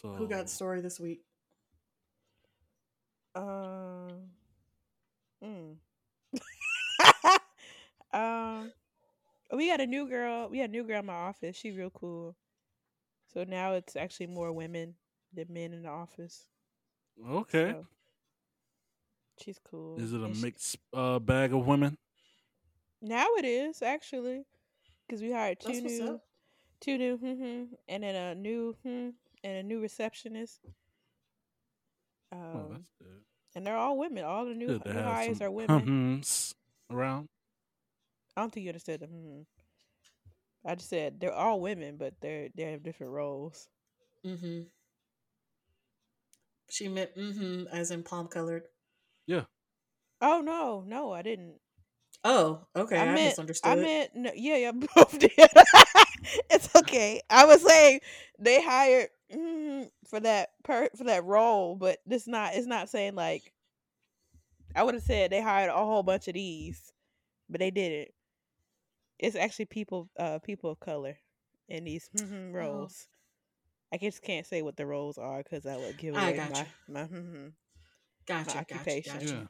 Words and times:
So 0.00 0.08
Who 0.16 0.28
got 0.28 0.48
story 0.50 0.80
this 0.80 1.00
week? 1.00 1.22
Um. 3.34 4.30
mm. 5.42 5.76
um. 8.12 8.72
We 9.52 9.68
got 9.68 9.80
a 9.80 9.86
new 9.86 10.08
girl. 10.08 10.48
We 10.48 10.58
had 10.58 10.70
a 10.70 10.72
new 10.72 10.84
girl 10.84 11.00
in 11.00 11.06
my 11.06 11.14
office. 11.14 11.56
She 11.56 11.70
real 11.70 11.90
cool. 11.90 12.36
So 13.32 13.44
now 13.44 13.74
it's 13.74 13.96
actually 13.96 14.26
more 14.26 14.52
women 14.52 14.94
than 15.32 15.46
men 15.52 15.72
in 15.72 15.82
the 15.82 15.88
office. 15.88 16.46
okay? 17.28 17.74
So 17.74 17.86
she's 19.38 19.58
cool. 19.58 20.04
Is 20.04 20.12
it 20.12 20.22
a 20.22 20.28
And 20.28 20.36
she- 20.36 20.46
mixed 20.46 20.76
uh, 20.92 21.18
bag 21.18 21.52
of 21.52 21.66
women? 21.66 21.96
Now 23.00 23.26
it 23.36 23.44
is 23.44 23.82
actually, 23.82 24.44
because 25.06 25.22
we 25.22 25.32
hired 25.32 25.60
two 25.60 25.80
That's 25.80 25.80
new, 25.80 26.20
two 26.80 26.98
new, 26.98 27.16
hmm 27.16 27.74
and 27.88 28.02
then 28.02 28.14
a 28.14 28.34
new, 28.34 28.74
hmm, 28.82 29.10
and 29.44 29.56
a 29.56 29.62
new 29.62 29.80
receptionist. 29.80 30.60
Um, 32.32 32.40
oh, 32.40 32.66
that's 32.70 32.90
good. 32.98 33.20
and 33.54 33.66
they're 33.66 33.76
all 33.76 33.98
women. 33.98 34.24
All 34.24 34.44
the 34.44 34.54
new, 34.54 34.80
new 34.84 34.92
hires 34.92 35.40
are 35.40 35.50
women. 35.50 36.22
around. 36.90 37.28
I 38.36 38.40
don't 38.40 38.52
think 38.52 38.64
you 38.64 38.70
understood 38.70 39.00
them. 39.00 39.10
hmm 39.10 39.40
I 40.66 40.74
just 40.74 40.90
said 40.90 41.20
they're 41.20 41.32
all 41.32 41.60
women, 41.60 41.96
but 41.96 42.14
they're 42.20 42.48
they 42.54 42.64
have 42.64 42.82
different 42.82 43.12
roles. 43.12 43.68
Mm-hmm. 44.26 44.62
She 46.68 46.88
meant 46.88 47.16
mm-hmm 47.16 47.66
as 47.72 47.90
in 47.90 48.02
palm 48.02 48.26
colored. 48.28 48.64
Yeah. 49.26 49.44
Oh 50.20 50.40
no, 50.40 50.84
no, 50.86 51.12
I 51.12 51.22
didn't. 51.22 51.54
Oh, 52.24 52.66
okay. 52.74 52.98
I, 52.98 53.04
meant, 53.06 53.30
misunderstood. 53.30 53.70
I 53.70 53.76
meant, 53.76 54.10
no, 54.14 54.30
yeah, 54.34 54.56
yeah, 54.56 54.72
both 54.94 55.18
did. 55.18 55.30
it's 56.50 56.74
okay. 56.74 57.22
I 57.30 57.44
was 57.44 57.62
saying 57.62 58.00
they 58.38 58.60
hired 58.62 59.08
mm, 59.32 59.90
for 60.08 60.20
that 60.20 60.50
per 60.64 60.88
for 60.96 61.04
that 61.04 61.24
role, 61.24 61.76
but 61.76 61.98
it's 62.08 62.26
not. 62.26 62.54
It's 62.54 62.66
not 62.66 62.88
saying 62.88 63.14
like. 63.14 63.52
I 64.76 64.82
would 64.82 64.94
have 64.94 65.02
said 65.02 65.30
they 65.30 65.40
hired 65.40 65.70
a 65.70 65.74
whole 65.74 66.02
bunch 66.02 66.28
of 66.28 66.34
these, 66.34 66.92
but 67.48 67.58
they 67.58 67.70
didn't. 67.70 68.10
It's 69.18 69.34
actually 69.34 69.64
people, 69.64 70.10
uh, 70.18 70.38
people 70.40 70.70
of 70.70 70.78
color, 70.78 71.16
in 71.68 71.84
these 71.84 72.08
mm-hmm, 72.16 72.50
Oh. 72.54 72.58
roles. 72.58 73.06
I 73.92 73.96
just 73.96 74.22
can't 74.22 74.46
say 74.46 74.62
what 74.62 74.76
the 74.76 74.86
roles 74.86 75.16
are 75.18 75.42
because 75.42 75.64
I 75.66 75.76
would 75.76 75.96
give 75.96 76.14
away 76.14 76.36
gotcha. 76.36 76.66
my 76.88 77.02
my. 77.02 77.08
mhm. 77.08 77.52
gotcha, 78.26 78.44
gotcha, 78.44 78.58
occupation. 78.58 79.18
gotcha. 79.18 79.34
Yeah. 79.34 79.46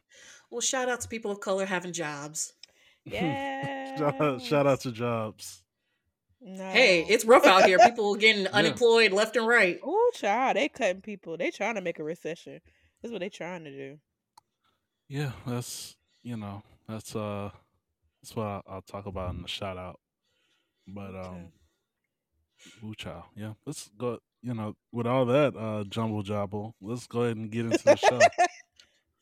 Well, 0.50 0.60
shout 0.60 0.88
out 0.88 1.00
to 1.00 1.08
people 1.08 1.30
of 1.32 1.40
color 1.40 1.66
having 1.66 1.92
jobs. 1.92 2.52
Yeah. 3.04 3.96
shout, 3.98 4.20
out, 4.20 4.42
shout 4.42 4.66
out 4.66 4.80
to 4.80 4.92
Jobs. 4.92 5.62
Hey, 6.40 7.04
it's 7.08 7.24
rough 7.24 7.46
out 7.46 7.64
here. 7.64 7.78
People 7.84 8.14
getting 8.14 8.46
unemployed 8.46 9.12
left 9.12 9.36
and 9.36 9.46
right. 9.46 9.78
Oh, 9.82 10.10
child, 10.14 10.56
they 10.56 10.68
cutting 10.68 11.02
people. 11.02 11.36
They 11.36 11.50
trying 11.50 11.74
to 11.74 11.80
make 11.80 11.98
a 11.98 12.04
recession. 12.04 12.60
That's 13.02 13.12
what 13.12 13.20
they 13.20 13.28
trying 13.28 13.64
to 13.64 13.70
do. 13.70 13.98
Yeah, 15.08 15.32
that's 15.46 15.96
you 16.22 16.36
know 16.36 16.62
that's 16.88 17.16
uh 17.16 17.50
that's 18.22 18.36
what 18.36 18.44
I'll, 18.44 18.62
I'll 18.68 18.82
talk 18.82 19.06
about 19.06 19.34
in 19.34 19.42
the 19.42 19.48
shout 19.48 19.78
out. 19.78 19.98
But 20.86 21.14
um, 21.14 21.16
Okay. 21.16 21.50
Woo 22.82 22.94
chow. 22.94 23.24
Yeah, 23.36 23.52
let's 23.66 23.90
go. 23.96 24.18
You 24.42 24.54
know, 24.54 24.74
with 24.92 25.06
all 25.06 25.26
that 25.26 25.56
uh 25.56 25.84
jumble 25.88 26.22
jobble, 26.22 26.74
let's 26.80 27.06
go 27.06 27.22
ahead 27.22 27.36
and 27.36 27.50
get 27.50 27.66
into 27.66 27.84
the 27.84 27.96
show. 27.96 28.20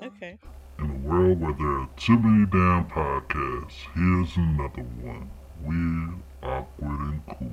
Okay. 0.02 0.38
In 0.78 0.90
a 0.90 1.08
world 1.08 1.40
where 1.40 1.54
there 1.54 1.66
are 1.80 1.88
too 1.96 2.18
many 2.18 2.44
damn 2.50 2.84
podcasts, 2.90 3.72
here's 3.94 4.36
another 4.36 4.82
one. 5.00 5.30
Weird, 5.62 6.22
awkward, 6.46 6.88
and 6.88 7.26
cool. 7.26 7.50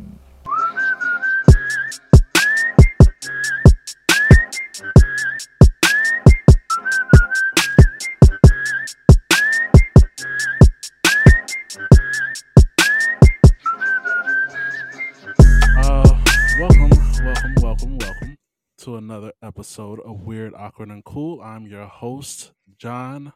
Welcome, 16.59 16.91
welcome, 17.23 17.55
welcome, 17.61 17.97
welcome 17.97 18.37
to 18.77 18.95
another 18.97 19.33
episode 19.41 19.99
of 20.01 20.21
Weird, 20.21 20.53
Awkward, 20.55 20.89
and 20.89 21.03
Cool. 21.03 21.41
I'm 21.41 21.65
your 21.65 21.87
host, 21.87 22.51
John, 22.77 23.33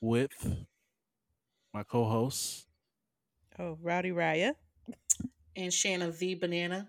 with 0.00 0.64
my 1.74 1.82
co-host. 1.82 2.69
Oh, 3.60 3.76
Rowdy 3.82 4.10
Raya. 4.10 4.54
And 5.54 5.72
Shanna 5.72 6.10
V 6.10 6.34
Banana. 6.34 6.88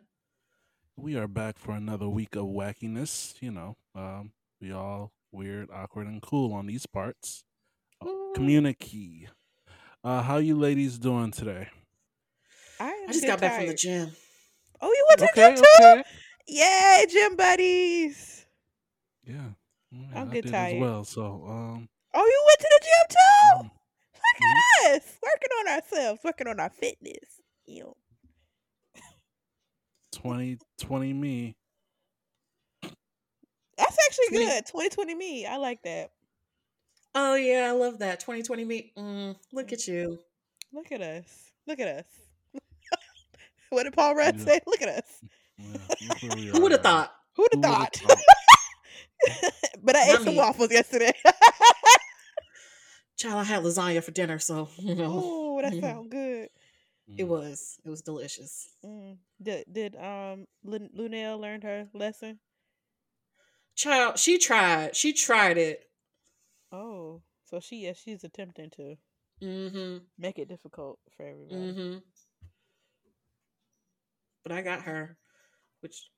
We 0.96 1.18
are 1.18 1.28
back 1.28 1.58
for 1.58 1.72
another 1.74 2.08
week 2.08 2.36
of 2.36 2.46
wackiness. 2.46 3.42
You 3.42 3.52
know, 3.52 3.78
um, 3.96 4.34
we 4.62 4.72
all 4.72 5.12
weird, 5.32 5.70
awkward, 5.72 6.08
and 6.08 6.22
cool 6.22 6.54
on 6.54 6.68
these 6.68 6.86
parts. 6.86 7.44
Ooh. 8.04 8.32
Communicate. 8.36 9.30
Uh, 10.04 10.22
how 10.24 10.38
you 10.38 10.58
ladies 10.58 11.00
doing 11.00 11.32
today? 11.32 11.70
I, 12.80 13.06
I 13.08 13.14
just 13.14 13.22
good 13.22 13.28
got 13.28 13.40
back 13.42 13.54
from 13.54 13.66
the 13.68 13.74
gym. 13.74 14.12
Oh, 14.82 14.92
you 14.92 15.06
went 15.10 15.20
to 15.20 15.30
the 15.34 15.34
Okay, 15.34 15.42
gym 15.42 15.56
too? 15.56 15.98
okay. 15.98 16.04
Yay, 16.48 17.06
gym 17.10 17.36
buddies. 17.36 18.46
Yeah, 19.24 19.52
yeah, 19.92 20.22
I'm 20.22 20.30
I 20.30 20.34
good 20.34 20.44
did 20.44 20.52
tired. 20.52 20.74
as 20.74 20.80
well. 20.80 21.04
So, 21.06 21.46
um, 21.46 21.90
Oh, 22.14 22.26
you 22.26 22.44
went 22.48 22.60
to 22.60 22.70
the 22.70 22.86
gym 22.86 23.08
too? 23.10 23.64
mm, 23.64 23.72
Look 23.74 23.81
at 24.44 24.96
us. 24.96 25.18
Working 25.24 25.50
on 25.60 25.68
ourselves, 25.76 26.22
working 26.24 26.48
on 26.48 26.60
our 26.60 26.70
fitness. 26.70 27.42
Ew. 27.66 27.96
20, 30.14 30.58
20 30.80 31.14
me. 31.14 31.56
That's 32.82 33.98
actually 34.08 34.28
Twenty- 34.38 34.46
good. 34.46 34.66
2020 34.68 35.16
me. 35.16 35.46
I 35.46 35.58
like 35.58 35.82
that. 35.84 36.12
Oh 37.16 37.36
yeah, 37.36 37.68
I 37.68 37.72
love 37.72 38.00
that. 38.00 38.20
2020 38.20 38.64
me. 38.66 38.94
Mm, 38.98 39.36
look 39.52 39.74
at 39.74 39.88
you. 39.88 40.20
Look 40.72 40.92
at 40.92 41.02
us. 41.02 41.52
Look 41.68 41.80
at 41.80 41.88
us. 41.88 42.06
what 43.70 43.84
did 43.84 43.94
Paul 43.94 44.16
Rudd 44.16 44.38
Yeah. 44.38 44.46
say? 44.46 44.60
Look 44.68 44.82
at 44.82 44.90
us. 44.90 45.22
Yeah, 46.00 46.08
look 46.24 46.38
Who 46.56 46.62
would 46.62 46.72
have 46.72 46.82
thought? 46.82 47.12
Who'd 47.36 47.48
have 47.54 47.62
thought? 47.64 47.96
thought? 47.96 48.18
but 49.84 49.96
I 49.96 50.04
ate 50.10 50.14
Not 50.14 50.22
some 50.24 50.36
waffles 50.36 50.72
yesterday. 50.72 51.12
Child, 53.22 53.36
I 53.40 53.44
had 53.44 53.64
lasagna 53.64 54.04
for 54.04 54.12
dinner, 54.12 54.40
so 54.40 54.68
you 54.78 54.96
know 54.96 55.22
oh, 55.24 55.62
that 55.62 55.74
Mhm. 55.74 55.82
sounds 55.82 56.08
good. 56.10 56.50
it 57.18 57.24
Mm. 57.26 57.28
was. 57.28 57.78
It 57.86 57.90
was 57.90 58.02
delicious. 58.02 58.70
Mm. 58.86 59.18
Did 59.42 59.66
did 59.72 59.96
um 59.96 60.48
Lun- 60.64 60.90
Lunel 60.96 61.40
learn 61.40 61.62
her 61.62 61.88
lesson? 61.94 62.40
Child, 63.76 64.18
she 64.18 64.38
tried. 64.38 64.96
She 64.96 65.14
tried 65.14 65.58
it. 65.58 65.84
Oh, 66.72 67.22
so 67.46 67.60
she 67.60 67.78
yes, 67.84 68.00
she's 68.04 68.24
attempting 68.24 68.70
to 68.78 68.96
Mm-hmm. 69.42 69.98
make 70.20 70.38
it 70.38 70.48
difficult 70.48 71.00
for 71.18 71.24
everybody. 71.26 71.56
Mm-hmm. 71.74 71.98
But 74.44 74.52
I 74.52 74.62
got 74.62 74.84
her, 74.84 75.18
which 75.82 76.10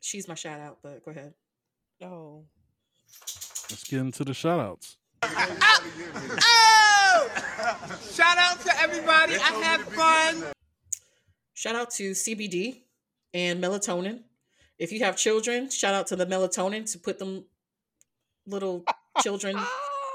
she's 0.00 0.28
my 0.28 0.34
shout 0.34 0.60
out, 0.60 0.78
but 0.82 1.02
go 1.04 1.10
ahead. 1.10 1.32
Oh, 2.02 2.44
Let's 3.70 3.84
get 3.84 4.00
into 4.00 4.22
the 4.24 4.34
shout 4.34 4.60
outs. 4.60 4.97
Shout 8.12 8.38
out 8.38 8.60
to 8.60 8.72
everybody. 8.80 9.34
I 9.34 9.52
had 9.62 9.80
fun. 9.80 10.44
Shout 11.54 11.74
out 11.74 11.90
to 11.92 12.12
CBD 12.12 12.82
and 13.34 13.62
melatonin. 13.62 14.20
If 14.78 14.92
you 14.92 15.00
have 15.04 15.16
children, 15.16 15.70
shout 15.70 15.94
out 15.94 16.06
to 16.08 16.16
the 16.16 16.26
melatonin 16.26 16.90
to 16.92 16.98
put 16.98 17.18
them 17.18 17.44
little 18.46 18.84
children 19.22 19.56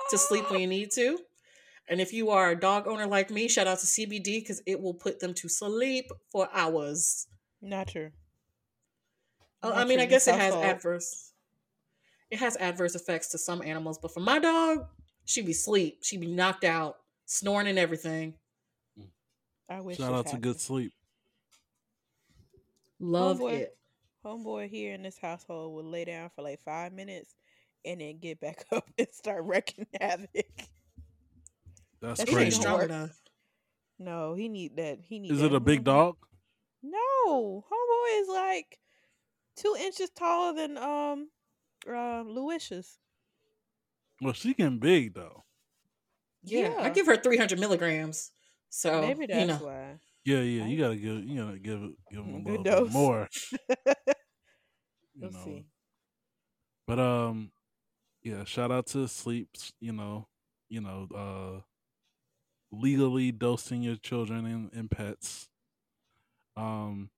to 0.10 0.18
sleep 0.18 0.50
when 0.50 0.62
you 0.62 0.68
need 0.68 0.92
to. 0.92 1.20
And 1.90 2.00
if 2.00 2.14
you 2.14 2.30
are 2.30 2.52
a 2.52 2.56
dog 2.60 2.88
owner 2.88 3.06
like 3.08 3.30
me, 3.30 3.50
shout 3.50 3.68
out 3.68 3.80
to 3.80 3.86
CBD 3.86 4.40
because 4.42 4.62
it 4.66 4.80
will 4.82 4.94
put 4.94 5.20
them 5.20 5.34
to 5.36 5.50
sleep 5.50 6.06
for 6.32 6.48
hours. 6.54 7.28
not 7.62 7.90
true. 7.90 8.12
Uh, 9.62 9.70
Not 9.70 9.78
I 9.80 9.84
mean, 9.86 9.98
true 9.98 10.04
I 10.04 10.08
guess 10.08 10.28
it 10.28 10.36
has 10.36 10.54
household. 10.54 10.66
adverse. 10.66 11.33
It 12.34 12.40
has 12.40 12.58
adverse 12.58 12.96
effects 12.96 13.28
to 13.28 13.38
some 13.38 13.62
animals, 13.62 14.00
but 14.00 14.12
for 14.12 14.20
my 14.20 14.40
dog, 14.40 14.88
she 15.24 15.44
be 15.44 15.54
sleep. 15.54 16.00
She 16.02 16.18
be 16.18 16.26
knocked 16.26 16.64
out, 16.64 16.98
snoring 17.26 17.68
and 17.68 17.78
everything. 17.78 18.34
I 19.70 19.82
wish. 19.82 19.98
Shout 19.98 20.14
this 20.26 20.34
out 20.34 20.36
to 20.36 20.42
good 20.42 20.60
sleep. 20.60 20.94
Love 23.00 23.38
Homeboy. 23.38 23.52
it. 23.54 23.78
Homeboy 24.26 24.68
here 24.68 24.96
in 24.96 25.04
this 25.04 25.20
household 25.20 25.76
would 25.76 25.86
lay 25.86 26.06
down 26.06 26.32
for 26.36 26.42
like 26.42 26.60
five 26.66 26.92
minutes 26.92 27.36
and 27.86 28.02
then 28.02 28.18
get 28.18 28.40
back 28.40 28.66
up 28.72 28.90
and 28.98 29.08
start 29.12 29.44
wrecking 29.44 29.86
havoc. 30.02 30.30
That's 32.02 32.20
That 32.20 32.30
He 32.30 32.34
shit 32.34 32.42
ain't 32.46 32.54
don't 32.54 32.62
crazy. 32.62 32.62
strong 32.62 32.82
enough. 32.82 33.22
No, 34.00 34.34
he 34.34 34.50
need 34.50 34.78
that. 34.78 34.98
He 35.08 35.20
need. 35.20 35.34
Is 35.34 35.42
that 35.42 35.52
it 35.52 35.54
a 35.54 35.60
big 35.60 35.84
dog? 35.84 36.16
No, 36.82 37.64
homeboy 37.72 38.22
is 38.22 38.28
like 38.28 38.80
two 39.56 39.76
inches 39.80 40.10
taller 40.10 40.56
than 40.56 40.80
um 40.80 41.30
uh, 41.88 42.24
Louisia's. 42.24 43.00
Well, 44.22 44.34
she 44.34 44.54
getting 44.54 44.80
big 44.80 45.14
though. 45.14 45.44
Yeah, 46.44 46.74
I 46.80 46.90
give 46.90 47.06
her 47.08 47.16
300 47.18 47.60
milligrams. 47.60 48.32
So, 48.70 49.02
Maybe 49.02 49.26
that's 49.28 49.40
you 49.40 49.46
know, 49.48 49.58
why. 49.58 50.00
Yeah, 50.26 50.40
yeah. 50.42 50.66
You 50.66 50.78
gotta 50.78 50.96
give. 50.96 51.24
You 51.24 51.44
gotta 51.46 51.60
give. 51.60 51.80
Give 52.12 52.26
him 52.26 52.36
a 52.36 52.42
Good 52.42 52.60
little 52.60 52.66
bit 52.66 52.86
dose. 52.86 52.92
more. 52.92 53.30
you 55.16 55.22
We'll 55.22 55.32
know. 55.32 55.40
see. 55.44 55.66
But 56.88 57.00
um, 57.00 57.52
yeah, 58.24 58.44
shout 58.46 58.72
out 58.72 58.88
to 58.88 59.08
sleeps. 59.08 59.74
You 59.80 59.94
know, 59.94 60.28
you 60.70 60.82
know, 60.82 61.08
uh, 61.16 61.62
legally 62.72 63.32
dosing 63.32 63.84
your 63.84 63.96
children 63.96 64.46
and, 64.46 64.72
and 64.74 64.90
pets. 64.92 65.50
Um, 66.56 67.10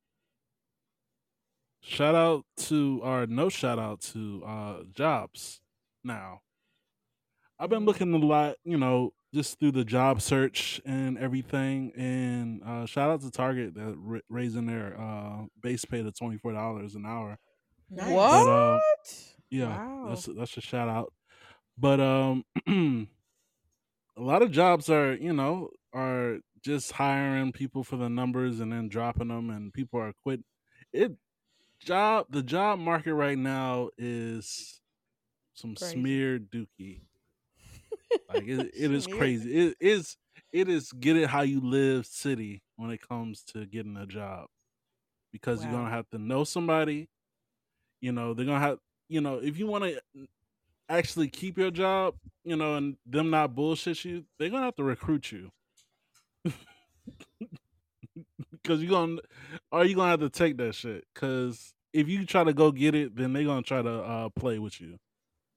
shout 1.85 2.15
out 2.15 2.45
to 2.57 2.99
or 3.03 3.27
no 3.27 3.49
shout 3.49 3.79
out 3.79 4.01
to 4.01 4.43
uh 4.45 4.83
jobs. 4.93 5.61
Now, 6.03 6.41
I've 7.59 7.69
been 7.69 7.85
looking 7.85 8.13
a 8.13 8.17
lot, 8.17 8.55
you 8.63 8.77
know, 8.77 9.13
just 9.33 9.59
through 9.59 9.71
the 9.71 9.85
job 9.85 10.21
search 10.21 10.81
and 10.85 11.17
everything. 11.17 11.91
And 11.95 12.61
uh, 12.63 12.85
shout 12.85 13.09
out 13.09 13.21
to 13.21 13.31
Target 13.31 13.73
that 13.75 13.95
ra- 13.97 14.19
raising 14.29 14.65
their 14.65 14.99
uh 14.99 15.45
base 15.61 15.85
pay 15.85 16.03
to 16.03 16.11
twenty 16.11 16.37
four 16.37 16.53
dollars 16.53 16.95
an 16.95 17.05
hour. 17.05 17.37
Nice. 17.89 18.11
What? 18.11 18.45
But, 18.45 18.51
uh, 18.51 18.79
Yeah, 19.49 19.77
Wow. 19.77 20.09
that's 20.09 20.25
that's 20.25 20.57
a 20.57 20.61
shout 20.61 20.89
out. 20.89 21.13
But 21.77 21.99
um, 21.99 22.43
a 22.67 24.21
lot 24.21 24.41
of 24.41 24.51
jobs 24.51 24.89
are 24.89 25.13
you 25.15 25.33
know 25.33 25.69
are 25.93 26.39
just 26.63 26.93
hiring 26.93 27.51
people 27.51 27.83
for 27.83 27.95
the 27.97 28.09
numbers 28.09 28.59
and 28.59 28.71
then 28.71 28.89
dropping 28.89 29.27
them, 29.29 29.49
and 29.49 29.73
people 29.73 29.99
are 29.99 30.13
quit. 30.23 30.41
It 30.93 31.13
job 31.85 32.27
the 32.29 32.43
job 32.43 32.79
market 32.79 33.13
right 33.13 33.37
now 33.37 33.89
is 33.97 34.81
some 35.53 35.75
Crazy. 35.75 35.93
smeared 35.93 36.51
dookie. 36.51 37.01
Like 38.29 38.47
it, 38.47 38.71
it 38.75 38.91
is 38.91 39.07
crazy. 39.07 39.67
It 39.67 39.77
is 39.79 40.17
it 40.51 40.69
is 40.69 40.91
get 40.91 41.17
it 41.17 41.29
how 41.29 41.41
you 41.41 41.61
live 41.61 42.05
city 42.05 42.61
when 42.77 42.91
it 42.91 43.07
comes 43.07 43.43
to 43.53 43.65
getting 43.65 43.97
a 43.97 44.05
job 44.05 44.47
because 45.31 45.63
you're 45.63 45.71
gonna 45.71 45.89
have 45.89 46.09
to 46.09 46.17
know 46.17 46.43
somebody. 46.43 47.09
You 48.01 48.11
know 48.11 48.33
they're 48.33 48.45
gonna 48.45 48.59
have 48.59 48.79
you 49.07 49.21
know 49.21 49.35
if 49.35 49.57
you 49.57 49.67
want 49.67 49.85
to 49.85 50.01
actually 50.89 51.29
keep 51.29 51.57
your 51.57 51.71
job, 51.71 52.15
you 52.43 52.55
know, 52.55 52.75
and 52.75 52.97
them 53.05 53.29
not 53.29 53.55
bullshit 53.55 54.03
you, 54.05 54.25
they're 54.39 54.49
gonna 54.49 54.65
have 54.65 54.75
to 54.75 54.83
recruit 54.83 55.31
you. 55.31 55.51
Because 58.51 58.81
you're 58.81 58.89
gonna, 58.89 59.21
are 59.71 59.85
you 59.85 59.95
gonna 59.95 60.09
have 60.09 60.21
to 60.21 60.29
take 60.29 60.57
that 60.57 60.73
shit. 60.73 61.05
Because 61.13 61.74
if 61.95 62.09
you 62.09 62.25
try 62.25 62.43
to 62.43 62.53
go 62.53 62.71
get 62.71 62.93
it, 62.93 63.15
then 63.15 63.33
they're 63.33 63.45
gonna 63.45 63.61
try 63.61 63.81
to 63.81 63.89
uh, 64.03 64.29
play 64.29 64.59
with 64.59 64.79
you. 64.81 64.97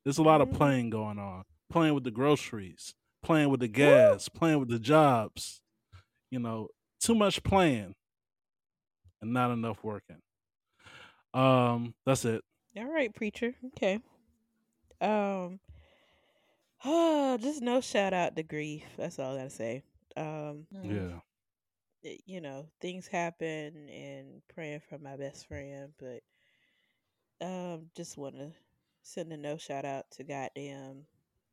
There's 0.05 0.19
a 0.19 0.23
lot 0.23 0.41
of 0.41 0.49
Mhm. 0.49 0.55
playing 0.57 0.91
going 0.91 1.19
on, 1.19 1.45
playing 1.69 1.95
with 1.95 2.05
the 2.05 2.11
groceries, 2.11 2.95
playing 3.23 3.51
with 3.51 3.61
the 3.61 3.69
gas, 3.69 4.29
playing 4.29 4.61
with 4.61 4.69
the 4.69 4.79
jobs. 4.79 5.61
You 6.31 6.39
know, 6.39 6.69
too 7.01 7.15
much 7.15 7.43
playing 7.43 7.95
and 9.21 9.33
not 9.33 9.51
enough 9.51 9.83
working. 9.83 10.21
Um, 11.35 11.95
that's 12.07 12.25
it. 12.25 12.43
All 12.77 12.85
right, 12.85 13.15
preacher. 13.15 13.55
Okay. 13.69 14.01
Um. 15.01 15.61
oh, 16.85 17.37
just 17.41 17.63
no 17.63 17.81
shout 17.81 18.13
out 18.13 18.37
to 18.37 18.43
grief. 18.43 18.85
That's 18.97 19.19
all 19.19 19.35
I 19.35 19.39
gotta 19.39 19.51
say. 19.51 19.83
Um. 20.17 20.67
Yeah. 20.83 21.21
It- 22.03 22.23
you 22.27 22.41
know, 22.41 22.69
things 22.81 23.07
happen 23.09 23.89
and 23.89 24.43
praying 24.49 24.81
for 24.81 24.99
my 24.99 25.17
best 25.17 25.47
friend, 25.49 25.93
but 25.99 26.23
um, 27.41 27.91
just 27.97 28.17
want 28.17 28.37
to 28.37 28.53
send 29.03 29.33
a 29.33 29.37
no 29.37 29.57
shout 29.57 29.85
out 29.85 30.11
to 30.13 30.25
goddamn 30.25 31.05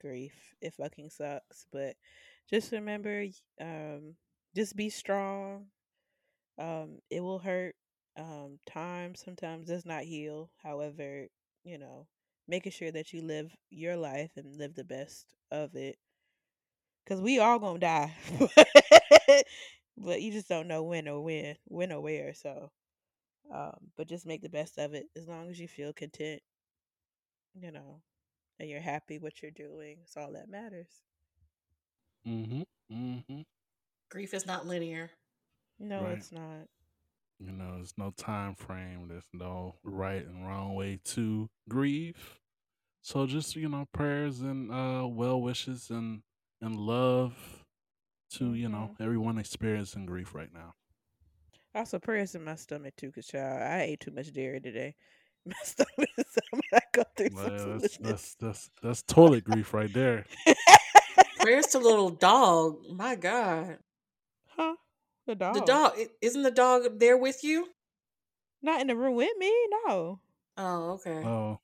grief. 0.01 0.33
It 0.61 0.73
fucking 0.73 1.09
sucks, 1.09 1.65
but 1.71 1.95
just 2.49 2.71
remember, 2.71 3.25
um, 3.61 4.15
just 4.55 4.75
be 4.75 4.89
strong. 4.89 5.65
Um, 6.59 6.99
it 7.11 7.21
will 7.21 7.39
hurt. 7.39 7.75
Um, 8.17 8.59
time 8.67 9.15
sometimes 9.15 9.67
does 9.67 9.85
not 9.85 10.03
heal. 10.03 10.51
However, 10.63 11.27
you 11.63 11.77
know, 11.79 12.07
making 12.47 12.73
sure 12.73 12.91
that 12.91 13.13
you 13.13 13.21
live 13.23 13.55
your 13.71 13.97
life 13.97 14.31
and 14.37 14.57
live 14.57 14.75
the 14.75 14.83
best 14.85 15.35
of 15.51 15.75
it 15.75 15.97
because 17.03 17.21
we 17.21 17.39
all 17.39 17.59
gonna 17.59 17.79
die 17.79 18.13
but 19.97 20.21
you 20.21 20.31
just 20.31 20.47
don't 20.49 20.67
know 20.67 20.83
when 20.83 21.07
or 21.07 21.21
when 21.21 21.55
when 21.65 21.91
or 21.91 22.01
where 22.01 22.33
so 22.33 22.71
um 23.53 23.75
but 23.97 24.07
just 24.07 24.25
make 24.25 24.41
the 24.41 24.49
best 24.49 24.77
of 24.77 24.93
it 24.93 25.07
as 25.15 25.27
long 25.27 25.49
as 25.49 25.59
you 25.59 25.67
feel 25.67 25.93
content 25.93 26.41
you 27.53 27.71
know 27.71 28.01
and 28.59 28.69
you're 28.69 28.79
happy 28.81 29.17
what 29.19 29.41
you're 29.41 29.51
doing 29.51 29.97
it's 30.03 30.17
all 30.17 30.31
that 30.33 30.49
matters 30.49 31.03
Mm-hmm. 32.27 32.61
Mm-hmm. 32.91 33.41
Grief 34.09 34.33
is 34.33 34.45
not 34.45 34.65
linear. 34.65 35.11
no 35.79 36.07
Right. 36.07 36.17
it's 36.17 36.31
not 36.31 36.67
You 37.39 37.51
know, 37.51 37.75
there's 37.75 37.93
no 37.97 38.11
time 38.11 38.55
frame. 38.55 39.07
There's 39.09 39.27
no 39.33 39.75
right 39.83 40.25
and 40.25 40.47
wrong 40.47 40.73
way 40.75 40.99
to 41.05 41.49
grieve. 41.67 42.39
So 43.01 43.25
just 43.27 43.55
you 43.55 43.69
know, 43.69 43.87
prayers 43.93 44.41
and 44.41 44.71
uh, 44.71 45.07
well 45.07 45.41
wishes 45.41 45.89
and 45.89 46.21
and 46.61 46.77
love 46.77 47.54
to 48.37 48.53
you 48.53 48.69
know 48.69 48.89
mm-hmm. 48.93 49.03
everyone 49.03 49.37
experiencing 49.37 50.05
grief 50.05 50.35
right 50.35 50.53
now. 50.53 50.73
also 51.73 51.99
prayers 51.99 52.35
in 52.35 52.43
my 52.43 52.55
stomach 52.55 52.95
too 52.95 53.07
because 53.07 53.27
child 53.27 53.61
i 53.61 53.81
ate 53.81 53.99
too 53.99 54.11
much 54.11 54.31
dairy 54.33 54.59
today 54.59 54.95
my 55.45 55.53
stomach 55.63 56.09
is 56.17 56.25
i 56.73 56.79
go 56.93 57.03
through 57.15 57.29
some 57.29 57.57
Well, 57.57 57.79
that's 57.79 57.97
that's 57.97 58.35
that's 58.35 58.69
that's 58.81 59.01
toilet 59.03 59.43
grief 59.43 59.73
right 59.73 59.91
there. 59.93 60.25
Prayers 61.39 61.67
to 61.67 61.79
little 61.79 62.09
dog. 62.09 62.79
My 62.91 63.15
God. 63.15 63.77
huh 64.47 64.75
the 65.27 65.35
dog 65.35 65.55
The 65.55 65.61
dog 65.61 65.93
isn't 66.21 66.41
the 66.43 66.51
dog 66.51 66.99
there 66.99 67.17
with 67.17 67.43
you? 67.43 67.67
not 68.61 68.81
in 68.81 68.87
the 68.87 68.95
room 68.95 69.15
with 69.15 69.37
me 69.37 69.53
no 69.85 70.19
Oh, 70.57 70.91
okay. 70.93 71.21
Oh, 71.25 71.59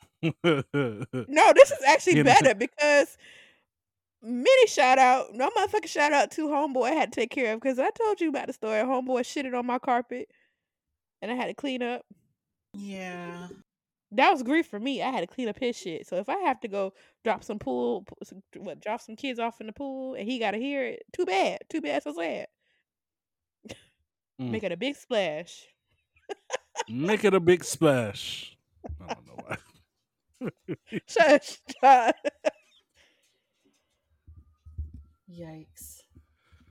No, 1.28 1.54
this 1.56 1.72
is 1.72 1.80
actually 1.88 2.24
better 2.24 2.54
because 2.54 3.18
mini 4.22 4.68
shout 4.68 4.98
out, 5.00 5.34
no 5.34 5.50
motherfucking 5.50 5.88
shout 5.88 6.14
out 6.14 6.32
to 6.32 6.48
homeboy 6.48 6.90
I 6.90 6.94
had 6.94 7.12
to 7.12 7.20
take 7.20 7.32
care 7.32 7.54
of 7.54 7.60
because 7.62 7.80
I 7.80 7.90
told 7.92 8.22
you 8.22 8.30
about 8.30 8.48
the 8.48 8.54
story. 8.54 8.80
Homeboy 8.82 9.22
shitted 9.22 9.58
on 9.58 9.66
my 9.66 9.80
carpet 9.80 10.30
and 11.22 11.32
I 11.32 11.36
had 11.36 11.48
to 11.48 11.54
clean 11.54 11.82
up. 11.82 12.06
Yeah. 12.74 13.48
That 14.14 14.32
was 14.32 14.44
grief 14.44 14.68
for 14.68 14.80
me. 14.80 15.02
I 15.02 15.10
had 15.10 15.22
to 15.22 15.28
clean 15.28 15.48
up 15.48 15.58
his 15.58 15.78
shit. 15.78 16.06
So 16.08 16.18
if 16.18 16.28
I 16.28 16.38
have 16.40 16.60
to 16.62 16.68
go 16.68 16.94
drop 17.24 17.44
some 17.44 17.60
pool, 17.60 18.06
some- 18.24 18.44
what, 18.58 18.80
drop 18.82 19.02
some 19.02 19.16
kids 19.16 19.40
off 19.40 19.62
in 19.62 19.68
the 19.68 19.74
pool 19.74 20.16
and 20.16 20.28
he 20.28 20.38
got 20.40 20.52
to 20.52 20.58
hear 20.58 20.84
it, 20.86 21.04
too 21.14 21.26
bad. 21.26 21.60
Too 21.70 21.82
bad, 21.82 22.04
so 22.04 22.14
sad. 22.14 22.48
Mm. 24.40 24.52
Make 24.52 24.64
it 24.64 24.72
a 24.72 24.78
big 24.78 24.96
splash. 24.96 25.66
make 26.90 27.24
it 27.24 27.34
a 27.34 27.40
big 27.40 27.64
splash. 27.64 28.58
I 29.08 29.14
don't 29.14 29.28
know 29.28 29.38
why. 30.40 30.76
Shush. 31.08 31.60
John. 35.38 35.66
Yikes. 35.76 36.02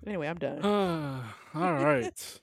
anyway, 0.07 0.29
I'm 0.29 0.39
done. 0.39 0.59
Uh, 0.65 1.23
all 1.55 1.75
right. 1.75 2.41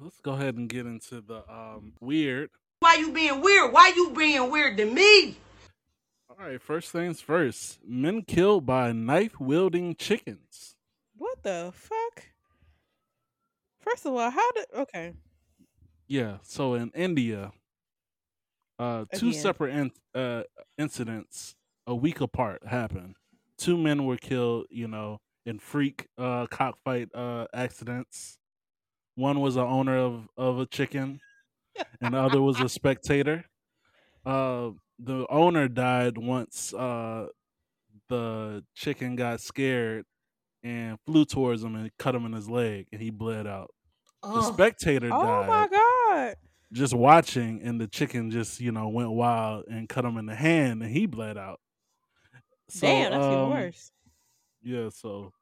Let's 0.00 0.20
go 0.22 0.32
ahead 0.32 0.56
and 0.56 0.68
get 0.68 0.86
into 0.86 1.20
the 1.20 1.42
um 1.50 1.92
weird. 2.00 2.50
Why 2.80 2.96
you 2.96 3.12
being 3.12 3.40
weird? 3.40 3.72
Why 3.72 3.92
you 3.94 4.10
being 4.16 4.50
weird 4.50 4.76
to 4.78 4.84
me? 4.84 5.36
All 6.28 6.36
right, 6.44 6.60
first 6.60 6.90
things 6.90 7.20
first. 7.20 7.78
Men 7.86 8.22
killed 8.22 8.66
by 8.66 8.92
knife 8.92 9.38
wielding 9.40 9.94
chickens. 9.94 10.74
What 11.16 11.42
the 11.42 11.70
fuck? 11.72 12.24
First 13.80 14.04
of 14.04 14.14
all, 14.14 14.30
how 14.30 14.50
did 14.52 14.66
okay? 14.76 15.14
Yeah, 16.08 16.38
so 16.42 16.74
in 16.74 16.90
India, 16.94 17.52
uh 18.78 19.04
two 19.14 19.28
Again. 19.28 19.40
separate 19.40 19.74
in, 19.74 19.92
uh 20.14 20.42
incidents 20.76 21.54
a 21.86 21.94
week 21.94 22.20
apart 22.20 22.66
happened. 22.66 23.14
Two 23.58 23.76
men 23.78 24.04
were 24.04 24.16
killed, 24.16 24.66
you 24.70 24.88
know, 24.88 25.20
in 25.46 25.58
freak 25.58 26.08
uh 26.18 26.46
cockfight 26.46 27.08
uh 27.14 27.46
accidents. 27.54 28.38
One 29.16 29.40
was 29.40 29.56
a 29.56 29.62
owner 29.62 29.96
of 29.98 30.28
of 30.36 30.58
a 30.58 30.66
chicken 30.66 31.20
and 32.00 32.14
the 32.14 32.18
other 32.18 32.42
was 32.42 32.60
a 32.60 32.68
spectator. 32.68 33.44
Uh 34.24 34.70
the 34.98 35.26
owner 35.30 35.68
died 35.68 36.18
once 36.18 36.72
uh 36.74 37.28
the 38.08 38.64
chicken 38.74 39.16
got 39.16 39.40
scared 39.40 40.04
and 40.62 40.98
flew 41.06 41.24
towards 41.24 41.62
him 41.64 41.74
and 41.76 41.90
cut 41.98 42.14
him 42.14 42.24
in 42.26 42.32
his 42.32 42.48
leg 42.50 42.86
and 42.92 43.00
he 43.00 43.10
bled 43.10 43.46
out. 43.46 43.70
The 44.22 44.40
Oh, 44.40 44.52
spectator 44.52 45.10
Oh 45.12 45.22
died 45.22 45.48
my 45.48 45.68
god. 45.68 46.36
just 46.72 46.94
watching 46.94 47.62
and 47.62 47.80
the 47.80 47.86
chicken 47.88 48.30
just, 48.30 48.60
you 48.60 48.72
know, 48.72 48.88
went 48.88 49.10
wild 49.12 49.64
and 49.68 49.88
cut 49.88 50.04
him 50.04 50.16
in 50.16 50.26
the 50.26 50.34
hand 50.34 50.82
and 50.82 50.90
he 50.92 51.06
bled 51.06 51.36
out. 51.38 51.60
So, 52.68 52.86
Damn, 52.86 53.12
that's 53.12 53.26
even 53.26 53.38
um, 53.40 53.50
worse. 53.50 53.92
Yeah, 54.62 54.88
so 54.88 55.32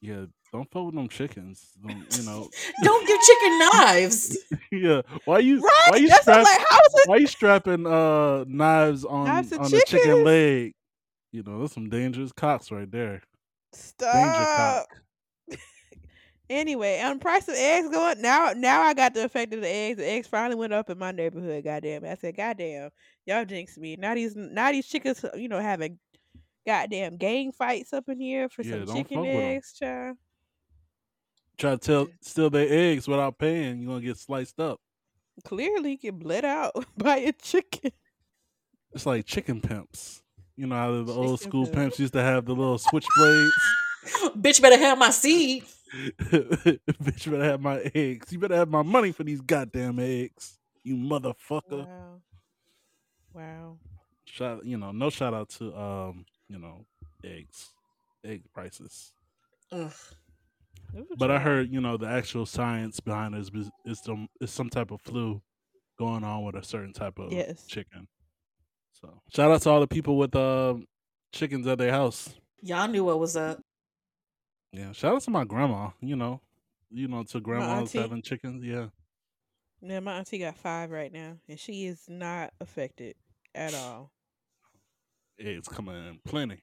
yeah, 0.00 0.26
don't 0.52 0.70
fuck 0.70 0.86
with 0.86 0.94
them 0.94 1.08
chickens. 1.08 1.70
Don't, 1.82 2.06
you 2.18 2.24
know, 2.24 2.48
don't 2.82 3.06
give 3.06 3.20
chicken 3.20 3.58
knives. 3.58 4.38
yeah. 4.72 5.02
Why 5.24 5.38
you 5.38 5.60
Right? 5.60 5.88
why 5.90 5.96
you 5.96 6.08
That's 6.08 6.22
strap, 6.22 6.44
like, 6.44 6.58
how 6.68 6.78
is 6.78 6.94
it? 6.94 7.08
why 7.08 7.16
you 7.16 7.26
strapping 7.26 7.86
uh 7.86 8.44
knives 8.46 9.04
on 9.04 9.24
Knives 9.26 9.52
on 9.52 9.70
the 9.70 9.82
chicken 9.86 10.24
leg? 10.24 10.72
You 11.32 11.42
know, 11.44 11.60
that's 11.60 11.72
some 11.74 11.88
dangerous 11.88 12.32
cocks 12.32 12.70
right 12.70 12.90
there. 12.90 13.22
Danger 13.72 14.46
Stop. 14.46 14.88
cock. 14.88 15.02
Anyway, 16.52 17.00
on 17.00 17.18
price 17.18 17.48
of 17.48 17.54
eggs 17.54 17.88
going 17.88 18.20
now. 18.20 18.52
Now 18.54 18.82
I 18.82 18.92
got 18.94 19.14
the 19.14 19.24
effect 19.24 19.54
of 19.54 19.62
the 19.62 19.68
eggs. 19.68 19.96
The 19.98 20.06
eggs 20.06 20.26
finally 20.28 20.54
went 20.54 20.72
up 20.72 20.90
in 20.90 20.98
my 20.98 21.10
neighborhood. 21.10 21.64
Goddamn! 21.64 22.04
I 22.04 22.14
said, 22.14 22.36
goddamn, 22.36 22.90
y'all 23.26 23.44
jinxed 23.44 23.78
me. 23.78 23.96
Now 23.96 24.14
these 24.14 24.36
now 24.36 24.70
these 24.70 24.86
chickens, 24.86 25.24
you 25.34 25.48
know, 25.48 25.60
having 25.60 25.98
goddamn 26.66 27.16
gang 27.16 27.52
fights 27.52 27.92
up 27.92 28.08
in 28.08 28.20
here 28.20 28.48
for 28.48 28.62
Yeah, 28.62 28.84
some 28.84 28.96
chicken 28.96 29.16
fuck 29.18 29.24
with 29.26 29.34
'em. 29.34 29.42
eggs, 29.56 29.72
child. 29.72 30.16
Try 31.58 31.70
to 31.72 31.78
tell 31.78 32.08
steal 32.20 32.50
their 32.50 32.66
eggs 32.68 33.08
without 33.08 33.38
paying, 33.38 33.80
you're 33.80 33.88
gonna 33.94 34.04
get 34.04 34.18
sliced 34.18 34.60
up. 34.60 34.80
Clearly, 35.44 35.96
get 35.96 36.18
bled 36.18 36.44
out 36.44 36.72
by 36.96 37.16
a 37.16 37.32
chicken. 37.32 37.92
It's 38.92 39.06
like 39.06 39.24
chicken 39.24 39.60
pimps. 39.62 40.22
You 40.56 40.66
know 40.66 40.74
how 40.76 41.02
the 41.02 41.12
old 41.14 41.40
school 41.40 41.64
pimp. 41.64 41.76
pimps 41.76 41.98
used 41.98 42.12
to 42.12 42.22
have 42.22 42.44
the 42.44 42.54
little 42.54 42.78
switchblades. 42.78 43.50
Bitch 44.36 44.60
better 44.60 44.76
have 44.76 44.98
my 44.98 45.10
seed. 45.10 45.64
Bitch 46.22 47.30
better 47.30 47.44
have 47.44 47.60
my 47.60 47.80
eggs. 47.94 48.32
You 48.32 48.38
better 48.38 48.56
have 48.56 48.68
my 48.68 48.82
money 48.82 49.12
for 49.12 49.24
these 49.24 49.40
goddamn 49.40 49.98
eggs. 49.98 50.58
You 50.84 50.96
motherfucker. 50.96 51.86
Wow. 51.86 52.20
Wow. 53.34 53.76
Shout 54.24 54.64
you 54.64 54.78
know, 54.78 54.92
no 54.92 55.10
shout 55.10 55.34
out 55.34 55.50
to 55.50 55.76
um, 55.76 56.24
you 56.48 56.58
know, 56.58 56.86
eggs. 57.24 57.70
Egg 58.24 58.42
prices. 58.54 59.12
Ugh. 59.72 59.92
But 61.16 61.30
I 61.30 61.38
heard, 61.38 61.72
you 61.72 61.80
know, 61.80 61.96
the 61.96 62.06
actual 62.06 62.44
science 62.46 63.00
behind 63.00 63.34
this 63.34 63.50
is 63.54 63.70
is 63.84 64.00
some 64.02 64.28
is 64.40 64.50
some 64.50 64.68
type 64.70 64.90
of 64.90 65.00
flu 65.00 65.40
going 65.98 66.24
on 66.24 66.44
with 66.44 66.54
a 66.54 66.62
certain 66.64 66.92
type 66.92 67.18
of 67.18 67.32
Yes. 67.32 67.66
chicken. 67.66 68.08
So 68.92 69.20
shout 69.34 69.50
out 69.50 69.62
to 69.62 69.70
all 69.70 69.80
the 69.80 69.86
people 69.86 70.16
with 70.16 70.34
um 70.36 70.86
chickens 71.32 71.66
at 71.66 71.78
their 71.78 71.92
house. 71.92 72.34
Y'all 72.62 72.88
knew 72.88 73.04
what 73.04 73.18
was 73.18 73.36
up. 73.36 73.60
Yeah, 74.72 74.92
shout 74.92 75.16
out 75.16 75.22
to 75.22 75.30
my 75.30 75.44
grandma. 75.44 75.90
You 76.00 76.16
know, 76.16 76.40
you 76.90 77.08
know, 77.08 77.22
to 77.24 77.40
grandmas 77.40 77.88
auntie. 77.88 77.98
having 77.98 78.22
chickens. 78.22 78.64
Yeah, 78.64 78.86
Yeah, 79.80 80.00
my 80.00 80.14
auntie 80.18 80.38
got 80.38 80.56
five 80.56 80.90
right 80.90 81.12
now, 81.12 81.36
and 81.48 81.58
she 81.60 81.84
is 81.86 82.04
not 82.08 82.52
affected 82.60 83.16
at 83.54 83.74
all. 83.74 84.10
It's 85.38 85.68
coming 85.68 85.94
in 85.96 86.18
plenty. 86.24 86.62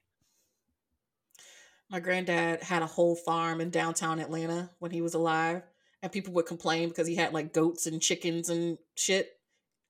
My 1.90 2.00
granddad 2.00 2.62
had 2.62 2.82
a 2.82 2.86
whole 2.86 3.16
farm 3.16 3.60
in 3.60 3.70
downtown 3.70 4.20
Atlanta 4.20 4.70
when 4.78 4.90
he 4.92 5.02
was 5.02 5.14
alive, 5.14 5.62
and 6.02 6.10
people 6.12 6.32
would 6.34 6.46
complain 6.46 6.88
because 6.88 7.06
he 7.06 7.16
had 7.16 7.32
like 7.32 7.52
goats 7.52 7.86
and 7.86 8.00
chickens 8.00 8.48
and 8.48 8.78
shit, 8.96 9.28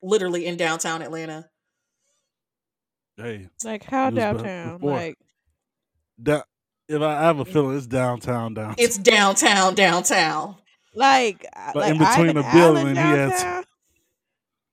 literally 0.03 0.47
in 0.47 0.57
downtown 0.57 1.03
Atlanta. 1.03 1.49
Hey, 3.17 3.49
Like 3.65 3.85
how 3.85 4.09
It 4.09 4.15
was 4.15 4.15
be- 4.15 4.21
downtown? 4.21 4.81
Like 4.81 5.19
da- 6.23 6.43
if 6.91 7.03
I 7.03 7.21
have 7.23 7.39
a 7.39 7.45
feeling 7.45 7.77
it's 7.77 7.87
downtown, 7.87 8.55
downtown. 8.55 8.75
It's 8.79 8.99
downtown, 8.99 9.75
downtown. 9.75 10.57
like 10.95 11.47
But 11.73 11.77
like 11.77 11.91
in 11.93 11.99
between 11.99 12.17
Island 12.31 12.39
the 12.39 12.51
building, 12.53 12.99
Island 12.99 12.99
he 12.99 13.03
had- 13.05 13.31
downtown? 13.31 13.65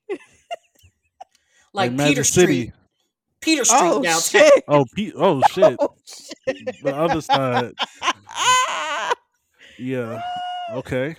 Like, 1.73 1.91
Magic 1.91 2.09
Peter 2.11 2.23
Street. 2.23 2.71
Peter 3.39 3.63
Street 3.63 3.79
Oh 3.81 4.01
downtown. 4.01 4.21
shit! 4.21 4.63
Oh, 4.67 4.85
Pe- 4.95 5.11
oh 5.15 5.41
shit. 5.51 5.77
Oh 5.79 5.93
shit! 6.05 6.83
the 6.83 6.95
other 6.95 7.21
side. 7.21 7.73
Yeah. 9.79 10.23
Okay. 10.73 11.15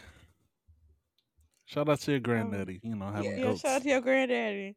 Shout 1.66 1.88
out 1.88 2.00
to 2.00 2.10
your 2.10 2.18
granddaddy. 2.18 2.80
You 2.82 2.96
know, 2.96 3.06
having 3.06 3.30
Yeah, 3.30 3.36
Yeah, 3.36 3.42
goats. 3.44 3.60
shout 3.60 3.70
out 3.76 3.82
to 3.82 3.88
your 3.88 4.00
granddaddy. 4.00 4.74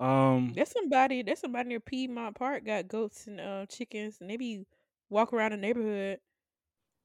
Um. 0.00 0.52
There's 0.52 0.70
somebody. 0.72 1.22
There's 1.22 1.38
somebody 1.38 1.68
near 1.68 1.78
Piedmont 1.78 2.34
Park 2.36 2.64
got 2.66 2.88
goats 2.88 3.28
and 3.28 3.40
uh, 3.40 3.66
chickens, 3.66 4.16
and 4.20 4.28
they 4.28 4.36
be 4.36 4.64
walk 5.10 5.32
around 5.32 5.52
the 5.52 5.56
neighborhood. 5.56 6.18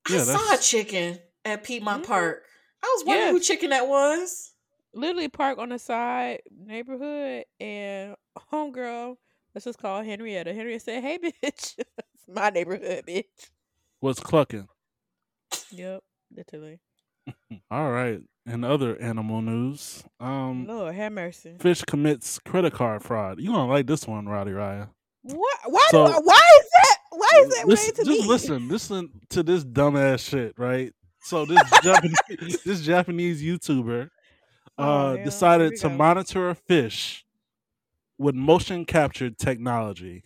I 0.09 0.13
Yeah, 0.13 0.23
saw 0.23 0.53
a 0.53 0.57
chicken 0.57 1.19
at 1.45 1.63
Piedmont 1.63 2.03
Mhm. 2.03 2.07
Park. 2.07 2.43
I 2.83 2.93
was 2.97 3.05
wondering 3.05 3.27
Yeah. 3.27 3.31
who 3.33 3.39
chicken 3.39 3.69
that 3.69 3.87
was. 3.87 4.53
Literally 4.93 5.29
park 5.29 5.57
on 5.57 5.69
the 5.69 5.79
side 5.79 6.41
neighborhood, 6.51 7.45
and 7.59 8.15
homegirl, 8.51 9.15
let's 9.55 9.65
just 9.65 9.79
call 9.79 10.03
Henrietta. 10.03 10.53
Henrietta 10.53 10.79
said, 10.81 11.03
"Hey, 11.03 11.17
bitch, 11.23 11.33
it's 11.41 12.27
my 12.27 12.49
neighborhood, 12.49 13.05
bitch." 13.07 13.49
What's 14.01 14.19
clucking? 14.19 14.67
Yep, 15.71 16.03
literally. 16.35 16.79
All 17.71 17.91
right. 17.91 18.19
And 18.45 18.65
other 18.65 18.99
animal 19.01 19.41
news, 19.41 20.03
um, 20.19 20.67
Lord 20.67 20.93
have 20.93 21.13
mercy. 21.13 21.55
fish 21.59 21.81
commits 21.83 22.37
credit 22.39 22.73
card 22.73 23.01
fraud. 23.01 23.39
You 23.39 23.51
gonna 23.53 23.71
like 23.71 23.87
this 23.87 24.05
one, 24.05 24.27
Rowdy 24.27 24.51
Raya? 24.51 24.89
What? 25.21 25.59
Why? 25.67 25.87
So- 25.91 26.05
do 26.07 26.11
I, 26.13 26.19
why 26.19 26.49
is 26.59 26.69
that? 26.71 26.72
Why 27.15 27.29
is 27.41 27.55
that 27.55 27.67
Listen- 27.67 27.95
to 27.95 28.03
just 28.05 28.21
me? 28.21 28.27
listen, 28.27 28.67
listen 28.69 29.09
to 29.29 29.43
this 29.43 29.63
dumbass 29.63 30.27
shit, 30.29 30.53
right? 30.57 30.93
So 31.21 31.45
this 31.45 31.61
Japanese, 31.81 32.61
this 32.65 32.81
Japanese 32.81 33.41
YouTuber 33.41 34.09
Oh, 34.77 34.83
uh. 34.83 35.13
Here 35.15 35.23
decided 35.25 35.75
to 35.77 35.89
go. 35.89 35.95
monitor 35.95 36.49
a 36.49 36.55
fish 36.55 37.25
with 38.17 38.33
motion 38.35 38.85
capture 38.85 39.29
technology. 39.29 40.23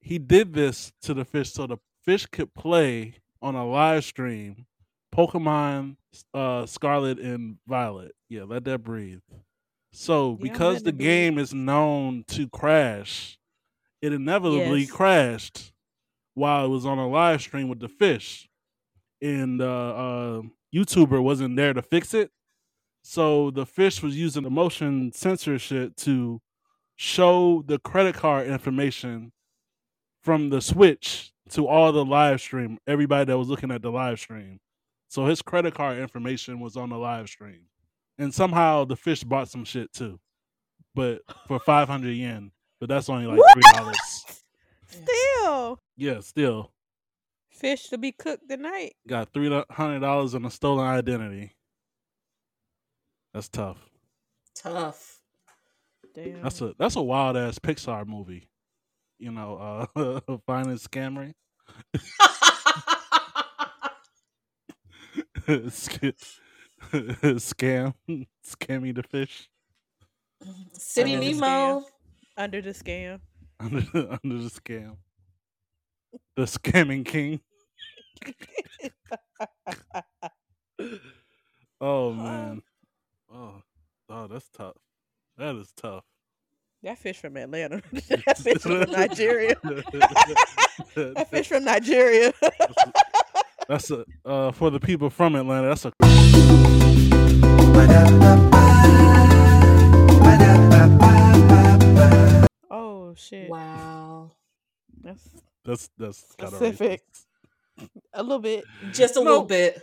He 0.00 0.18
did 0.18 0.54
this 0.54 0.92
to 1.02 1.14
the 1.14 1.24
fish 1.24 1.52
so 1.52 1.66
the 1.66 1.78
fish 2.04 2.26
could 2.26 2.52
play 2.54 3.14
on 3.42 3.54
a 3.54 3.66
live 3.66 4.04
stream 4.04 4.66
Pokemon 5.14 5.96
uh, 6.34 6.66
Scarlet 6.66 7.18
and 7.18 7.56
Violet. 7.66 8.12
Yeah, 8.28 8.42
let 8.44 8.64
that 8.64 8.82
breathe. 8.84 9.20
So, 9.92 10.32
because 10.34 10.74
letting 10.82 10.84
the 10.84 10.92
breathe. 10.92 11.06
game 11.06 11.38
is 11.38 11.54
known 11.54 12.24
to 12.28 12.48
crash, 12.48 13.38
it 14.02 14.12
inevitably 14.12 14.80
Yes. 14.82 14.90
crashed 14.90 15.72
while 16.34 16.64
it 16.66 16.68
was 16.68 16.84
on 16.86 16.98
a 16.98 17.08
live 17.08 17.40
stream 17.40 17.68
with 17.68 17.80
the 17.80 17.88
fish. 17.88 18.48
And 19.22 19.60
uh, 19.62 19.64
uh, 19.94 20.42
YouTuber 20.74 21.22
wasn't 21.22 21.56
there 21.56 21.72
to 21.72 21.82
fix 21.82 22.12
it. 22.14 22.30
So 23.02 23.50
the 23.50 23.64
fish 23.64 24.02
was 24.02 24.16
using 24.16 24.42
the 24.42 24.50
motion 24.50 25.12
sensor 25.12 25.58
shit 25.58 25.96
to 25.98 26.40
show 26.96 27.62
the 27.66 27.78
credit 27.78 28.14
card 28.16 28.48
information 28.48 29.32
from 30.22 30.50
the 30.50 30.60
Switch 30.60 31.32
to 31.50 31.66
all 31.68 31.92
the 31.92 32.04
live 32.04 32.40
stream, 32.40 32.78
everybody 32.86 33.24
that 33.26 33.38
was 33.38 33.48
looking 33.48 33.70
at 33.70 33.80
the 33.82 33.90
live 33.90 34.18
stream. 34.18 34.58
So 35.08 35.24
his 35.26 35.40
credit 35.40 35.74
card 35.74 35.98
information 35.98 36.58
was 36.58 36.76
on 36.76 36.88
the 36.90 36.98
live 36.98 37.28
stream. 37.28 37.66
And 38.18 38.34
somehow 38.34 38.84
the 38.84 38.96
fish 38.96 39.22
bought 39.22 39.48
some 39.48 39.64
shit 39.64 39.92
too. 39.92 40.18
But 40.94 41.20
for 41.46 41.60
500 41.60 42.10
yen. 42.10 42.50
But 42.80 42.88
that's 42.88 43.08
only 43.08 43.26
like 43.26 43.38
$3. 43.38 43.94
Still, 44.88 45.78
Yeah, 45.96 46.20
still 46.20 46.72
fish 47.50 47.88
to 47.88 47.96
be 47.98 48.12
cooked 48.12 48.48
tonight. 48.48 48.94
got 49.08 49.32
$300 49.32 50.34
in 50.34 50.44
a 50.44 50.50
stolen 50.50 50.84
identity. 50.86 51.56
That's 53.32 53.48
tough. 53.48 53.78
Tough. 54.54 55.20
Damn. 56.14 56.42
That's 56.42 56.60
a 56.62 56.74
that's 56.78 56.96
a 56.96 57.02
wild 57.02 57.36
ass 57.36 57.58
Pixar 57.58 58.06
movie. 58.06 58.48
You 59.18 59.32
know, 59.32 59.88
uh 59.96 60.36
finding 60.46 60.76
Scamry. 60.76 61.34
Sc- 65.70 66.14
Scam 66.92 67.94
Scammy 68.46 68.94
the 68.94 69.02
fish 69.02 69.48
City 70.72 71.16
Nemo. 71.16 71.84
Under 72.36 72.60
the 72.60 72.70
scam. 72.70 73.20
under 73.60 73.80
the, 73.80 74.18
under 74.22 74.42
the 74.42 74.50
scam. 74.50 74.96
The 76.36 76.42
scamming 76.42 77.04
king. 77.04 77.40
oh 81.80 82.12
man. 82.12 82.62
Oh, 83.32 83.62
oh, 84.08 84.26
that's 84.26 84.48
tough. 84.50 84.74
That 85.38 85.54
is 85.56 85.72
tough. 85.76 86.04
That 86.82 86.98
fish 86.98 87.18
from 87.18 87.36
Atlanta. 87.36 87.82
that 87.92 88.38
fish 88.38 88.62
from 88.62 88.80
Nigeria. 88.90 89.56
that 90.94 91.28
fish 91.30 91.48
from 91.48 91.64
Nigeria. 91.64 92.32
That's 93.68 93.90
a 93.90 94.04
uh, 94.24 94.52
for 94.52 94.70
the 94.70 94.80
people 94.80 95.10
from 95.10 95.34
Atlanta. 95.34 95.68
That's 95.68 95.84
a 95.86 95.92
shit. 103.16 103.48
Wow. 103.50 104.32
That's 105.02 105.28
that's 105.64 105.90
that's 105.98 106.22
kinda 106.38 106.56
Specific. 106.56 107.02
a 108.14 108.22
little 108.22 108.38
bit. 108.38 108.64
Just 108.92 109.16
a 109.16 109.20
No. 109.20 109.30
little 109.30 109.46
bit. 109.46 109.80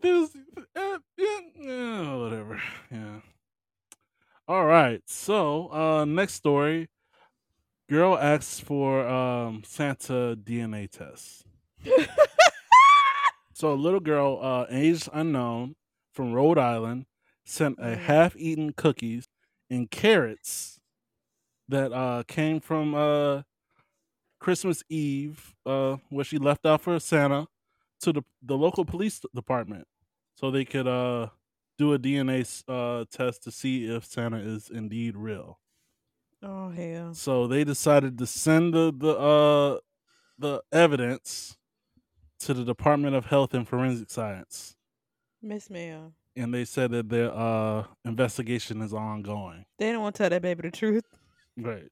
This, 0.00 0.30
uh, 0.76 0.98
yeah, 1.16 1.38
yeah, 1.58 2.14
whatever. 2.16 2.62
Yeah. 2.90 3.20
All 4.46 4.64
right. 4.64 5.02
So, 5.06 5.68
uh, 5.72 6.04
next 6.04 6.34
story. 6.34 6.88
Girl 7.90 8.16
asks 8.16 8.60
for 8.60 9.06
um 9.08 9.62
Santa 9.64 10.36
DNA 10.40 10.88
test. 10.90 11.44
So, 13.54 13.72
a 13.72 13.74
little 13.74 13.98
girl, 13.98 14.38
uh, 14.40 14.66
age 14.70 15.08
unknown, 15.12 15.74
from 16.12 16.32
Rhode 16.32 16.58
Island, 16.58 17.06
sent 17.44 17.76
a 17.80 17.96
Mm. 17.96 17.98
half-eaten 17.98 18.72
cookies 18.74 19.28
and 19.68 19.90
carrots 19.90 20.77
that 21.68 21.92
uh 21.92 22.22
came 22.26 22.60
from 22.60 22.94
uh 22.94 23.42
Christmas 24.40 24.84
Eve, 24.88 25.54
uh, 25.66 25.96
where 26.10 26.24
she 26.24 26.38
left 26.38 26.64
out 26.64 26.80
for 26.82 26.98
Santa 27.00 27.46
to 28.00 28.12
the 28.12 28.22
the 28.42 28.56
local 28.56 28.84
police 28.84 29.20
department 29.34 29.86
so 30.36 30.50
they 30.50 30.64
could 30.64 30.86
uh 30.86 31.28
do 31.76 31.92
a 31.92 31.98
DNA 31.98 32.62
uh 32.68 33.04
test 33.10 33.42
to 33.44 33.50
see 33.50 33.86
if 33.86 34.04
Santa 34.04 34.38
is 34.38 34.70
indeed 34.70 35.16
real. 35.16 35.58
Oh 36.42 36.70
hell. 36.70 37.14
So 37.14 37.46
they 37.48 37.64
decided 37.64 38.16
to 38.18 38.26
send 38.26 38.72
the 38.74 38.92
the 38.96 39.16
uh 39.18 39.78
the 40.38 40.62
evidence 40.72 41.56
to 42.40 42.54
the 42.54 42.64
Department 42.64 43.16
of 43.16 43.26
Health 43.26 43.52
and 43.54 43.66
Forensic 43.66 44.08
Science, 44.10 44.76
Miss 45.42 45.68
Mel. 45.68 46.12
and 46.36 46.54
they 46.54 46.64
said 46.64 46.92
that 46.92 47.08
their 47.08 47.32
uh 47.34 47.84
investigation 48.04 48.80
is 48.82 48.94
ongoing. 48.94 49.64
They 49.78 49.90
don't 49.90 50.02
want 50.02 50.14
to 50.14 50.22
tell 50.22 50.30
that 50.30 50.42
baby 50.42 50.62
the 50.62 50.70
truth. 50.70 51.17
Right. 51.58 51.90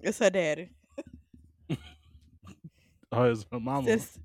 It's 0.00 0.18
her 0.18 0.30
daddy. 0.30 0.70
Oh, 3.14 3.24
it's 3.24 3.44
her 3.52 3.60
mama. 3.60 3.90
It's 3.90 4.18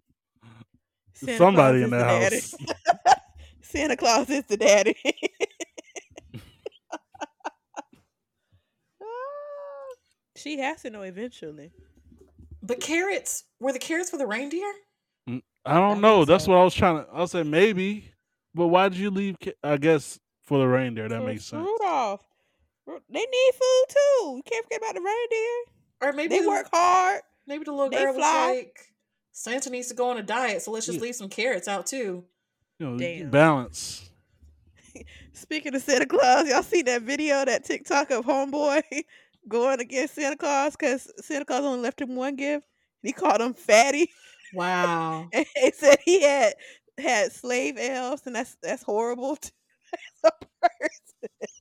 Santa 1.13 1.37
somebody 1.37 1.85
Claus 1.85 1.91
in 1.91 2.31
is 2.33 2.51
the 2.51 2.63
house. 2.63 3.17
Santa 3.61 3.97
Claus 3.97 4.29
is 4.29 4.45
the 4.45 4.55
daddy. 4.55 4.95
She 10.37 10.59
has 10.59 10.83
to 10.83 10.91
know 10.91 11.01
eventually. 11.01 11.71
But 12.61 12.79
carrots 12.79 13.43
were 13.59 13.73
the 13.73 13.79
carrots 13.79 14.11
for 14.11 14.17
the 14.17 14.27
reindeer? 14.27 14.71
Mm, 15.27 15.41
I 15.65 15.73
don't 15.79 15.99
know. 15.99 16.25
That's 16.25 16.45
so. 16.45 16.51
what 16.51 16.59
I 16.59 16.63
was 16.63 16.75
trying 16.75 17.03
to. 17.03 17.11
I 17.11 17.21
was 17.21 17.31
saying 17.31 17.49
maybe, 17.49 18.11
but 18.53 18.67
why 18.67 18.87
did 18.87 18.99
you 18.99 19.09
leave? 19.09 19.35
I 19.63 19.77
guess 19.77 20.19
for 20.43 20.59
the 20.59 20.67
reindeer, 20.67 21.09
that 21.09 21.23
makes 21.23 21.45
sense. 21.45 21.65
Rudolph. 21.65 22.26
Ru- 22.87 23.01
They 23.09 23.19
need 23.19 23.51
food 23.53 23.85
too. 23.89 24.35
You 24.37 24.41
can't 24.49 24.65
forget 24.65 24.79
about 24.81 24.95
the 24.95 25.01
reindeer. 25.01 25.63
Or 26.01 26.13
maybe 26.13 26.35
They 26.37 26.41
the- 26.41 26.47
work 26.49 26.69
hard. 26.73 27.21
Maybe 27.45 27.63
the 27.63 27.71
little 27.71 27.89
girl 27.89 28.13
fly. 28.13 28.47
was 28.47 28.55
like, 28.57 28.79
Santa 29.31 29.69
needs 29.69 29.87
to 29.89 29.93
go 29.93 30.09
on 30.09 30.17
a 30.17 30.23
diet, 30.23 30.61
so 30.63 30.71
let's 30.71 30.85
just 30.87 30.97
Yeah. 30.97 31.03
leave 31.03 31.15
some 31.15 31.29
carrots 31.29 31.67
out 31.67 31.85
too. 31.85 32.25
You 32.79 32.85
know, 32.91 32.97
Damn. 32.97 33.29
balance. 33.29 34.09
Speaking 35.33 35.75
of 35.75 35.81
Santa 35.81 36.05
Claus, 36.05 36.47
y'all 36.49 36.63
see 36.63 36.81
that 36.83 37.03
video, 37.03 37.45
that 37.45 37.63
TikTok 37.63 38.09
of 38.11 38.25
homeboy 38.25 38.81
going 39.47 39.79
against 39.79 40.15
Santa 40.15 40.35
Claus 40.35 40.75
because 40.75 41.11
Santa 41.23 41.45
Claus 41.45 41.63
only 41.63 41.81
left 41.81 42.01
him 42.01 42.15
one 42.15 42.35
gift. 42.35 42.65
He 43.03 43.13
called 43.13 43.39
him 43.41 43.53
fatty. 43.53 44.11
Wow. 44.53 45.29
And 45.33 45.45
he 45.55 45.71
said 45.71 45.97
he 46.03 46.21
had 46.21 46.53
had 46.97 47.31
slave 47.31 47.77
elves, 47.77 48.23
and 48.25 48.35
that's 48.35 48.57
that's 48.61 48.83
horrible. 48.83 49.35
to- 49.35 49.51
as 50.25 50.31
a 50.31 50.45
person. 50.67 51.56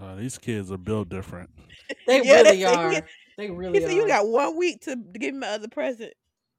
Uh, 0.00 0.14
these 0.16 0.38
kids 0.38 0.70
are 0.72 0.78
built 0.78 1.08
different. 1.08 1.50
They 2.06 2.22
Yeah, 2.22 2.42
really 2.42 2.60
that's- 2.62 2.76
are. 2.76 2.92
yeah. 2.92 3.00
They 3.36 3.50
really 3.50 3.78
He 3.80 3.84
are. 3.84 3.88
said 3.88 3.96
you 3.96 4.06
got 4.06 4.28
one 4.28 4.56
week 4.56 4.80
to 4.82 4.96
give 4.96 5.34
him 5.34 5.42
another 5.42 5.66
present, 5.68 6.12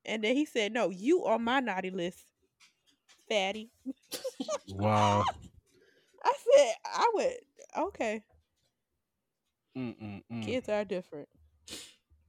and 0.06 0.24
then 0.24 0.36
he 0.36 0.46
said, 0.46 0.74
"No, 0.74 0.90
you 0.90 1.26
on 1.26 1.44
my 1.44 1.60
naughty 1.62 1.90
list, 1.92 2.20
fatty." 3.30 3.70
Wow. 4.70 5.24
I 6.24 6.34
said, 6.56 6.74
"I 6.86 7.12
would." 7.14 7.34
Okay, 7.78 8.24
Mm-mm-mm. 9.78 10.44
kids 10.44 10.68
are 10.70 10.84
different. 10.84 11.30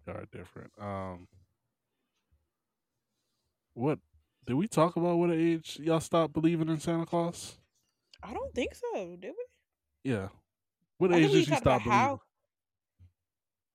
They 0.06 0.12
are 0.12 0.26
different. 0.32 0.70
Um, 0.80 1.26
what 3.74 3.98
did 4.46 4.54
we 4.54 4.68
talk 4.68 4.96
about? 4.96 5.16
What 5.16 5.30
age 5.32 5.78
y'all 5.82 6.00
stopped 6.00 6.34
believing 6.34 6.68
in 6.68 6.78
Santa 6.78 7.06
Claus? 7.06 7.56
I 8.22 8.32
don't 8.32 8.54
think 8.54 8.74
so, 8.74 9.16
did 9.20 9.32
we? 9.32 10.10
Yeah. 10.12 10.28
What 11.02 11.12
I 11.12 11.16
age 11.16 11.22
think 11.22 11.32
we 11.32 11.38
did 11.40 11.48
you 11.48 11.54
talked 11.54 11.62
about 11.62 11.80
stop 11.80 11.82
believing? 11.82 11.98
how. 11.98 12.20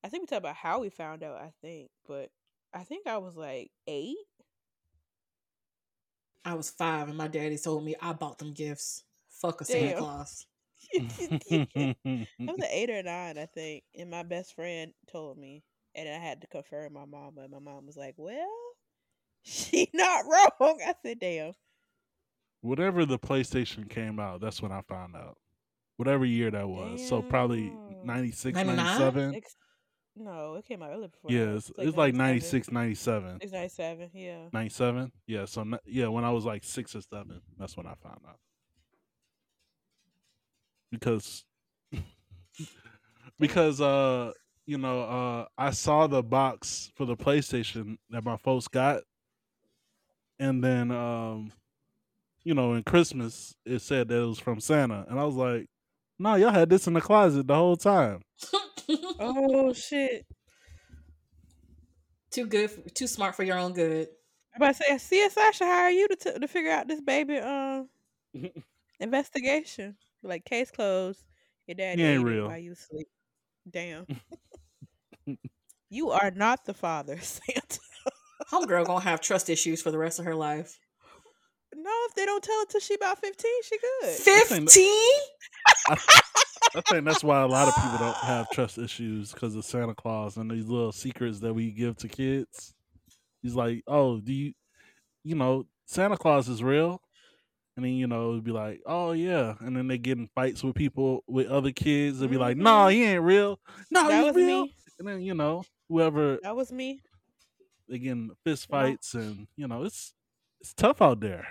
I 0.02 0.08
think 0.08 0.22
we 0.22 0.28
talked 0.28 0.46
about 0.46 0.56
how 0.56 0.80
we 0.80 0.88
found 0.88 1.24
out. 1.24 1.36
I 1.36 1.52
think, 1.62 1.90
but 2.08 2.30
I 2.74 2.86
think 2.86 3.06
I 3.06 3.18
was 3.18 3.36
like 3.36 3.70
eight. 3.86 4.16
I 6.46 6.54
was 6.54 6.70
five, 6.70 7.10
and 7.10 7.18
my 7.18 7.28
daddy 7.28 7.58
told 7.58 7.84
me 7.84 7.96
I 8.02 8.14
bought 8.14 8.38
them 8.38 8.54
gifts. 8.54 9.04
Fuck 9.30 9.60
a 9.60 9.66
Santa 9.66 9.98
Claus. 9.98 10.46
I 10.96 11.06
was 12.40 12.64
eight 12.72 12.90
or 12.90 13.04
nine, 13.04 13.38
I 13.38 13.46
think, 13.46 13.84
and 13.94 14.10
my 14.10 14.24
best 14.24 14.56
friend 14.56 14.94
told 15.12 15.38
me, 15.38 15.66
and 15.96 16.08
I 16.08 16.26
had 16.26 16.40
to 16.40 16.48
confirm 16.48 16.94
my 16.94 17.04
mom, 17.04 17.40
and 17.40 17.52
my 17.52 17.60
mom 17.60 17.88
was 17.88 17.98
like, 17.98 18.14
"Well, 18.16 18.48
she 19.44 19.90
not 19.94 20.24
wrong." 20.26 20.80
I 20.82 20.94
said, 21.04 21.20
"Damn." 21.20 21.52
Whatever 22.62 23.06
the 23.06 23.20
PlayStation 23.20 23.90
came 23.90 24.18
out, 24.18 24.40
that's 24.40 24.62
when 24.62 24.72
I 24.72 24.80
found 24.88 25.18
out. 25.18 25.38
Whatever 25.98 26.26
year 26.26 26.50
that 26.52 26.68
was. 26.68 27.08
So 27.08 27.22
probably 27.22 27.70
Damn. 27.70 28.06
96, 28.06 28.56
99? 28.56 28.76
97. 28.76 29.36
Ex- 29.36 29.56
no, 30.20 30.56
it 30.56 30.66
came 30.66 30.82
out 30.82 30.92
earlier 30.92 31.10
before. 31.10 31.32
Yeah, 31.32 31.46
that. 31.46 31.56
it's, 31.56 31.72
it's 31.78 31.98
like 31.98 32.14
96, 32.14 32.72
97. 32.72 33.24
97. 33.34 33.40
It's 33.42 33.54
ninety-seven. 33.54 34.10
Yeah. 34.14 34.50
97? 34.52 35.12
Yeah, 35.28 35.46
so 35.46 35.66
yeah, 35.86 36.08
when 36.08 36.24
I 36.24 36.32
was 36.32 36.46
like 36.46 36.64
six 36.64 36.96
or 36.96 37.02
seven, 37.02 37.42
that's 37.60 37.78
when 37.78 37.86
I 37.86 37.94
found 38.02 38.22
out. 38.28 38.40
Because, 40.92 41.46
because, 43.40 43.82
uh, 43.82 44.32
you 44.66 44.78
know, 44.78 45.02
uh, 45.02 45.46
I 45.58 45.72
saw 45.72 46.08
the 46.08 46.24
box 46.24 46.92
for 46.96 47.06
the 47.06 47.16
PlayStation 47.16 47.98
that 48.10 48.24
my 48.24 48.38
folks 48.38 48.68
got, 48.68 49.02
and 50.40 50.64
then, 50.64 50.92
um, 50.92 51.52
you 52.44 52.54
know, 52.54 52.74
in 52.74 52.84
Christmas 52.84 53.56
it 53.66 53.80
said 53.82 54.08
that 54.08 54.22
it 54.22 54.26
was 54.26 54.40
from 54.40 54.60
Santa, 54.60 55.06
and 55.10 55.20
I 55.20 55.26
was 55.26 55.36
like, 55.36 55.68
"No, 56.20 56.36
y'all 56.36 56.52
had 56.52 56.70
this 56.70 56.88
in 56.88 56.94
the 56.94 57.02
closet 57.02 57.48
the 57.48 57.56
whole 57.56 57.78
time." 57.78 58.22
Oh 59.20 59.74
shit! 59.74 60.26
too 62.32 62.46
good, 62.46 62.72
for, 62.72 62.82
too 62.90 63.08
smart 63.08 63.36
for 63.36 63.44
your 63.44 63.58
own 63.58 63.74
good. 63.74 64.08
I'm 64.56 64.62
about 64.62 64.76
to 64.76 64.98
say 65.00 65.28
CSI 65.28 65.54
should 65.54 65.68
hire 65.68 65.90
you 65.90 66.08
to 66.08 66.16
t- 66.16 66.40
to 66.40 66.48
figure 66.48 66.72
out 66.72 66.88
this 66.88 67.02
baby 67.02 67.38
um 67.38 67.90
investigation. 69.00 69.98
Like 70.24 70.46
case 70.46 70.72
closed. 70.72 71.24
Your 71.68 71.76
daddy 71.76 72.04
ain't 72.04 72.24
real. 72.24 72.48
while 72.48 72.58
you 72.58 72.76
sleep. 72.76 73.08
Damn. 73.70 74.08
you 75.90 76.12
are 76.12 76.32
not 76.32 76.66
the 76.66 76.74
father, 76.74 77.20
Santa. 77.22 77.80
Homegirl 78.52 78.86
gonna 78.86 79.02
have 79.02 79.20
trust 79.20 79.50
issues 79.50 79.82
for 79.82 79.92
the 79.92 79.98
rest 79.98 80.20
of 80.20 80.26
her 80.26 80.36
life. 80.36 80.80
No, 81.88 81.94
if 82.10 82.16
they 82.16 82.26
don't 82.26 82.44
tell 82.44 82.60
it 82.62 82.70
till 82.70 82.82
she 82.82 82.96
about 82.96 83.18
fifteen, 83.20 83.64
she 83.64 83.78
good. 84.02 84.10
Fifteen? 84.18 85.14
I 86.76 86.82
think 86.90 87.06
that's 87.06 87.24
why 87.24 87.42
a 87.42 87.48
lot 87.48 87.68
of 87.70 87.76
people 87.76 87.98
don't 87.98 88.18
have 88.18 88.50
trust 88.52 88.78
issues 88.78 89.32
because 89.32 89.56
of 89.56 89.64
Santa 89.64 89.96
Claus 89.96 90.36
and 90.36 90.52
these 90.52 90.66
little 90.68 90.92
secrets 90.92 91.40
that 91.40 91.54
we 91.54 91.72
give 91.72 91.96
to 91.98 92.10
kids. 92.10 92.74
He's 93.42 93.56
like, 93.56 93.84
"Oh, 93.88 94.20
do 94.20 94.34
you, 94.34 94.54
you 95.24 95.36
know, 95.36 95.66
Santa 95.86 96.18
Claus 96.18 96.50
is 96.50 96.62
real?" 96.62 97.02
And 97.78 97.86
then 97.86 97.94
you 97.94 98.08
know, 98.08 98.32
it'd 98.32 98.44
be 98.44 98.52
like, 98.52 98.82
"Oh 98.86 99.14
yeah," 99.14 99.56
and 99.62 99.78
then 99.78 99.88
they 99.88 99.98
get 99.98 100.18
in 100.18 100.28
fights 100.36 100.64
with 100.64 100.76
people 100.76 101.24
with 101.28 101.48
other 101.48 101.72
kids. 101.72 102.20
They'd 102.20 102.30
be 102.30 102.38
like, 102.38 102.58
"No, 102.58 102.88
Mhm. 102.88 102.92
he 102.94 103.04
ain't 103.06 103.24
real. 103.24 103.60
No, 103.92 104.08
that 104.10 104.18
he's 104.18 104.26
was 104.26 104.36
real." 104.36 104.64
me. 104.64 104.76
And 105.00 105.08
then 105.08 105.22
you 105.22 105.36
know, 105.36 105.64
whoever 105.88 106.40
That 106.44 106.56
was 106.56 106.72
me. 106.72 107.02
they 107.88 108.00
get 108.00 108.12
in 108.12 108.32
fist 108.44 108.68
Wow. 108.70 108.82
fights, 108.82 109.14
and 109.14 109.48
you 109.56 109.68
know, 109.70 109.84
it's 109.84 110.14
it's 110.60 110.74
tough 110.74 111.02
out 111.02 111.20
there. 111.22 111.48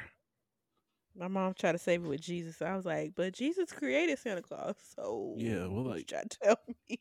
My 1.19 1.29
mom 1.29 1.55
tried 1.55 1.73
to 1.73 1.79
save 1.79 2.05
it 2.05 2.09
with 2.09 2.21
Jesus. 2.21 2.61
I 2.61 2.77
was 2.77 2.85
like, 2.85 3.13
but 3.17 3.33
Jesus 3.33 3.73
created 3.73 4.19
Santa 4.19 4.43
Claus, 4.43 4.77
so 4.95 5.35
Yeah, 5.39 5.67
well, 5.67 5.85
like- 5.85 6.07
trying 6.07 6.29
to 6.29 6.39
tell 6.43 6.57
me? 6.91 6.99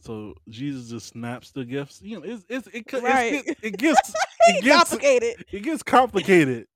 So 0.00 0.34
Jesus 0.48 0.90
just 0.90 1.08
snaps 1.08 1.52
the 1.52 1.64
gifts. 1.64 2.00
You 2.02 2.18
know, 2.20 2.24
it's, 2.24 2.44
it's 2.48 2.66
it, 2.68 2.84
it, 2.92 3.02
Right. 3.02 3.34
it, 3.46 3.56
it 3.62 3.76
gets 3.78 4.12
it 4.48 4.64
gets 4.64 4.90
Complicated. 4.90 5.44
it 5.52 5.60
gets 5.62 5.82
complicated. 5.84 6.66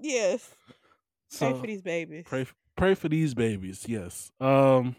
Yes. 0.00 0.48
Pray 1.36 1.52
for 1.54 1.66
these 1.66 1.82
babies. 1.82 2.24
pray 2.26 2.46
pray 2.76 2.94
for 2.94 3.08
these 3.08 3.34
babies. 3.34 3.84
Yes. 3.88 4.30
Um. 4.40 4.94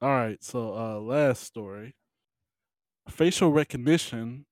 All 0.00 0.08
right. 0.08 0.42
So 0.42 0.74
uh, 0.74 1.00
last 1.00 1.42
story. 1.44 1.94
Facial 3.08 3.52
recognition 3.52 4.46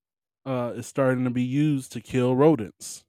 uh 0.45 0.73
is 0.77 0.87
starting 0.87 1.25
to 1.25 1.31
be 1.31 1.43
used 1.45 1.93
to 1.93 2.01
kill 2.03 2.37
rodents. 2.37 3.05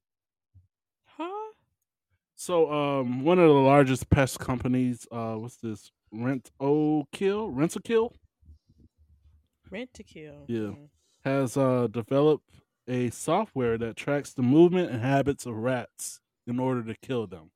So 2.41 2.71
um 2.71 3.23
one 3.23 3.37
of 3.37 3.47
the 3.47 3.53
largest 3.53 4.09
pest 4.09 4.39
companies 4.39 5.05
uh 5.11 5.35
what's 5.35 5.57
this 5.57 5.91
Rent 6.11 6.49
O 6.59 7.05
Kill 7.11 7.51
Rent 7.51 7.75
a 7.75 7.79
Kill 7.79 8.15
Rent 9.69 9.93
to 9.93 10.03
kill. 10.03 10.45
Yeah. 10.47 10.73
Mm. 10.73 10.89
has 11.23 11.55
uh, 11.55 11.85
developed 11.85 12.49
a 12.87 13.11
software 13.11 13.77
that 13.77 13.95
tracks 13.95 14.33
the 14.33 14.41
movement 14.41 14.89
and 14.89 15.03
habits 15.03 15.45
of 15.45 15.53
rats 15.55 16.19
in 16.47 16.57
order 16.57 16.81
to 16.83 16.95
kill 16.95 17.27
them. 17.27 17.51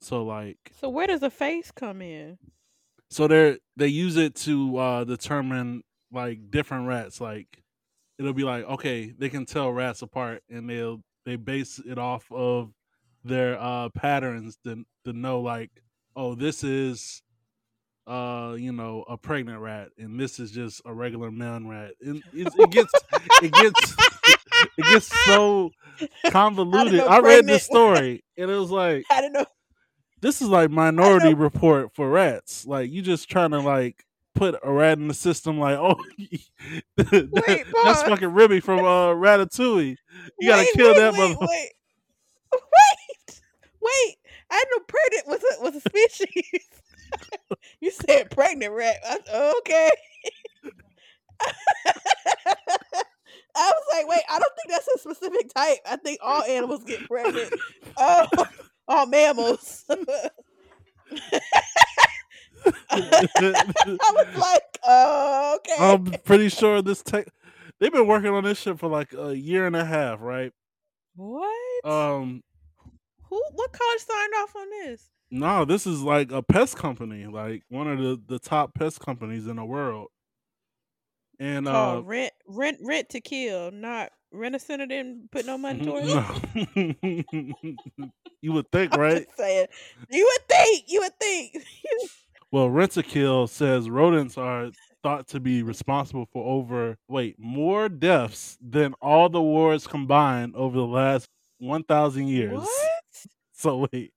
So 0.00 0.24
like 0.24 0.72
So 0.80 0.88
where 0.88 1.06
does 1.06 1.20
the 1.20 1.28
face 1.28 1.70
come 1.70 2.00
in? 2.00 2.38
so 3.10 3.28
they 3.28 3.58
they 3.76 3.88
use 3.88 4.16
it 4.16 4.34
to 4.36 4.78
uh 4.78 5.04
determine 5.04 5.82
like 6.10 6.50
different 6.50 6.88
rats 6.88 7.20
like 7.20 7.62
it'll 8.18 8.32
be 8.32 8.44
like 8.44 8.64
okay 8.64 9.12
they 9.18 9.28
can 9.28 9.44
tell 9.44 9.70
rats 9.70 10.00
apart 10.00 10.42
and 10.48 10.70
they'll 10.70 11.02
they 11.24 11.36
base 11.36 11.78
it 11.78 11.98
off 11.98 12.30
of 12.30 12.72
their 13.24 13.60
uh 13.60 13.88
patterns 13.90 14.58
to 14.64 14.84
to 15.04 15.12
know 15.12 15.40
like 15.40 15.70
oh 16.16 16.34
this 16.34 16.64
is 16.64 17.22
uh 18.06 18.54
you 18.58 18.72
know 18.72 19.04
a 19.08 19.16
pregnant 19.16 19.60
rat 19.60 19.88
and 19.98 20.18
this 20.18 20.40
is 20.40 20.50
just 20.50 20.80
a 20.86 20.92
regular 20.92 21.30
man 21.30 21.68
rat 21.68 21.92
and 22.00 22.22
it's, 22.32 22.54
it 22.58 22.70
gets 22.70 22.92
it 23.42 23.52
gets 23.52 23.96
it 24.78 24.84
gets 24.84 25.06
so 25.26 25.70
convoluted. 26.30 27.00
know 27.00 27.06
I 27.06 27.20
read 27.20 27.46
this 27.46 27.64
story 27.66 28.24
and 28.36 28.50
it 28.50 28.56
was 28.56 28.70
like 28.70 29.04
I 29.10 29.20
don't 29.20 29.32
know. 29.32 29.46
this 30.20 30.40
is 30.40 30.48
like 30.48 30.70
Minority 30.70 31.34
Report 31.34 31.94
for 31.94 32.08
rats. 32.10 32.66
Like 32.66 32.90
you 32.90 33.02
just 33.02 33.28
trying 33.28 33.50
to 33.50 33.60
like 33.60 34.04
put 34.34 34.58
a 34.62 34.72
rat 34.72 34.98
in 34.98 35.08
the 35.08 35.14
system. 35.14 35.58
Like 35.58 35.76
oh, 35.78 35.96
that- 36.96 37.44
Wait, 37.48 37.64
that's 37.84 38.02
fucking 38.02 38.28
Remy 38.28 38.60
from 38.60 38.80
uh, 38.80 39.14
Ratatouille. 39.14 39.96
You 40.38 40.48
gotta 40.48 40.62
Wait, 40.62 40.72
kill 40.74 40.88
wait, 40.94 40.98
that 40.98 41.14
mother. 41.14 41.36
Wait, 41.40 41.72
wait, 42.52 43.40
wait. 43.80 44.16
I 44.50 44.64
know 44.70 44.84
pregnant 44.88 45.26
was 45.28 45.42
a 45.42 45.62
was 45.62 45.76
a 45.76 45.80
species. 45.88 46.64
you 47.80 47.90
said 47.90 48.30
pregnant 48.30 48.72
rat. 48.72 48.96
I, 49.04 49.18
okay. 49.58 49.90
I 53.56 53.72
was 53.72 53.84
like, 53.92 54.08
wait, 54.08 54.22
I 54.30 54.38
don't 54.38 54.52
think 54.56 54.70
that's 54.70 54.88
a 54.88 54.98
specific 54.98 55.52
type. 55.54 55.78
I 55.86 55.96
think 55.96 56.18
all 56.22 56.42
animals 56.44 56.84
get 56.84 57.06
pregnant. 57.06 57.52
Oh, 57.96 58.26
all 58.88 59.06
mammals. 59.06 59.84
I 62.90 64.12
was 64.14 64.36
like, 64.36 64.62
oh, 64.84 65.56
okay. 65.56 65.76
I'm 65.78 66.22
pretty 66.24 66.48
sure 66.48 66.82
this 66.82 67.02
tech. 67.02 67.28
They've 67.78 67.92
been 67.92 68.06
working 68.06 68.30
on 68.30 68.44
this 68.44 68.58
shit 68.58 68.78
for 68.78 68.88
like 68.88 69.12
a 69.14 69.36
year 69.36 69.66
and 69.66 69.76
a 69.76 69.84
half, 69.84 70.20
right? 70.20 70.52
what? 71.16 71.84
Um, 71.84 72.42
Who? 73.28 73.42
What 73.54 73.72
college 73.72 74.00
signed 74.00 74.32
off 74.42 74.56
on 74.56 74.70
this? 74.70 75.10
no, 75.30 75.64
this 75.64 75.86
is 75.86 76.02
like 76.02 76.32
a 76.32 76.42
pest 76.42 76.76
company, 76.76 77.26
like 77.26 77.62
one 77.68 77.86
of 77.88 77.98
the 77.98 78.20
the 78.26 78.38
top 78.38 78.74
pest 78.74 79.00
companies 79.00 79.46
in 79.46 79.56
the 79.56 79.64
world. 79.64 80.08
And 81.38 81.66
uh, 81.66 81.72
called 81.72 82.08
rent, 82.08 82.32
rent, 82.46 82.78
rent 82.82 83.08
to 83.10 83.20
kill. 83.20 83.70
Not 83.70 84.10
rent 84.32 84.54
a 84.54 84.58
center 84.58 84.86
didn't 84.86 85.30
put 85.30 85.46
no 85.46 85.56
money 85.56 85.84
towards 85.84 86.08
it. 86.10 87.26
you 88.42 88.52
would 88.52 88.70
think, 88.70 88.94
right? 88.96 89.26
saying. 89.36 89.66
You 90.10 90.24
would 90.24 90.48
think. 90.48 90.84
You 90.88 91.00
would 91.00 91.18
think. 91.18 91.56
Well, 92.52 92.68
Rent-A-Kill 92.68 93.46
says 93.46 93.88
rodents 93.88 94.36
are 94.36 94.70
thought 95.02 95.28
to 95.28 95.40
be 95.40 95.62
responsible 95.62 96.26
for 96.32 96.44
over 96.44 96.96
wait 97.08 97.36
more 97.38 97.88
deaths 97.88 98.58
than 98.60 98.92
all 99.00 99.28
the 99.30 99.40
wars 99.40 99.86
combined 99.86 100.54
over 100.54 100.76
the 100.76 100.86
last 100.86 101.28
one 101.58 101.82
thousand 101.84 102.28
years. 102.28 102.58
what? 102.58 102.66
So 103.52 103.86
wait, 103.92 104.14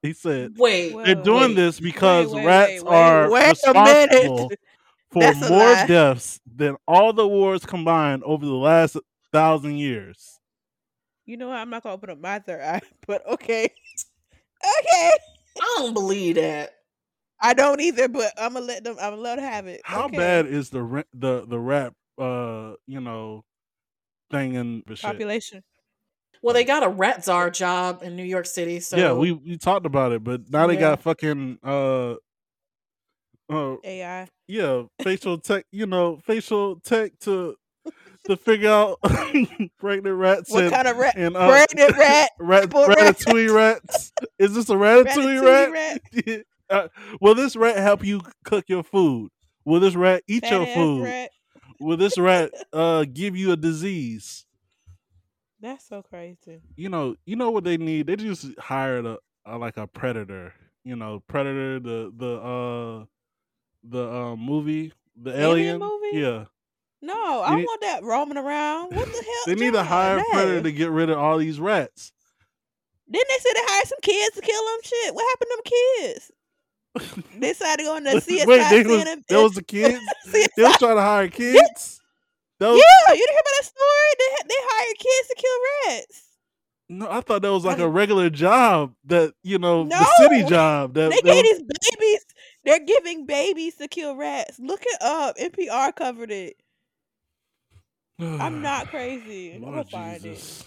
he 0.00 0.14
said 0.14 0.52
Wait, 0.56 0.96
they're 1.04 1.14
doing 1.14 1.48
wait, 1.48 1.54
this 1.54 1.78
because 1.78 2.32
wait, 2.32 2.46
rats 2.46 2.82
wait, 2.82 2.84
wait, 2.84 2.96
are 2.96 3.30
wait 3.30 3.48
responsible 3.50 4.50
for 5.10 5.20
That's 5.20 5.40
more 5.40 5.58
lie. 5.58 5.86
deaths 5.86 6.40
than 6.54 6.76
all 6.88 7.12
the 7.12 7.28
wars 7.28 7.66
combined 7.66 8.22
over 8.24 8.46
the 8.46 8.52
last 8.52 8.96
thousand 9.32 9.76
years. 9.76 10.40
You 11.26 11.36
know 11.36 11.48
what? 11.48 11.58
I'm 11.58 11.68
not 11.68 11.82
gonna 11.82 11.94
open 11.94 12.08
up 12.08 12.20
my 12.20 12.38
third 12.38 12.62
eye, 12.62 12.80
but 13.06 13.26
okay. 13.26 13.64
Okay. 14.80 15.10
I 15.60 15.74
don't 15.78 15.92
believe 15.92 16.36
that. 16.36 16.75
I 17.40 17.54
don't 17.54 17.80
either, 17.80 18.08
but 18.08 18.32
I'm 18.38 18.54
gonna 18.54 18.64
let 18.64 18.84
them. 18.84 18.96
I'm 19.00 19.10
gonna 19.12 19.22
let 19.22 19.36
them 19.36 19.44
have 19.44 19.66
it. 19.66 19.80
How 19.84 20.06
okay. 20.06 20.16
bad 20.16 20.46
is 20.46 20.70
the 20.70 20.82
re- 20.82 21.04
the 21.14 21.44
the 21.46 21.58
rap 21.58 21.94
uh 22.18 22.74
you 22.86 23.00
know 23.00 23.44
thing 24.30 24.54
in 24.54 24.82
the 24.86 24.96
shit? 24.96 25.10
population? 25.10 25.62
Well, 26.42 26.54
they 26.54 26.64
got 26.64 26.82
a 26.82 26.88
rat 26.88 27.24
czar 27.24 27.50
job 27.50 28.02
in 28.02 28.14
New 28.16 28.24
York 28.24 28.46
City, 28.46 28.80
so 28.80 28.96
yeah, 28.96 29.12
we 29.12 29.32
we 29.32 29.58
talked 29.58 29.86
about 29.86 30.12
it, 30.12 30.22
but 30.24 30.50
now 30.50 30.66
they 30.66 30.74
Yeah. 30.74 30.80
got 30.80 31.00
fucking 31.02 31.58
uh 31.62 32.14
uh 33.48 33.76
AI. 33.84 34.26
yeah 34.48 34.82
facial 35.02 35.38
tech 35.38 35.64
you 35.70 35.86
know 35.86 36.16
facial 36.26 36.80
tech 36.80 37.12
to 37.20 37.54
to 38.26 38.36
figure 38.36 38.68
out 38.70 38.98
pregnant 39.78 40.16
rats 40.16 40.50
What 40.50 40.64
and, 40.64 40.72
kind 40.72 40.88
of 40.88 40.96
rat? 40.96 41.14
and 41.16 41.36
uh, 41.36 41.48
Pregnant 41.48 41.96
rat. 41.98 42.30
rat, 42.40 42.70
Poor 42.70 42.88
rat. 42.88 42.98
ratatouille 43.18 43.54
rats. 43.54 44.12
Is 44.40 44.52
this 44.54 44.68
a 44.68 44.74
ratatouille, 44.74 45.42
Ratatouille 45.42 45.72
rat? 45.72 46.46
uh, 46.70 46.88
will 47.20 47.34
this 47.34 47.56
rat 47.56 47.76
help 47.76 48.04
you 48.04 48.22
cook 48.44 48.64
your 48.68 48.82
food? 48.82 49.30
Will 49.64 49.80
this 49.80 49.94
rat 49.94 50.22
eat 50.28 50.42
Fat 50.44 50.52
your 50.52 50.66
food? 50.66 51.02
rat. 51.04 51.30
Will 51.80 51.96
this 51.96 52.16
rat 52.18 52.50
uh 52.72 53.04
give 53.04 53.36
you 53.36 53.52
a 53.52 53.56
disease? 53.56 54.44
That's 55.60 55.86
so 55.86 56.02
crazy. 56.02 56.60
You 56.76 56.88
know, 56.88 57.16
you 57.24 57.36
know 57.36 57.50
what 57.50 57.64
they 57.64 57.76
need. 57.76 58.06
They 58.06 58.16
just 58.16 58.46
hired 58.58 59.06
a, 59.06 59.18
a 59.44 59.56
like 59.58 59.76
a 59.76 59.86
predator. 59.86 60.52
You 60.84 60.96
know, 60.96 61.22
predator 61.26 61.80
the 61.80 62.12
the 62.16 62.34
uh 62.36 63.04
the 63.82 64.08
uh, 64.12 64.36
movie 64.36 64.92
the 65.20 65.30
Alien 65.30 65.76
alien, 65.76 65.78
movie? 65.80 66.18
Yeah, 66.18 66.44
No, 67.02 67.42
I 67.42 67.56
need- 67.56 67.64
want 67.64 67.80
that 67.82 68.02
roaming 68.04 68.36
around. 68.36 68.94
What 68.94 69.06
the 69.06 69.12
hell? 69.22 69.42
they 69.46 69.54
need 69.54 69.72
to 69.72 69.82
hire 69.82 70.16
a 70.16 70.18
No. 70.18 70.24
predator 70.32 70.62
to 70.62 70.72
get 70.72 70.90
rid 70.90 71.08
of 71.10 71.18
all 71.18 71.38
these 71.38 71.58
rats. 71.58 72.12
Didn't 73.10 73.28
they 73.28 73.38
say 73.38 73.52
they 73.54 73.60
hired 73.64 73.86
some 73.88 73.98
kids 74.02 74.34
to 74.36 74.42
kill 74.42 74.62
them? 74.64 74.78
Shit, 74.82 75.14
what 75.14 75.24
happened 75.30 75.48
to 75.50 75.56
them 75.56 75.72
kids? 76.12 76.30
They 77.38 77.48
decided 77.52 77.78
to 77.78 77.84
go 77.84 77.96
in 77.96 78.04
the 78.04 78.10
CSI 78.12 78.46
Wait, 78.46 78.70
they 78.70 78.82
was, 78.84 79.02
Center. 79.02 79.22
there 79.28 79.42
was 79.42 79.52
the 79.54 79.62
kids. 79.74 80.00
They 80.32 80.46
was 80.62 80.76
trying 80.78 80.96
to 80.96 81.02
hire 81.02 81.28
kids. 81.42 82.00
That 82.58 82.68
was, 82.70 82.78
Yeah, 82.82 83.12
you 83.12 83.18
didn't 83.18 83.30
hear 83.30 83.40
about 83.40 83.52
that 83.58 83.64
story? 83.66 84.10
They 84.18 84.48
they 84.48 84.54
hired 84.58 84.98
kids 84.98 85.28
to 85.28 85.34
kill 85.36 85.96
rats. 85.96 86.22
No, 86.88 87.10
I 87.10 87.20
thought 87.20 87.42
that 87.42 87.52
was 87.52 87.64
like 87.64 87.78
a 87.80 87.88
regular 87.88 88.30
job 88.30 88.94
that 89.06 89.34
you 89.42 89.58
know 89.58 89.84
the 89.84 90.04
city 90.18 90.44
job 90.44 90.94
that, 90.94 91.10
They 91.10 91.16
that 91.16 91.24
gave 91.24 91.44
was- 91.44 91.58
these 91.58 91.96
babies. 91.98 92.26
They're 92.64 92.84
giving 92.84 93.26
babies 93.26 93.74
to 93.76 93.88
kill 93.88 94.16
rats. 94.16 94.58
Look 94.58 94.82
it 94.84 95.02
up. 95.02 95.36
NPR 95.36 95.94
covered 95.94 96.30
it. 96.30 96.56
I'm 98.18 98.62
not 98.62 98.88
crazy. 98.88 99.52
I'm 99.54 99.60
gonna 99.62 99.76
Lord 99.76 99.88
find 99.90 100.24
it. 100.24 100.64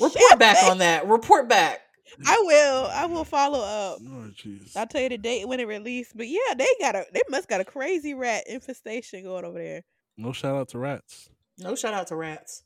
report 0.00 0.38
back 0.38 0.62
on 0.70 0.78
that. 0.78 1.06
Report 1.08 1.48
back. 1.48 1.80
I 2.26 2.42
will. 2.44 2.88
I 2.92 3.06
will 3.06 3.24
follow 3.24 3.60
up. 3.60 3.98
Lord 4.00 4.34
Jesus. 4.34 4.76
I'll 4.76 4.86
tell 4.86 5.00
you 5.02 5.08
the 5.08 5.18
date 5.18 5.46
when 5.48 5.60
it 5.60 5.66
released. 5.68 6.16
But 6.16 6.28
yeah, 6.28 6.54
they 6.56 6.66
got 6.80 6.94
a. 6.94 7.04
They 7.12 7.22
must 7.28 7.48
got 7.48 7.60
a 7.60 7.64
crazy 7.64 8.14
rat 8.14 8.44
infestation 8.46 9.24
going 9.24 9.44
over 9.44 9.58
there. 9.58 9.82
No 10.16 10.32
shout 10.32 10.56
out 10.56 10.68
to 10.70 10.78
rats. 10.78 11.28
No 11.58 11.74
shout 11.74 11.94
out 11.94 12.06
to 12.08 12.16
rats. 12.16 12.62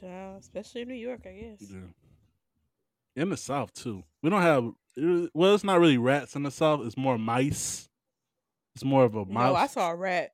Child, 0.00 0.40
especially 0.40 0.82
in 0.82 0.88
New 0.88 0.94
York, 0.94 1.20
I 1.26 1.32
guess. 1.32 1.68
Yeah. 1.70 1.78
In 3.22 3.28
the 3.30 3.36
South 3.36 3.72
too. 3.74 4.04
We 4.22 4.30
don't 4.30 4.42
have. 4.42 4.70
Well, 5.34 5.54
it's 5.54 5.64
not 5.64 5.80
really 5.80 5.98
rats 5.98 6.36
in 6.36 6.42
the 6.42 6.50
South. 6.50 6.84
It's 6.84 6.96
more 6.96 7.18
mice. 7.18 7.88
It's 8.74 8.84
more 8.84 9.04
of 9.04 9.14
a 9.14 9.24
mouse. 9.24 9.52
No, 9.52 9.54
I 9.56 9.66
saw 9.66 9.90
a 9.90 9.96
rat. 9.96 10.30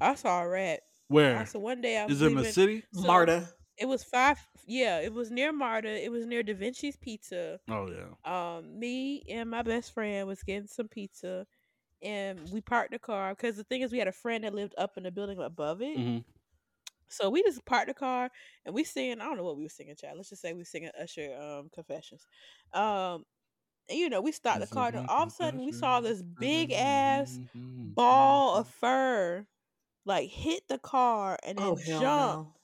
I 0.00 0.14
saw 0.14 0.42
a 0.42 0.48
rat. 0.48 0.80
Where 1.08 1.38
I 1.38 1.44
So 1.44 1.58
one 1.58 1.80
day 1.80 1.96
I 1.98 2.04
was 2.04 2.16
is 2.16 2.22
it 2.22 2.26
in 2.32 2.34
the 2.36 2.44
city? 2.44 2.82
So- 2.92 3.02
Marta. 3.06 3.48
It 3.78 3.86
was 3.86 4.04
five. 4.04 4.38
Yeah, 4.66 5.00
it 5.00 5.12
was 5.14 5.30
near 5.30 5.52
Marta. 5.52 5.88
It 6.04 6.10
was 6.10 6.26
near 6.26 6.42
Da 6.42 6.54
Vinci's 6.54 6.96
Pizza. 6.96 7.60
Oh 7.68 7.88
yeah. 7.90 8.14
Um, 8.24 8.78
me 8.78 9.22
and 9.28 9.50
my 9.50 9.62
best 9.62 9.92
friend 9.94 10.26
was 10.28 10.42
getting 10.42 10.68
some 10.68 10.88
pizza, 10.88 11.46
and 12.02 12.50
we 12.50 12.60
parked 12.60 12.92
the 12.92 12.98
car 12.98 13.34
because 13.34 13.56
the 13.56 13.64
thing 13.64 13.82
is, 13.82 13.92
we 13.92 13.98
had 13.98 14.08
a 14.08 14.12
friend 14.12 14.44
that 14.44 14.54
lived 14.54 14.74
up 14.78 14.96
in 14.96 15.04
the 15.04 15.12
building 15.12 15.38
above 15.40 15.82
it. 15.82 16.00
Mhm. 16.00 16.24
So 17.08 17.30
we 17.30 17.42
just 17.42 17.64
parked 17.64 17.88
the 17.88 17.94
car 17.94 18.30
and 18.64 18.74
we 18.74 18.84
singing. 18.84 19.20
I 19.20 19.24
don't 19.24 19.36
know 19.36 19.44
what 19.44 19.56
we 19.56 19.62
were 19.64 19.68
singing, 19.68 19.96
child. 19.96 20.16
Let's 20.16 20.28
just 20.30 20.42
say 20.42 20.52
we 20.52 20.60
were 20.60 20.64
singing 20.64 20.90
Usher 21.00 21.34
um 21.40 21.70
Confessions. 21.72 22.26
Um, 22.72 23.24
and 23.88 23.98
you 23.98 24.08
know 24.08 24.20
we 24.20 24.32
stopped 24.32 24.60
the 24.60 24.66
car. 24.66 24.88
And 24.88 25.00
all 25.08 25.24
of 25.24 25.28
a 25.28 25.32
sudden 25.32 25.64
we 25.64 25.72
saw 25.72 26.00
this 26.00 26.22
big 26.22 26.72
ass 26.72 27.40
Mhm. 27.96 27.96
ball 27.96 28.56
of 28.56 28.68
fur 28.68 29.46
like 30.04 30.28
hit 30.30 30.68
the 30.68 30.78
car 30.78 31.38
and 31.44 31.58
then 31.58 31.74
Oh 31.74 31.76
hell 31.76 32.10
jump 32.10 32.14
no. 32.14 32.54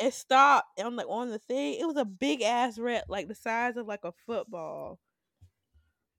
And 0.00 0.12
stopped 0.12 0.78
and 0.78 0.86
I'm 0.86 0.96
like 0.96 1.08
on 1.08 1.30
the 1.30 1.38
thing. 1.38 1.78
It 1.80 1.86
was 1.86 1.96
a 1.96 2.04
big 2.04 2.42
ass 2.42 2.78
rat, 2.78 3.04
like 3.08 3.28
the 3.28 3.34
size 3.34 3.76
of 3.76 3.86
like 3.86 4.04
a 4.04 4.12
football. 4.26 4.98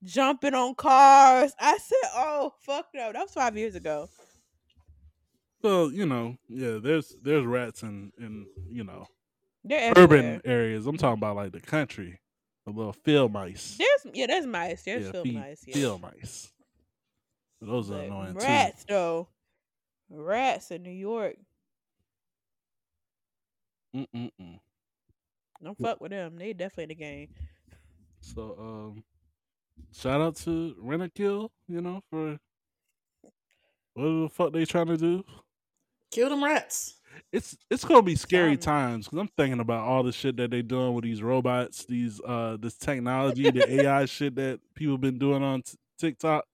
Jumping 0.04 0.54
on 0.56 0.74
cars. 0.76 1.54
I 1.60 1.78
said, 1.78 2.10
Oh 2.16 2.54
fuck 2.62 2.88
no. 2.94 3.12
That 3.14 3.22
was 3.22 3.32
five 3.34 3.56
years 3.58 3.76
ago. 3.76 4.10
Well, 5.62 5.92
you 5.92 6.06
know, 6.08 6.38
yeah. 6.48 6.80
There's 6.82 7.16
there's 7.22 7.46
rats 7.46 7.84
in 7.84 8.12
in 8.18 8.48
you 8.68 8.84
know 8.84 9.06
They're 9.64 9.92
urban 9.92 10.02
everywhere. 10.20 10.42
areas. 10.46 10.88
I'm 10.88 10.98
talking 10.98 11.20
about 11.20 11.36
like 11.36 11.52
the 11.52 11.60
country, 11.62 12.20
the 12.66 12.72
little 12.72 12.94
field 12.94 13.32
mice. 13.32 13.78
There's 13.78 14.16
yeah, 14.16 14.26
there's 14.28 14.48
mice. 14.48 14.84
There's 14.84 15.06
yeah, 15.06 15.12
field 15.12 15.34
mice. 15.34 15.64
Yeah. 15.68 15.74
field 15.76 16.02
mice. 16.02 16.52
Those 17.62 17.92
are 17.92 17.98
But 17.98 18.06
annoying 18.06 18.34
rats 18.34 18.86
though. 18.90 19.28
Rats 20.10 20.72
in 20.72 20.82
New 20.82 20.90
York. 20.90 21.36
Too. 23.94 24.08
Mm-mm-mm. 24.14 24.60
Don't 25.64 25.78
fuck 25.78 26.02
with 26.02 26.12
them. 26.12 26.38
They 26.38 26.54
definitely 26.54 26.84
in 26.84 26.90
the 26.90 26.96
game. 26.96 27.28
So, 28.22 28.56
um, 28.60 29.04
shout 29.94 30.22
out 30.22 30.36
to 30.38 30.76
Rent 30.80 31.12
you 31.18 31.50
know, 31.68 32.02
for 32.10 32.40
what 33.94 34.04
the 34.04 34.30
fuck 34.32 34.54
they 34.54 34.66
trying 34.66 34.88
to 34.88 34.98
do. 34.98 35.24
Kill 36.12 36.30
them 36.30 36.44
rats. 36.44 36.98
It's 37.32 37.58
it's 37.70 37.84
gonna 37.84 38.02
be 38.02 38.16
scary 38.16 38.54
Something. 38.54 38.64
times 38.64 39.06
because 39.06 39.20
I'm 39.20 39.30
thinking 39.38 39.60
about 39.60 39.88
all 39.88 40.04
the 40.04 40.12
shit 40.12 40.38
that 40.38 40.52
they 40.52 40.62
doing 40.62 40.94
with 40.94 41.04
these 41.04 41.22
robots, 41.22 41.86
these 41.86 42.22
uh, 42.22 42.58
this 42.60 42.78
technology, 42.78 43.50
the 43.52 43.70
AI 43.82 44.06
shit 44.06 44.36
that 44.36 44.60
people 44.76 44.98
been 44.98 45.18
doing 45.18 45.44
on 45.44 45.62
t- 45.62 45.78
TikTok. 46.00 46.46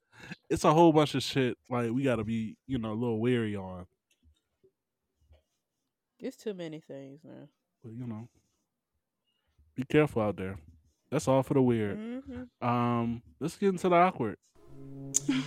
It's 0.50 0.64
a 0.64 0.74
whole 0.74 0.92
bunch 0.92 1.14
of 1.16 1.22
shit 1.24 1.58
like 1.70 1.92
we 1.92 2.04
got 2.04 2.16
to 2.16 2.24
be, 2.24 2.56
you 2.66 2.80
know, 2.80 2.92
a 2.92 2.96
little 2.96 3.20
wary 3.20 3.56
on. 3.56 3.86
It's 6.20 6.38
too 6.38 6.54
many 6.54 6.80
things 6.80 7.22
now. 7.24 7.48
But 7.84 7.94
you 7.94 8.08
know, 8.08 8.28
be 9.76 9.84
careful 9.84 10.22
out 10.22 10.38
there. 10.38 10.58
That's 11.10 11.28
all 11.28 11.44
for 11.44 11.54
the 11.54 11.62
weird. 11.62 11.98
hmm 11.98 12.66
Um, 12.68 13.22
let's 13.40 13.56
get 13.58 13.70
into 13.70 13.90
the 13.90 13.96
awkward. 13.96 14.38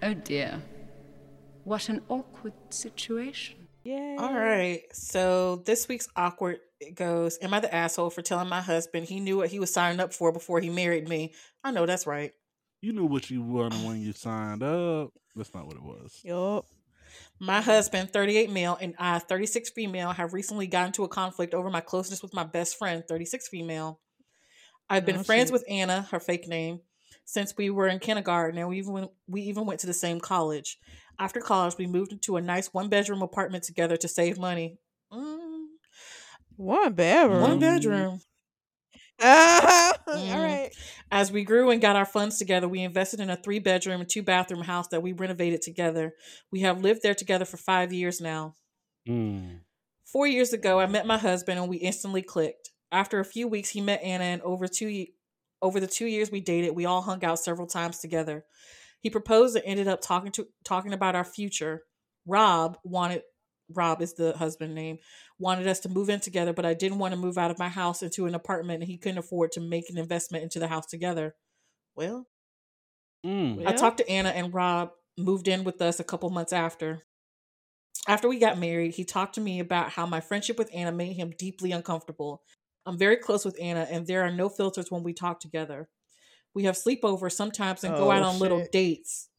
Oh 0.00 0.14
dear. 0.14 0.62
What 1.64 1.88
an 1.88 2.02
awkward 2.08 2.52
situation. 2.70 3.68
Yeah. 3.84 4.16
All 4.18 4.32
right. 4.32 4.82
So 4.92 5.56
this 5.66 5.88
week's 5.88 6.08
awkward 6.16 6.60
it 6.80 6.94
goes, 6.94 7.38
Am 7.42 7.52
I 7.52 7.60
the 7.60 7.74
asshole 7.74 8.10
for 8.10 8.22
telling 8.22 8.48
my 8.48 8.60
husband 8.60 9.06
he 9.06 9.18
knew 9.18 9.38
what 9.38 9.48
he 9.50 9.58
was 9.58 9.72
signing 9.72 9.98
up 10.00 10.14
for 10.14 10.30
before 10.32 10.60
he 10.60 10.70
married 10.70 11.08
me? 11.08 11.34
I 11.64 11.72
know 11.72 11.86
that's 11.86 12.06
right. 12.06 12.32
You 12.80 12.92
knew 12.92 13.06
what 13.06 13.28
you 13.28 13.42
wanted 13.42 13.84
when 13.84 14.00
you 14.00 14.12
signed 14.12 14.62
up. 14.62 15.10
That's 15.34 15.52
not 15.52 15.66
what 15.66 15.76
it 15.76 15.82
was. 15.82 16.20
Yup. 16.22 16.64
My 17.40 17.60
husband, 17.60 18.10
38 18.12 18.50
male, 18.50 18.76
and 18.80 18.94
I, 18.98 19.18
36 19.20 19.70
female, 19.70 20.12
have 20.12 20.32
recently 20.32 20.66
gotten 20.66 20.88
into 20.88 21.04
a 21.04 21.08
conflict 21.08 21.54
over 21.54 21.70
my 21.70 21.80
closeness 21.80 22.22
with 22.22 22.34
my 22.34 22.44
best 22.44 22.76
friend, 22.78 23.04
36 23.08 23.48
female. 23.48 24.00
I've 24.90 25.06
been 25.06 25.18
Oh, 25.18 25.22
friends 25.22 25.46
shit. 25.48 25.52
with 25.52 25.64
Anna, 25.68 26.02
her 26.10 26.20
fake 26.20 26.48
name, 26.48 26.80
since 27.24 27.56
we 27.56 27.70
were 27.70 27.88
in 27.88 27.98
kindergarten, 27.98 28.58
and 28.58 28.68
we 28.68 28.78
even 28.78 28.92
went, 28.92 29.10
we 29.26 29.42
even 29.42 29.66
went 29.66 29.80
to 29.80 29.86
the 29.86 29.94
same 29.94 30.18
college. 30.20 30.78
After 31.18 31.40
college, 31.40 31.76
we 31.78 31.86
moved 31.86 32.12
into 32.12 32.36
a 32.36 32.40
nice 32.40 32.72
one 32.72 32.88
bedroom 32.88 33.22
apartment 33.22 33.64
together 33.64 33.96
to 33.98 34.08
save 34.08 34.38
money. 34.38 34.78
Mm, 35.12 35.66
One 36.56 36.92
bedroom. 36.94 37.40
one 37.40 37.58
Mm. 37.58 38.20
Bedroom. 39.18 39.92
All 40.06 40.42
right. 40.42 40.70
As 41.10 41.32
we 41.32 41.44
grew 41.44 41.70
and 41.70 41.80
got 41.80 41.96
our 41.96 42.04
funds 42.04 42.38
together, 42.38 42.68
we 42.68 42.80
invested 42.80 43.20
in 43.20 43.30
a 43.30 43.36
three 43.36 43.58
bedroom 43.58 44.00
and 44.00 44.08
two 44.08 44.22
bathroom 44.22 44.62
house 44.62 44.88
that 44.88 45.02
we 45.02 45.12
renovated 45.12 45.62
together. 45.62 46.14
We 46.52 46.60
have 46.60 46.82
lived 46.82 47.02
there 47.02 47.14
together 47.14 47.44
for 47.44 47.56
five 47.56 47.92
years 47.92 48.20
now. 48.20 48.54
Mm. 49.08 49.60
Four 50.04 50.26
years 50.26 50.52
ago, 50.52 50.80
I 50.80 50.86
met 50.86 51.06
my 51.06 51.18
husband 51.18 51.58
and 51.58 51.68
we 51.68 51.78
instantly 51.78 52.22
clicked. 52.22 52.70
After 52.90 53.20
a 53.20 53.24
few 53.24 53.48
weeks, 53.48 53.70
he 53.70 53.80
met 53.80 54.02
Anna, 54.02 54.24
and 54.24 54.42
over 54.42 54.66
two 54.66 55.06
over 55.60 55.80
the 55.80 55.86
two 55.86 56.06
years 56.06 56.30
we 56.30 56.40
dated, 56.40 56.74
we 56.74 56.86
all 56.86 57.02
hung 57.02 57.24
out 57.24 57.38
several 57.38 57.66
times 57.66 57.98
together. 57.98 58.44
He 59.00 59.10
proposed 59.10 59.56
and 59.56 59.64
ended 59.64 59.88
up 59.88 60.00
talking 60.00 60.32
to 60.32 60.46
talking 60.64 60.92
about 60.92 61.14
our 61.14 61.24
future. 61.24 61.82
Rob 62.26 62.78
wanted 62.84 63.22
Rob 63.74 64.00
is 64.02 64.14
the 64.14 64.32
husband 64.36 64.74
name 64.74 64.98
wanted 65.38 65.66
us 65.66 65.80
to 65.80 65.88
move 65.88 66.08
in 66.10 66.20
together, 66.20 66.52
but 66.52 66.64
I 66.66 66.74
didn't 66.74 66.98
want 66.98 67.12
to 67.12 67.20
move 67.20 67.38
out 67.38 67.50
of 67.50 67.58
my 67.58 67.68
house 67.68 68.02
into 68.02 68.26
an 68.26 68.34
apartment, 68.34 68.82
and 68.82 68.90
he 68.90 68.98
couldn't 68.98 69.18
afford 69.18 69.52
to 69.52 69.60
make 69.60 69.88
an 69.90 69.98
investment 69.98 70.42
into 70.42 70.58
the 70.58 70.68
house 70.68 70.86
together. 70.86 71.34
Well, 71.94 72.26
Mm. 73.26 73.66
I 73.66 73.72
talked 73.72 73.98
to 73.98 74.08
Anna 74.08 74.28
and 74.28 74.54
Rob 74.54 74.90
moved 75.18 75.48
in 75.48 75.64
with 75.64 75.82
us 75.82 75.98
a 75.98 76.04
couple 76.04 76.30
months 76.30 76.52
after. 76.52 77.04
After 78.06 78.28
we 78.28 78.38
got 78.38 78.58
married, 78.58 78.94
he 78.94 79.04
talked 79.04 79.34
to 79.34 79.40
me 79.40 79.58
about 79.58 79.90
how 79.90 80.06
my 80.06 80.20
friendship 80.20 80.56
with 80.56 80.70
Anna 80.72 80.92
made 80.92 81.14
him 81.14 81.34
deeply 81.36 81.72
uncomfortable. 81.72 82.42
I'm 82.86 82.96
very 82.96 83.16
close 83.16 83.44
with 83.44 83.58
Anna, 83.60 83.86
and 83.90 84.06
there 84.06 84.22
are 84.24 84.30
no 84.30 84.48
filters 84.48 84.90
when 84.90 85.02
we 85.02 85.12
talk 85.12 85.40
together. 85.40 85.88
We 86.54 86.64
have 86.64 86.76
sleepovers 86.76 87.32
sometimes 87.32 87.84
and 87.84 87.94
go 87.96 88.08
Oh, 88.08 88.10
out 88.12 88.22
on 88.22 88.38
little 88.38 88.64
dates. 88.72 89.28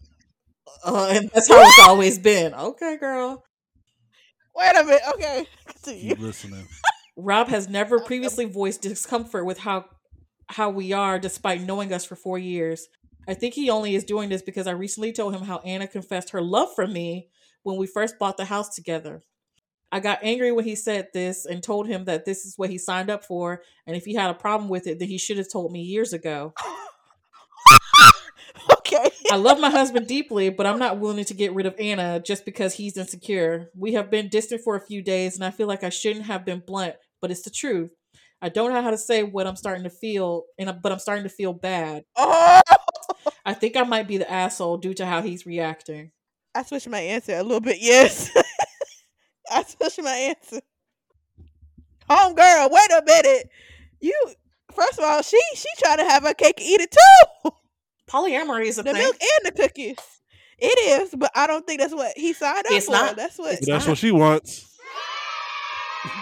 Uh, 0.86 1.08
and 1.12 1.32
that's 1.32 1.50
how 1.50 1.60
it's 1.60 1.80
always 1.80 2.20
been. 2.20 2.54
Okay, 2.54 2.96
girl. 2.98 3.44
Wait 4.60 4.76
a 4.76 4.84
minute. 4.84 5.02
Okay. 5.16 5.48
Continue. 5.68 6.10
Keep 6.10 6.20
listening. 6.20 6.68
Rob 7.16 7.48
has 7.48 7.70
never 7.70 8.00
previously 8.00 8.46
voiced 8.46 8.82
discomfort 8.82 9.46
with 9.46 9.60
how 9.60 9.86
how 10.48 10.70
we 10.70 10.92
are 10.94 11.20
despite 11.20 11.62
knowing 11.62 11.94
us 11.94 12.04
for 12.04 12.16
4 12.16 12.40
years. 12.40 12.88
I 13.28 13.36
think 13.36 13.54
he 13.54 13.70
only 13.70 13.94
is 13.94 14.04
doing 14.04 14.30
this 14.30 14.42
because 14.42 14.66
I 14.66 14.72
recently 14.72 15.14
told 15.14 15.36
him 15.36 15.44
how 15.44 15.60
Anna 15.60 15.88
confessed 15.88 16.32
her 16.32 16.42
love 16.42 16.70
for 16.74 16.88
me 16.88 17.30
when 17.62 17.78
we 17.78 17.86
first 17.86 18.18
bought 18.18 18.38
the 18.38 18.46
house 18.46 18.74
together. 18.74 19.22
I 19.92 20.00
got 20.00 20.24
angry 20.24 20.52
when 20.52 20.66
he 20.66 20.76
said 20.76 21.10
this 21.14 21.46
and 21.46 21.62
told 21.62 21.88
him 21.88 22.06
that 22.06 22.26
this 22.26 22.46
is 22.46 22.56
what 22.58 22.72
he 22.72 22.80
signed 22.80 23.10
up 23.10 23.24
for 23.24 23.62
and 23.86 23.96
if 23.96 24.06
he 24.06 24.16
had 24.16 24.32
a 24.32 24.36
problem 24.36 24.70
with 24.70 24.88
it 24.88 25.00
then 25.00 25.08
he 25.08 25.18
should 25.20 25.38
have 25.38 25.52
told 25.52 25.72
me 25.72 25.82
years 25.82 26.14
ago. 26.14 26.54
okay. 29.06 29.16
I 29.32 29.36
love 29.38 29.60
my 29.60 29.70
husband 29.70 30.08
deeply, 30.08 30.50
but 30.50 30.66
I'm 30.66 30.80
not 30.80 31.00
willing 31.00 31.26
to 31.26 31.34
get 31.34 31.54
rid 31.54 31.66
of 31.66 31.76
Anna 31.80 32.20
just 32.20 32.46
because 32.46 32.74
he's 32.74 32.98
insecure. 32.98 33.70
We 33.76 33.94
have 33.94 34.10
been 34.10 34.30
distant 34.30 34.62
for 34.62 34.76
a 34.76 34.86
few 34.86 35.02
days, 35.02 35.36
and 35.36 35.44
I 35.44 35.52
feel 35.52 35.68
like 35.68 35.84
I 35.84 35.90
shouldn't 35.90 36.26
have 36.26 36.46
been 36.46 36.64
blunt, 36.66 36.96
but 37.22 37.32
it's 37.32 37.44
the 37.44 37.50
truth. 37.50 37.92
I 38.42 38.50
don't 38.50 38.72
know 38.72 38.82
how 38.82 38.92
to 38.92 38.98
say 38.98 39.24
what 39.24 39.48
I'm 39.48 39.56
starting 39.56 39.84
to 39.84 39.90
feel, 39.90 40.46
and 40.58 40.74
but 40.82 40.92
I'm 40.92 41.00
starting 41.00 41.24
to 41.24 41.30
feel 41.30 41.54
bad. 41.54 42.04
Oh, 42.16 42.62
I 43.46 43.54
think 43.54 43.76
I 43.76 43.84
might 43.84 44.08
be 44.08 44.18
the 44.18 44.32
asshole 44.32 44.78
due 44.78 44.94
to 44.96 45.06
how 45.06 45.22
he's 45.22 45.46
reacting. 45.46 46.12
I 46.56 46.64
switched 46.64 46.88
my 46.88 47.00
answer 47.00 47.36
a 47.36 47.44
little 47.44 47.60
bit. 47.60 47.78
Yes. 47.80 48.32
I 49.52 49.64
switched 49.64 50.02
my 50.02 50.16
answer. 50.16 50.62
Home 52.10 52.34
girl, 52.34 52.70
wait 52.72 52.92
a 52.92 53.04
minute. 53.06 53.50
You 54.00 54.16
first 54.74 54.98
of 54.98 55.04
all, 55.04 55.22
she 55.22 55.40
she 55.56 55.68
trying 55.78 55.98
to 55.98 56.06
have 56.06 56.24
her 56.24 56.34
cake 56.34 56.60
and 56.60 56.68
eat 56.68 56.82
it 56.82 56.92
too. 56.92 57.52
Polyamory 58.10 58.66
is 58.68 58.78
a 58.80 58.84
the 58.84 58.94
thing. 58.94 59.02
milk 59.04 59.16
and 59.22 59.46
the 59.46 59.52
cookies. 59.62 59.98
It 60.58 61.02
is, 61.02 61.14
but 61.18 61.32
I 61.36 61.48
don't 61.48 61.66
think 61.66 61.80
that's 61.80 61.94
what 61.94 62.12
he 62.18 62.34
signed 62.34 62.66
up 62.66 62.72
It's 62.72 62.88
for. 62.88 62.92
not. 62.92 63.16
That's 63.16 63.38
what. 63.38 63.54
It's 63.54 63.68
That's 63.68 63.86
not. 63.86 63.92
what 63.92 63.98
she 63.98 64.12
wants. 64.12 64.66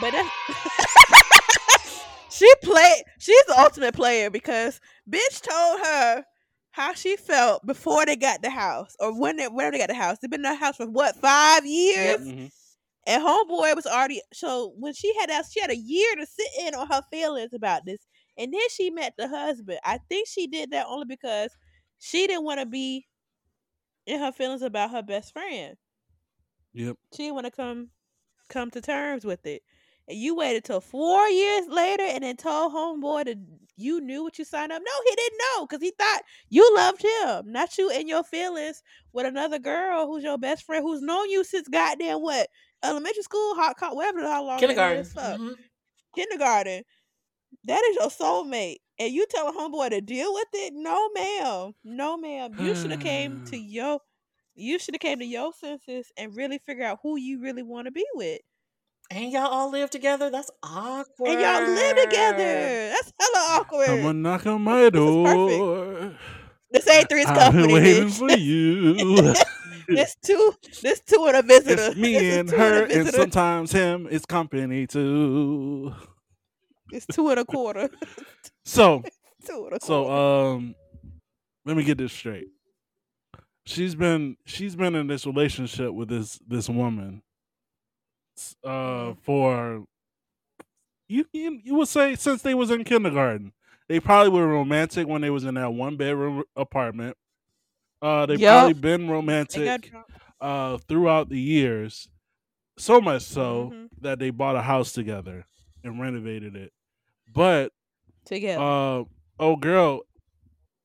But 0.01 0.13
she 2.29 2.51
played. 2.63 3.03
She's 3.19 3.43
the 3.45 3.59
ultimate 3.59 3.93
player 3.95 4.29
because 4.29 4.79
bitch 5.09 5.41
told 5.41 5.79
her 5.85 6.23
how 6.71 6.93
she 6.93 7.15
felt 7.15 7.65
before 7.65 8.05
they 8.05 8.15
got 8.15 8.41
the 8.43 8.49
house 8.51 8.95
or 8.99 9.19
when 9.19 9.37
they 9.37 9.47
when 9.47 9.71
they 9.71 9.77
got 9.79 9.87
the 9.89 9.95
house. 9.95 10.17
They've 10.21 10.29
been 10.29 10.45
in 10.45 10.51
the 10.51 10.55
house 10.55 10.75
for 10.77 10.85
what 10.87 11.15
five 11.15 11.65
years, 11.65 12.19
Mhm. 12.21 12.51
and 13.07 13.23
homeboy 13.23 13.75
was 13.75 13.87
already 13.87 14.21
so 14.33 14.73
when 14.77 14.93
she 14.93 15.13
had 15.19 15.29
that 15.29 15.45
she 15.51 15.59
had 15.61 15.71
a 15.71 15.75
year 15.77 16.15
to 16.15 16.25
sit 16.27 16.47
in 16.59 16.75
on 16.75 16.87
her 16.87 17.01
feelings 17.11 17.53
about 17.53 17.85
this, 17.85 17.99
and 18.37 18.53
then 18.53 18.69
she 18.69 18.89
met 18.91 19.13
the 19.17 19.27
husband. 19.27 19.79
I 19.83 19.99
think 20.09 20.27
she 20.27 20.45
did 20.47 20.71
that 20.71 20.85
only 20.87 21.05
because 21.05 21.49
she 21.99 22.27
didn't 22.27 22.43
want 22.45 22.59
to 22.59 22.65
be 22.65 23.07
in 24.07 24.19
her 24.19 24.31
feelings 24.31 24.61
about 24.63 24.89
her 24.91 25.03
best 25.03 25.33
friend 25.33 25.77
Yep. 26.73 26.97
she 27.13 27.23
didn't 27.23 27.35
want 27.35 27.45
to 27.45 27.51
come 27.51 27.89
come 28.49 28.71
to 28.71 28.81
terms 28.81 29.25
with 29.25 29.45
it. 29.45 29.63
And 30.07 30.17
you 30.17 30.35
waited 30.35 30.63
till 30.65 30.81
four 30.81 31.27
years 31.29 31.67
later 31.67 32.03
and 32.03 32.23
then 32.23 32.37
told 32.37 32.73
homeboy 32.73 33.25
that 33.25 33.37
you 33.75 34.01
knew 34.01 34.23
what 34.23 34.39
you 34.39 34.45
signed 34.45 34.71
up. 34.71 34.81
No, 34.85 34.91
he 35.05 35.15
didn't 35.15 35.39
know 35.55 35.65
because 35.67 35.81
he 35.81 35.91
thought 35.97 36.21
you 36.49 36.75
loved 36.75 37.03
him, 37.03 37.51
not 37.51 37.77
you 37.77 37.89
and 37.91 38.07
your 38.07 38.23
feelings 38.23 38.83
with 39.13 39.25
another 39.25 39.59
girl 39.59 40.07
who's 40.07 40.23
your 40.23 40.37
best 40.37 40.63
friend 40.65 40.83
who's 40.83 41.01
known 41.01 41.29
you 41.29 41.43
since 41.43 41.67
goddamn 41.67 42.21
what 42.21 42.49
elementary 42.83 43.23
school, 43.23 43.55
hot 43.55 43.77
co- 43.77 43.93
whatever 43.93 44.21
how 44.23 44.43
long 44.45 44.59
Kindergarten. 44.59 45.01
is, 45.01 45.13
fuck. 45.13 45.39
Mhm. 45.39 45.55
kindergarten. 46.15 46.83
That 47.65 47.83
is 47.89 47.95
your 47.95 48.09
soulmate, 48.09 48.77
and 48.99 49.13
you 49.13 49.25
tell 49.29 49.49
a 49.49 49.53
homeboy 49.53 49.89
to 49.89 50.01
deal 50.01 50.33
with 50.33 50.47
it? 50.53 50.73
No, 50.75 51.09
ma'am. 51.13 51.73
No, 51.83 52.17
ma'am. 52.17 52.55
You 52.59 52.75
should 52.75 52.91
have 52.91 52.99
came 53.01 53.43
to 53.45 53.57
hmm. 53.57 53.65
your. 53.67 53.99
You 54.55 54.79
should 54.79 54.95
have 54.95 55.01
came 55.01 55.19
to 55.19 55.25
your 55.25 55.53
senses 55.53 56.11
and 56.17 56.35
really 56.35 56.57
figure 56.57 56.85
out 56.85 56.99
who 57.03 57.15
you 57.17 57.41
really 57.41 57.61
want 57.61 57.85
to 57.85 57.91
be 57.91 58.05
with. 58.15 58.41
And 59.09 59.31
y'all 59.31 59.47
all 59.47 59.71
live 59.71 59.89
together? 59.89 60.29
That's 60.29 60.51
awkward. 60.63 61.29
And 61.29 61.39
y'all 61.39 61.61
live 61.75 61.95
together. 61.95 62.89
That's 62.89 63.13
hella 63.19 63.59
awkward. 63.59 63.85
Someone 63.85 64.21
knock 64.21 64.45
on 64.47 64.61
my 64.63 64.89
This 64.89 65.01
is 65.01 65.15
perfect. 65.23 65.57
door. 65.57 66.15
This 66.71 66.87
ain't 66.89 67.09
three's 67.09 67.25
company. 67.25 67.39
I've 67.39 67.53
company. 67.53 67.67
been 67.67 67.83
waiting 67.83 68.07
bitch. 68.09 68.17
for 68.17 68.31
you. 68.37 69.95
this 69.95 70.15
two. 70.21 70.53
This 70.81 71.01
two 71.01 71.25
and 71.27 71.37
a 71.37 71.41
visitor. 71.41 71.81
it's 71.87 71.95
me 71.95 72.13
This 72.13 72.37
and 72.37 72.49
her, 72.49 72.85
a 72.85 72.91
and 72.91 73.07
sometimes 73.09 73.71
him. 73.71 74.07
It's 74.11 74.25
company 74.25 74.87
too. 74.87 75.93
It's 76.91 77.05
two 77.05 77.29
and 77.29 77.39
a 77.39 77.45
quarter. 77.45 77.89
So, 78.65 79.03
two 79.45 79.65
and 79.65 79.73
a 79.75 79.79
quarter. 79.79 79.85
so 79.85 80.11
um, 80.55 80.75
let 81.65 81.75
me 81.77 81.83
get 81.83 81.97
this 81.97 82.13
straight. 82.13 82.47
She's 83.65 83.95
been 83.95 84.37
she's 84.45 84.75
been 84.75 84.95
in 84.95 85.07
this 85.07 85.25
relationship 85.25 85.93
with 85.93 86.07
this 86.09 86.39
this 86.47 86.69
woman, 86.69 87.21
uh, 88.63 88.69
Mhm. 88.69 89.17
for 89.21 89.85
you, 91.09 91.25
you 91.33 91.59
you 91.63 91.75
would 91.75 91.87
say 91.89 92.15
since 92.15 92.41
they 92.41 92.53
was 92.53 92.71
in 92.71 92.83
kindergarten. 92.83 93.51
They 93.89 93.99
probably 94.01 94.29
were 94.31 94.47
romantic 94.47 95.07
when 95.07 95.21
they 95.21 95.29
was 95.29 95.45
in 95.45 95.55
that 95.55 95.73
one 95.73 95.95
bedroom 95.97 96.43
apartment. 96.55 97.15
Uh, 98.01 98.25
they've 98.25 98.39
Yup. 98.39 98.53
probably 98.53 98.73
been 98.73 99.09
romantic 99.09 99.91
uh, 100.41 100.77
throughout 100.89 101.29
the 101.29 101.39
years, 101.39 102.09
so 102.77 102.99
much 103.01 103.23
so 103.23 103.71
Mhm. 103.73 103.89
that 104.01 104.19
they 104.19 104.29
bought 104.29 104.55
a 104.57 104.61
house 104.61 104.91
together 104.93 105.45
and 105.83 105.99
renovated 105.99 106.55
it. 106.55 106.71
But 107.27 107.71
together. 108.25 108.67
uh, 108.69 109.05
oh, 109.39 109.57
girl 109.57 110.03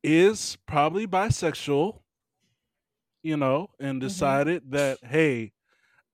is 0.02 0.56
probably 0.66 1.06
bisexual, 1.06 2.02
you 3.22 3.36
know, 3.36 3.68
and 3.78 4.00
Mm-hmm. 4.04 4.38
decided 4.40 4.70
that 4.72 4.98
hey, 5.04 5.52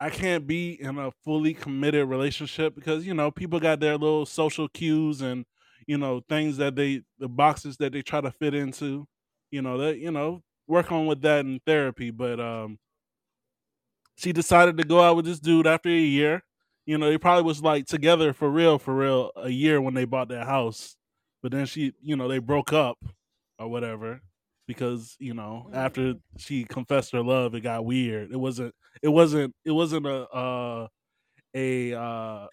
I 0.01 0.11
can't 0.11 0.47
be 0.47 0.81
in 0.81 0.99
a 0.99 1.13
fully 1.25 1.55
committed 1.55 2.09
relationship 2.09 2.75
because 2.75 3.07
you 3.07 3.15
know 3.15 3.31
people 3.33 3.61
got 3.61 3.81
their 3.81 3.99
little 3.99 4.27
social 4.27 4.69
cues 4.69 5.23
and 5.23 5.47
you 5.87 5.99
know 5.99 6.23
things 6.29 6.59
that 6.59 6.77
they 6.77 7.03
the 7.19 7.29
boxes 7.29 7.79
that 7.79 7.93
they 7.93 8.03
try 8.03 8.21
to 8.23 8.33
fit 8.33 8.55
into, 8.55 9.07
you 9.51 9.63
know 9.63 9.79
that 9.79 9.99
you 9.99 10.13
know 10.13 10.43
work 10.69 10.93
on 10.93 11.07
with 11.07 11.23
that 11.23 11.47
in 11.47 11.61
therapy, 11.67 12.11
but 12.11 12.41
um. 12.41 12.79
she 14.17 14.33
decided 14.33 14.77
to 14.77 14.85
go 14.85 15.01
out 15.01 15.17
with 15.17 15.25
this 15.25 15.41
dude 15.41 15.67
after 15.67 15.89
a 15.89 15.93
year. 15.99 16.43
You 16.89 16.97
know, 16.97 17.11
they 17.11 17.19
probably 17.19 17.43
was 17.43 17.63
like 17.63 17.85
together 17.85 18.33
for 18.33 18.49
real, 18.49 18.79
for 18.79 18.95
real, 18.95 19.31
a 19.37 19.51
year 19.51 19.79
when 19.79 19.93
they 19.93 20.07
bought 20.07 20.29
that 20.29 20.47
house. 20.47 20.97
But 21.43 21.53
then 21.53 21.67
she, 21.67 21.93
you 22.01 22.17
know, 22.17 22.29
they 22.29 22.39
broke 22.39 22.73
up 22.73 22.97
or 23.59 23.69
whatever 23.69 24.23
because 24.67 25.15
you 25.19 25.35
know 25.35 25.69
after 25.75 26.15
she 26.39 26.65
confessed 26.65 27.13
her 27.13 27.23
love, 27.23 27.55
it 27.55 27.61
got 27.61 27.85
weird. 27.85 28.33
It 28.33 28.39
wasn't. 28.39 28.75
It 29.03 29.09
wasn't. 29.09 29.55
It 29.67 29.73
wasn't 29.73 30.07
a 30.07 30.29
uh, 30.31 30.89
a 31.55 31.93
uh, 31.93 32.47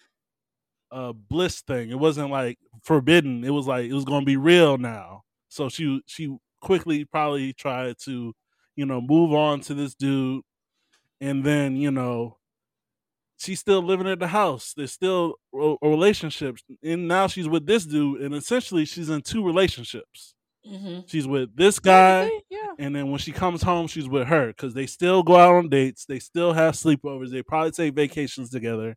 a 0.90 1.14
bliss 1.14 1.62
thing. 1.62 1.88
It 1.88 1.98
wasn't 1.98 2.30
like 2.30 2.58
forbidden. 2.82 3.42
It 3.42 3.52
was 3.52 3.66
like 3.66 3.86
it 3.86 3.94
was 3.94 4.04
going 4.04 4.20
to 4.20 4.26
be 4.26 4.36
real 4.36 4.76
now. 4.76 5.22
So 5.48 5.70
she 5.70 6.02
she 6.04 6.36
quickly 6.60 7.06
probably 7.06 7.54
tried 7.54 7.96
to, 8.04 8.34
you 8.76 8.84
know, 8.84 9.00
move 9.00 9.32
on 9.32 9.60
to 9.62 9.72
this 9.72 9.94
dude, 9.94 10.42
and 11.22 11.42
then 11.42 11.76
you 11.76 11.90
know, 11.90 12.36
she's 13.38 13.60
still 13.60 13.82
living 13.82 14.06
at 14.08 14.18
the 14.18 14.28
house. 14.28 14.72
There's 14.76 14.92
still 14.92 15.34
a, 15.54 15.76
a 15.82 15.88
relationship, 15.88 16.56
and 16.82 17.08
now 17.08 17.26
she's 17.26 17.48
with 17.48 17.66
this 17.66 17.84
dude, 17.86 18.22
and 18.22 18.34
essentially 18.34 18.84
she's 18.84 19.08
in 19.10 19.22
two 19.22 19.44
relationships. 19.44 20.34
hmm 20.64 21.00
She's 21.06 21.26
with 21.26 21.54
this 21.56 21.78
guy, 21.78 22.30
yeah. 22.50 22.72
and 22.78 22.94
then 22.94 23.10
when 23.10 23.18
she 23.18 23.32
comes 23.32 23.62
home, 23.62 23.86
she's 23.86 24.08
with 24.08 24.26
her 24.28 24.48
because 24.48 24.74
they 24.74 24.86
still 24.86 25.22
go 25.22 25.36
out 25.36 25.54
on 25.54 25.68
dates. 25.68 26.04
They 26.04 26.18
still 26.18 26.52
have 26.52 26.74
sleepovers. 26.74 27.30
They 27.30 27.42
probably 27.42 27.70
take 27.72 27.94
vacations 27.94 28.50
together. 28.50 28.96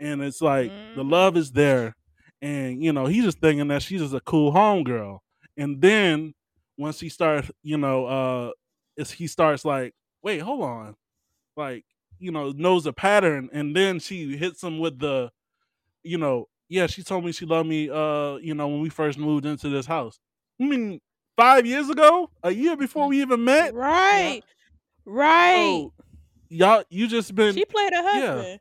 And 0.00 0.22
it's 0.22 0.40
like 0.40 0.70
the 0.94 1.02
Mhm. 1.04 1.10
love 1.10 1.36
is 1.36 1.50
there. 1.52 1.94
And, 2.40 2.82
you 2.82 2.92
know, 2.92 3.06
he's 3.06 3.24
just 3.24 3.40
thinking 3.40 3.66
that 3.68 3.82
she's 3.82 4.00
just 4.00 4.14
a 4.14 4.20
cool 4.20 4.52
homegirl. 4.52 5.18
And 5.56 5.80
then 5.80 6.34
once 6.76 7.00
he 7.00 7.08
starts, 7.08 7.50
you 7.64 7.76
know, 7.76 8.06
uh, 8.06 8.50
it's, 8.96 9.10
he 9.10 9.26
starts 9.26 9.64
like, 9.64 9.92
wait, 10.22 10.38
hold 10.38 10.62
on. 10.62 10.94
Like, 11.56 11.84
you 12.18 12.30
know, 12.30 12.50
knows 12.50 12.86
a 12.86 12.92
pattern. 12.92 13.48
And 13.52 13.74
then 13.74 13.98
she 13.98 14.36
hits 14.36 14.62
him 14.62 14.78
with 14.78 14.98
the, 14.98 15.30
you 16.02 16.18
know, 16.18 16.48
yeah, 16.68 16.86
she 16.86 17.02
told 17.02 17.24
me 17.24 17.32
she 17.32 17.46
loved 17.46 17.68
me, 17.68 17.88
uh, 17.88 18.36
you 18.36 18.54
know, 18.54 18.68
when 18.68 18.80
we 18.80 18.88
first 18.90 19.18
moved 19.18 19.46
into 19.46 19.68
this 19.68 19.86
house. 19.86 20.18
I 20.60 20.64
mean, 20.64 21.00
five 21.36 21.64
years 21.64 21.88
ago, 21.88 22.30
a 22.42 22.50
year 22.50 22.76
before 22.76 23.08
we 23.08 23.22
even 23.22 23.44
met. 23.44 23.74
Right. 23.74 24.42
Right. 25.04 25.86
So 25.90 25.92
y'all, 26.50 26.84
you 26.90 27.08
just 27.08 27.34
been. 27.34 27.54
she 27.54 27.64
played 27.64 27.90
yeah. 27.92 28.02
husband. 28.02 28.60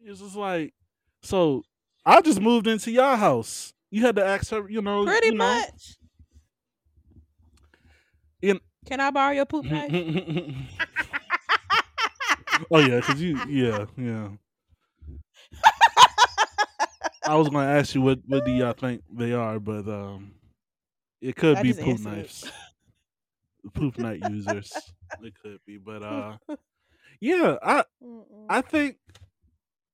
It's 0.00 0.20
just 0.20 0.36
like, 0.36 0.72
so 1.22 1.64
I 2.06 2.20
just 2.22 2.40
moved 2.40 2.66
into 2.66 2.90
your 2.90 3.16
house. 3.16 3.74
You 3.90 4.02
had 4.02 4.16
to 4.16 4.24
ask 4.24 4.50
her, 4.50 4.68
you 4.68 4.80
know, 4.80 5.04
Pretty 5.04 5.28
you 5.28 5.34
know, 5.34 5.38
much. 5.44 5.98
In- 8.40 8.60
Can 8.86 9.00
I 9.00 9.10
borrow 9.10 9.32
your 9.32 9.46
poop 9.46 9.64
knife? 9.70 9.92
oh 12.70 12.78
yeah, 12.78 12.96
because 12.96 13.20
you, 13.22 13.40
yeah, 13.44 13.86
yeah. 13.96 14.28
I 17.26 17.34
was 17.36 17.48
gonna 17.48 17.66
ask 17.68 17.94
you 17.94 18.00
what 18.02 18.20
what 18.26 18.44
do 18.44 18.50
y'all 18.52 18.72
think 18.72 19.02
they 19.10 19.32
are, 19.32 19.58
but 19.60 19.86
um, 19.88 20.32
it 21.20 21.36
could 21.36 21.58
I 21.58 21.62
be 21.62 21.74
poop 21.74 22.00
knives, 22.00 22.50
poop 23.74 23.98
knife 23.98 24.20
users. 24.20 24.92
It 25.20 25.34
could 25.42 25.58
be, 25.66 25.78
but 25.78 26.02
uh, 26.02 26.36
yeah, 27.20 27.56
I 27.62 27.84
Mm-mm. 28.02 28.46
I 28.48 28.60
think 28.62 28.96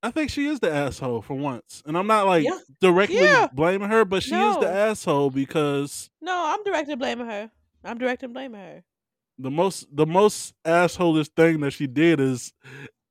I 0.03 0.11
think 0.11 0.31
she 0.31 0.47
is 0.47 0.61
the 0.61 0.71
asshole 0.71 1.23
for 1.23 1.35
once, 1.35 1.83
and 1.87 1.97
I'm 1.97 2.07
not 2.07 2.27
like 2.27 2.45
Yeah. 2.45 2.59
directly 2.81 3.17
Yeah. 3.17 3.49
blaming 3.53 3.89
her, 3.89 4.05
but 4.05 4.23
she 4.23 4.35
is 4.43 4.57
the 4.59 4.69
asshole 4.69 5.31
because 5.31 6.11
no, 6.21 6.33
I'm 6.47 6.63
directly 6.65 6.97
blaming 6.97 7.27
her. 7.27 7.51
I'm 7.85 7.99
directly 7.99 8.29
blaming 8.29 8.61
her. 8.61 8.85
The 9.39 9.51
most 9.51 9.87
the 9.95 10.07
most 10.07 10.55
assholish 10.65 11.29
thing 11.37 11.61
that 11.61 11.73
she 11.73 11.87
did 11.87 12.21
is, 12.21 12.53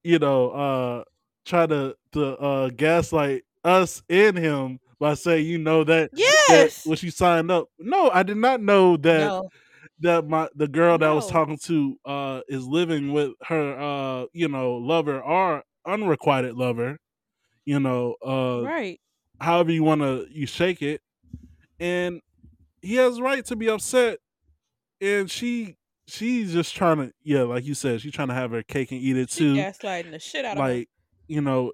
you 0.03 0.19
know, 0.19 0.49
uh 0.51 1.03
try 1.45 1.65
to 1.67 1.95
to 2.13 2.37
uh 2.37 2.69
gaslight 2.69 3.43
us 3.63 4.01
and 4.09 4.37
him 4.37 4.79
by 4.99 5.13
saying, 5.15 5.45
you 5.45 5.57
know, 5.57 5.83
that, 5.83 6.11
that 6.49 6.71
when 6.85 6.95
she 6.97 7.09
signed 7.09 7.51
up. 7.51 7.67
No, 7.79 8.09
I 8.09 8.23
did 8.23 8.37
not 8.37 8.61
know 8.61 8.95
that 8.97 9.19
No. 9.19 9.49
that 9.99 10.27
my 10.27 10.47
the 10.55 10.67
girl 10.67 10.97
that 10.97 11.09
I 11.09 11.13
was 11.13 11.27
talking 11.27 11.57
to 11.63 11.97
uh 12.05 12.41
is 12.47 12.65
living 12.65 13.11
with 13.13 13.31
her 13.43 13.77
uh 13.79 14.25
you 14.33 14.47
know 14.47 14.75
lover 14.75 15.21
or 15.21 15.63
unrequited 15.85 16.55
lover 16.55 16.97
you 17.65 17.79
know 17.79 18.15
uh 18.25 18.61
right. 18.65 18.99
however 19.39 19.71
you 19.71 19.83
want 19.83 20.01
to 20.01 20.25
you 20.31 20.45
shake 20.47 20.81
it 20.81 21.01
and 21.79 22.21
he 22.81 22.95
has 22.95 23.19
right 23.19 23.45
to 23.45 23.55
be 23.55 23.69
upset 23.69 24.19
and 25.01 25.29
she 25.29 25.75
she's 26.07 26.51
just 26.53 26.75
trying 26.75 26.97
to 26.97 27.13
yeah 27.23 27.41
like 27.43 27.63
you 27.65 27.73
said 27.73 28.01
she's 28.01 28.11
trying 28.11 28.27
to 28.27 28.33
have 28.33 28.51
her 28.51 28.63
cake 28.63 28.91
and 28.91 28.99
eat 29.01 29.15
it 29.17 29.29
She 29.29 29.39
too. 29.39 29.53
gaslighting 29.55 30.11
the 30.11 30.19
shit 30.19 30.43
out 30.45 30.53
of 30.53 30.59
like 30.59 30.89
you 31.27 31.41
know 31.41 31.71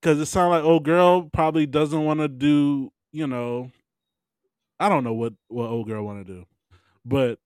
because 0.00 0.18
it 0.20 0.26
sounds 0.26 0.50
like 0.50 0.64
old 0.64 0.84
girl 0.84 1.28
probably 1.32 1.66
doesn't 1.66 2.04
want 2.04 2.20
to 2.20 2.28
do 2.28 2.92
you 3.12 3.26
know 3.26 3.70
i 4.80 4.88
don't 4.88 5.04
know 5.04 5.12
what 5.14 5.32
what 5.48 5.68
old 5.68 5.86
girl 5.88 6.04
want 6.04 6.24
to 6.26 6.32
do 6.32 6.44
but 7.04 7.38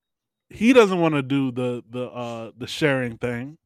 he 0.49 0.73
doesn't 0.73 1.01
want 1.01 1.15
to 1.15 1.21
do 1.21 1.51
the 1.51 1.83
the 1.89 2.05
uh 2.05 2.51
the 2.57 2.67
sharing 2.67 3.17
thing. 3.17 3.57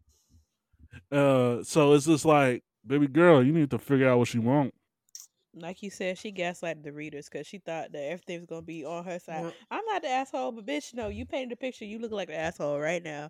Uh 1.11 1.61
so 1.63 1.93
it's 1.93 2.05
just 2.05 2.25
like 2.25 2.63
baby 2.87 3.07
girl 3.07 3.45
you 3.45 3.51
need 3.51 3.69
to 3.69 3.77
figure 3.77 4.09
out 4.09 4.17
what 4.17 4.33
you 4.33 4.41
want 4.41 4.73
Like 5.53 5.83
you 5.83 5.89
said, 5.89 6.17
she 6.17 6.31
gaslighted 6.31 6.83
the 6.83 6.93
readers 6.93 7.27
because 7.29 7.45
she 7.45 7.57
thought 7.59 7.91
that 7.91 8.03
everything 8.03 8.39
was 8.39 8.45
gonna 8.47 8.61
be 8.61 8.85
on 8.85 9.03
her 9.03 9.19
side. 9.19 9.53
I'm 9.69 9.85
not 9.85 10.01
the 10.01 10.07
asshole, 10.09 10.53
but 10.53 10.65
bitch, 10.65 10.93
no, 10.93 11.09
you 11.09 11.25
painted 11.25 11.51
a 11.53 11.57
picture. 11.57 11.85
You 11.85 11.99
look 11.99 12.11
like 12.11 12.29
the 12.29 12.37
asshole 12.37 12.79
right 12.79 13.03
now 13.03 13.29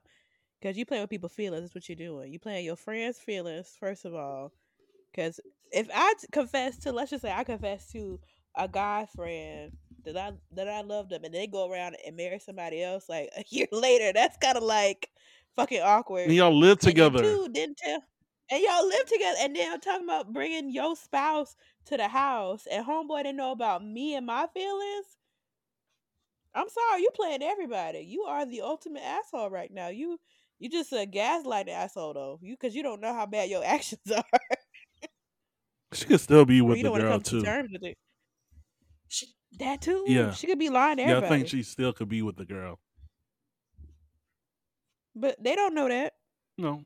because 0.62 0.78
you 0.78 0.86
playing 0.86 1.04
with 1.04 1.10
people's 1.10 1.34
feelings. 1.34 1.64
That's 1.64 1.76
what 1.76 1.90
you're 1.90 1.96
doing. 1.96 2.32
You 2.32 2.40
playing 2.40 2.66
your 2.66 2.76
friends' 2.76 3.20
feelings 3.20 3.76
first 3.80 4.06
of 4.06 4.14
all. 4.16 4.54
Because 5.12 5.40
if 5.72 5.90
I 5.94 6.14
t- 6.20 6.28
confess 6.32 6.78
to, 6.80 6.92
let's 6.92 7.12
just 7.12 7.24
say 7.24 7.32
I 7.32 7.44
confess 7.44 7.92
to 7.92 8.20
a 8.56 8.68
guy 8.68 9.08
friend 9.16 9.72
that 10.06 10.18
I 10.18 10.34
that 10.54 10.68
I 10.70 10.82
love 10.82 11.10
them, 11.10 11.24
and 11.24 11.34
they 11.34 11.48
go 11.48 11.70
around 11.72 11.98
and 12.06 12.16
marry 12.16 12.40
somebody 12.40 12.84
else 12.84 13.10
like 13.10 13.30
a 13.38 13.44
year 13.50 13.68
later, 13.72 14.14
that's 14.14 14.38
kind 14.38 14.58
of 14.58 14.64
like 14.64 15.10
fucking 15.56 15.82
awkward. 15.82 16.28
and 16.28 16.36
y'all 16.36 16.58
live 16.58 16.74
And 16.74 16.82
together 16.82 17.22
two, 17.24 17.50
didn't 17.52 17.78
tell. 17.78 18.04
And 18.52 18.62
y'all 18.62 18.86
live 18.86 19.06
together, 19.06 19.38
and 19.40 19.56
then 19.56 19.72
I'm 19.72 19.80
talking 19.80 20.04
about 20.04 20.34
bringing 20.34 20.72
your 20.72 20.98
spouse 20.98 21.56
to 21.86 21.96
the 21.96 22.10
house, 22.10 22.68
and 22.70 22.86
homeboy 22.86 23.24
didn't 23.24 23.38
know 23.38 23.54
about 23.54 23.82
me 23.84 24.14
and 24.16 24.26
my 24.26 24.46
feelings. 24.54 25.06
I'm 26.54 26.68
sorry, 26.68 27.02
you 27.02 27.10
playing 27.14 27.44
everybody. 27.44 28.00
You 28.00 28.24
are 28.24 28.46
the 28.46 28.60
ultimate 28.62 29.04
asshole 29.04 29.50
right 29.50 29.72
now. 29.72 29.88
You 29.88 30.20
you 30.60 30.70
just 30.70 30.92
a 30.92 31.08
gaslighting 31.08 31.70
asshole 31.70 32.14
though. 32.14 32.40
You 32.42 32.56
because 32.60 32.76
you 32.76 32.84
don't 32.84 33.00
know 33.00 33.14
how 33.14 33.26
bad 33.26 33.50
your 33.50 33.64
actions 33.66 34.02
are, 34.14 34.24
she 35.94 36.06
could 36.06 36.20
still 36.20 36.44
be 36.44 36.62
with 36.62 36.78
the 36.78 36.84
don't 36.84 36.92
want 36.92 37.04
to 37.04 37.08
girl 37.08 37.20
to 37.20 37.30
too 37.30 37.42
terms 37.42 37.70
with 37.72 37.84
it. 37.84 37.98
She, 39.08 39.28
That 39.60 39.82
too. 39.82 40.04
Yeah. 40.08 40.32
she 40.32 40.48
could 40.48 40.60
be 40.60 40.70
lying 40.70 40.98
to 40.98 41.04
yeah 41.04 41.10
everybody. 41.12 41.26
i 41.34 41.38
think 41.38 41.48
she 41.48 41.64
still 41.64 41.94
could 41.94 42.10
be 42.10 42.22
with 42.22 42.36
the 42.36 42.46
girl 42.46 42.80
but 45.16 45.42
they 45.44 45.56
don't 45.56 45.74
know 45.74 45.88
that. 45.90 46.14
no 46.58 46.84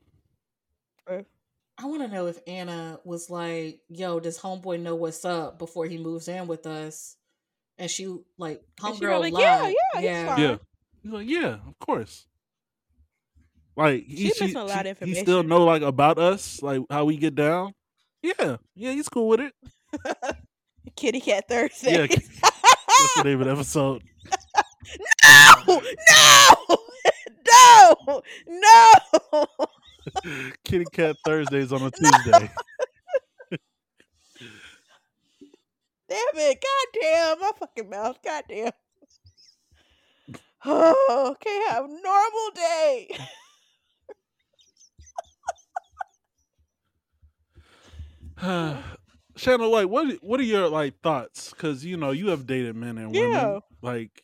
I 1.78 1.84
want 1.86 2.02
to 2.02 2.08
know 2.08 2.26
if 2.26 2.38
Anna 2.46 2.98
was 3.04 3.28
like, 3.30 3.80
"Yo, 3.88 4.18
does 4.20 4.38
homeboy 4.38 4.80
know 4.80 4.94
what's 4.94 5.24
up 5.24 5.58
before 5.58 5.86
he 5.86 5.98
moves 5.98 6.26
in 6.28 6.46
with 6.46 6.66
us?" 6.66 7.16
And 7.78 7.90
she 7.90 8.06
like, 8.38 8.62
And 8.82 8.96
she 8.96 9.02
homegirl 9.04 9.20
like, 9.20 9.34
"Yeah, 9.36 9.60
lied. 9.62 9.74
yeah, 9.94 10.00
he's 10.00 10.28
fine." 10.28 10.40
yeah. 10.40 10.56
he's 11.02 11.12
like 11.12 11.28
yeah 11.28 11.54
of 11.66 11.78
course. 11.78 12.26
Like 13.76 14.04
he, 14.06 14.16
She 14.16 14.30
she, 14.30 14.44
missing 14.44 14.56
a 14.56 14.64
lot 14.64 14.84
she- 14.86 14.88
of 14.90 14.98
he 15.00 15.14
still 15.16 15.42
know 15.42 15.64
like 15.64 15.82
about 15.82 16.18
us 16.18 16.62
like 16.62 16.80
how 16.88 17.04
we 17.04 17.18
get 17.18 17.34
down? 17.34 17.74
Yeah. 18.22 18.56
Yeah 18.74 18.92
he's 18.92 19.08
cool 19.10 19.28
with 19.28 19.40
it. 19.40 19.52
Kitty 20.96 21.20
Cat 21.20 21.44
Thursday. 21.46 21.92
Yeah, 21.92 22.06
that's 22.06 23.14
the 23.16 23.24
name 23.24 23.40
of 23.42 23.46
the 23.46 23.52
episode? 23.52 24.02
No, 25.24 25.82
no, 26.10 26.78
no, 28.06 28.22
no. 29.32 29.44
Kitty 30.64 30.84
cat 30.92 31.16
thursdays 31.24 31.72
on 31.72 31.82
a 31.82 31.90
tuesday 31.90 32.50
Damn 36.08 36.18
it! 36.36 36.62
God 36.62 37.00
damn. 37.00 37.40
my 37.40 37.50
fucking 37.58 37.90
mouth. 37.90 38.16
Goddamn. 38.24 38.70
Oh, 40.64 41.36
can't 41.40 41.70
have 41.70 41.84
a 41.84 41.88
normal 41.88 42.50
day. 42.54 43.08
Shannon, 49.36 49.70
like, 49.70 49.88
what 49.88 50.22
what 50.22 50.40
are 50.40 50.44
your 50.44 50.68
like 50.68 51.00
thoughts? 51.00 51.50
Because 51.50 51.84
you 51.84 51.96
know 51.96 52.10
you 52.10 52.28
have 52.28 52.46
dated 52.46 52.76
men 52.76 52.98
and 52.98 53.12
women. 53.12 53.32
Yeah. 53.32 53.58
Like, 53.82 54.22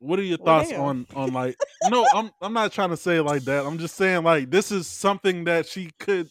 what 0.00 0.18
are 0.18 0.22
your 0.22 0.38
Well, 0.40 0.58
thoughts 0.58 0.70
damn. 0.70 0.80
on 0.80 1.06
on 1.14 1.32
like? 1.32 1.56
no, 1.88 2.06
I'm 2.14 2.30
I'm 2.42 2.52
not 2.52 2.72
trying 2.72 2.90
to 2.90 2.96
say 2.96 3.16
it 3.16 3.22
like 3.22 3.42
that. 3.44 3.64
I'm 3.64 3.78
just 3.78 3.94
saying 3.96 4.24
like 4.24 4.50
this 4.50 4.72
is 4.72 4.86
something 4.88 5.44
that 5.44 5.66
she 5.66 5.90
could 6.00 6.28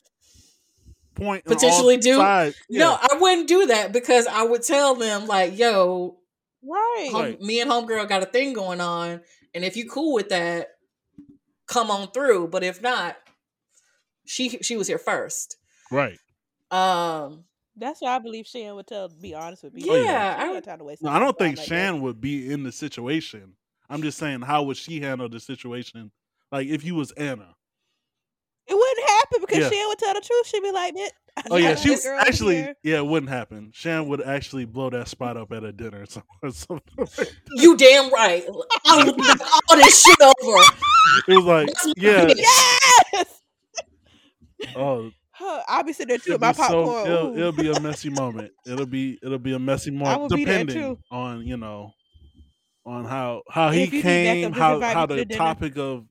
point 1.15 1.45
Potentially 1.45 1.97
do? 1.97 2.15
sides. 2.15 2.55
No, 2.69 2.97
I 2.99 3.17
wouldn't 3.19 3.47
do 3.47 3.67
that 3.67 3.91
because 3.93 4.27
I 4.27 4.43
would 4.43 4.63
tell 4.63 4.95
them 4.95 5.25
like, 5.27 5.57
"Yo, 5.57 6.17
Right. 6.61 7.09
home, 7.11 7.21
Right. 7.21 7.41
me 7.41 7.61
and 7.61 7.71
homegirl 7.71 8.07
got 8.09 8.21
a 8.23 8.25
thing 8.25 8.53
going 8.53 8.81
on, 8.81 9.21
and 9.53 9.63
if 9.65 9.77
you 9.77 9.89
cool 9.89 10.13
with 10.13 10.29
that, 10.29 10.71
come 11.67 11.89
on 11.91 12.11
through. 12.11 12.47
But 12.49 12.63
if 12.63 12.81
not, 12.81 13.17
She 14.25 14.49
she 14.61 14.77
was 14.77 14.87
here 14.87 14.99
first. 14.99 15.57
Right. 15.91 16.19
Um, 16.69 17.45
That's 17.75 17.99
why 18.01 18.15
I 18.15 18.19
believe 18.19 18.45
Shan 18.45 18.75
would 18.75 18.85
tell. 18.85 19.09
Be 19.09 19.33
honest 19.33 19.63
with 19.63 19.73
me. 19.73 19.83
Oh, 19.89 19.95
yeah, 19.95 20.03
She 20.35 20.39
I 20.39 20.43
ain't 20.43 20.53
would- 20.53 20.63
got 20.65 20.69
time 20.71 20.77
to 20.79 20.83
waste 20.85 21.01
No, 21.01 21.09
I 21.09 21.17
don't 21.17 21.35
think 21.37 21.57
like 21.57 21.65
Shan 21.67 21.95
that. 21.95 22.01
would 22.01 22.21
be 22.21 22.51
in 22.51 22.61
the 22.63 22.71
situation. 22.71 23.55
I'm 23.89 24.01
just 24.01 24.17
saying, 24.17 24.41
how 24.41 24.63
would 24.63 24.77
she 24.77 24.99
handle 25.01 25.29
the 25.29 25.39
situation? 25.39 26.11
Like 26.51 26.67
if 26.67 26.83
you 26.83 26.95
was 26.95 27.11
Anna. 27.11 27.55
It 28.67 28.75
wouldn't 28.75 29.07
happen 29.09 29.37
because 29.41 29.57
Yeah. 29.57 29.69
Shan 29.69 29.87
would 29.87 29.97
tell 29.97 30.13
the 30.13 30.21
truth. 30.21 30.45
She'd 30.47 30.61
be 30.61 30.71
like, 30.71 30.93
"Man, 30.93 31.09
I 31.37 31.41
Oh 31.49 31.55
yeah, 31.55 31.73
she 31.73 31.89
this 31.89 32.05
actually 32.05 32.57
here." 32.57 32.75
yeah, 32.83 32.97
it 32.97 33.05
wouldn't 33.07 33.31
happen. 33.31 33.71
Shan 33.73 34.07
would 34.09 34.21
actually 34.21 34.65
blow 34.65 34.91
that 34.91 35.07
spot 35.07 35.37
up 35.37 35.51
at 35.51 35.63
a 35.63 35.71
dinner 35.71 36.03
or 36.43 36.51
something. 36.51 36.79
like 36.97 37.15
that. 37.15 37.31
you 37.55 37.75
damn 37.75 38.11
right. 38.13 38.45
I 38.85 39.03
would 39.05 39.17
knock 39.17 39.39
all 39.71 39.77
this 39.77 40.03
shit 40.03 40.21
over. 40.21 40.63
It 41.27 41.35
was 41.35 41.45
like 41.45 41.69
yeah, 41.97 42.31
yes. 43.11 43.41
Oh. 44.75 45.09
Huh, 45.31 45.63
I'll 45.69 45.83
be 45.83 45.93
sitting 45.93 46.09
there 46.09 46.17
too 46.17 46.33
it'll 46.33 46.35
with 46.35 46.41
my 46.41 46.51
be 46.51 46.57
so 46.57 46.85
popcorn. 46.85 47.07
it'll, 47.11 47.37
it'll 47.37 47.51
be 47.53 47.71
a 47.71 47.79
messy 47.79 48.09
moment. 48.09 48.51
It'll 48.67 48.85
be 48.85 49.17
it'll 49.23 49.39
be 49.39 49.53
a 49.53 49.59
messy 49.59 49.89
moment 49.91 50.21
will 50.21 50.29
be 50.37 50.45
there, 50.45 50.65
depending 50.65 50.95
too. 50.95 50.99
on 51.11 51.47
you 51.47 51.57
know 51.57 51.93
on 52.89 53.05
how 53.05 53.43
how 53.49 53.69
he 53.71 53.83
If 53.83 53.91
that 53.91 54.01
came, 54.01 54.51
how 54.51 54.79
how 54.81 55.05
me 55.05 55.07
to 55.07 55.15
the 55.15 55.25
dinner. 55.25 55.37
topic 55.37 55.77
of 55.77 56.05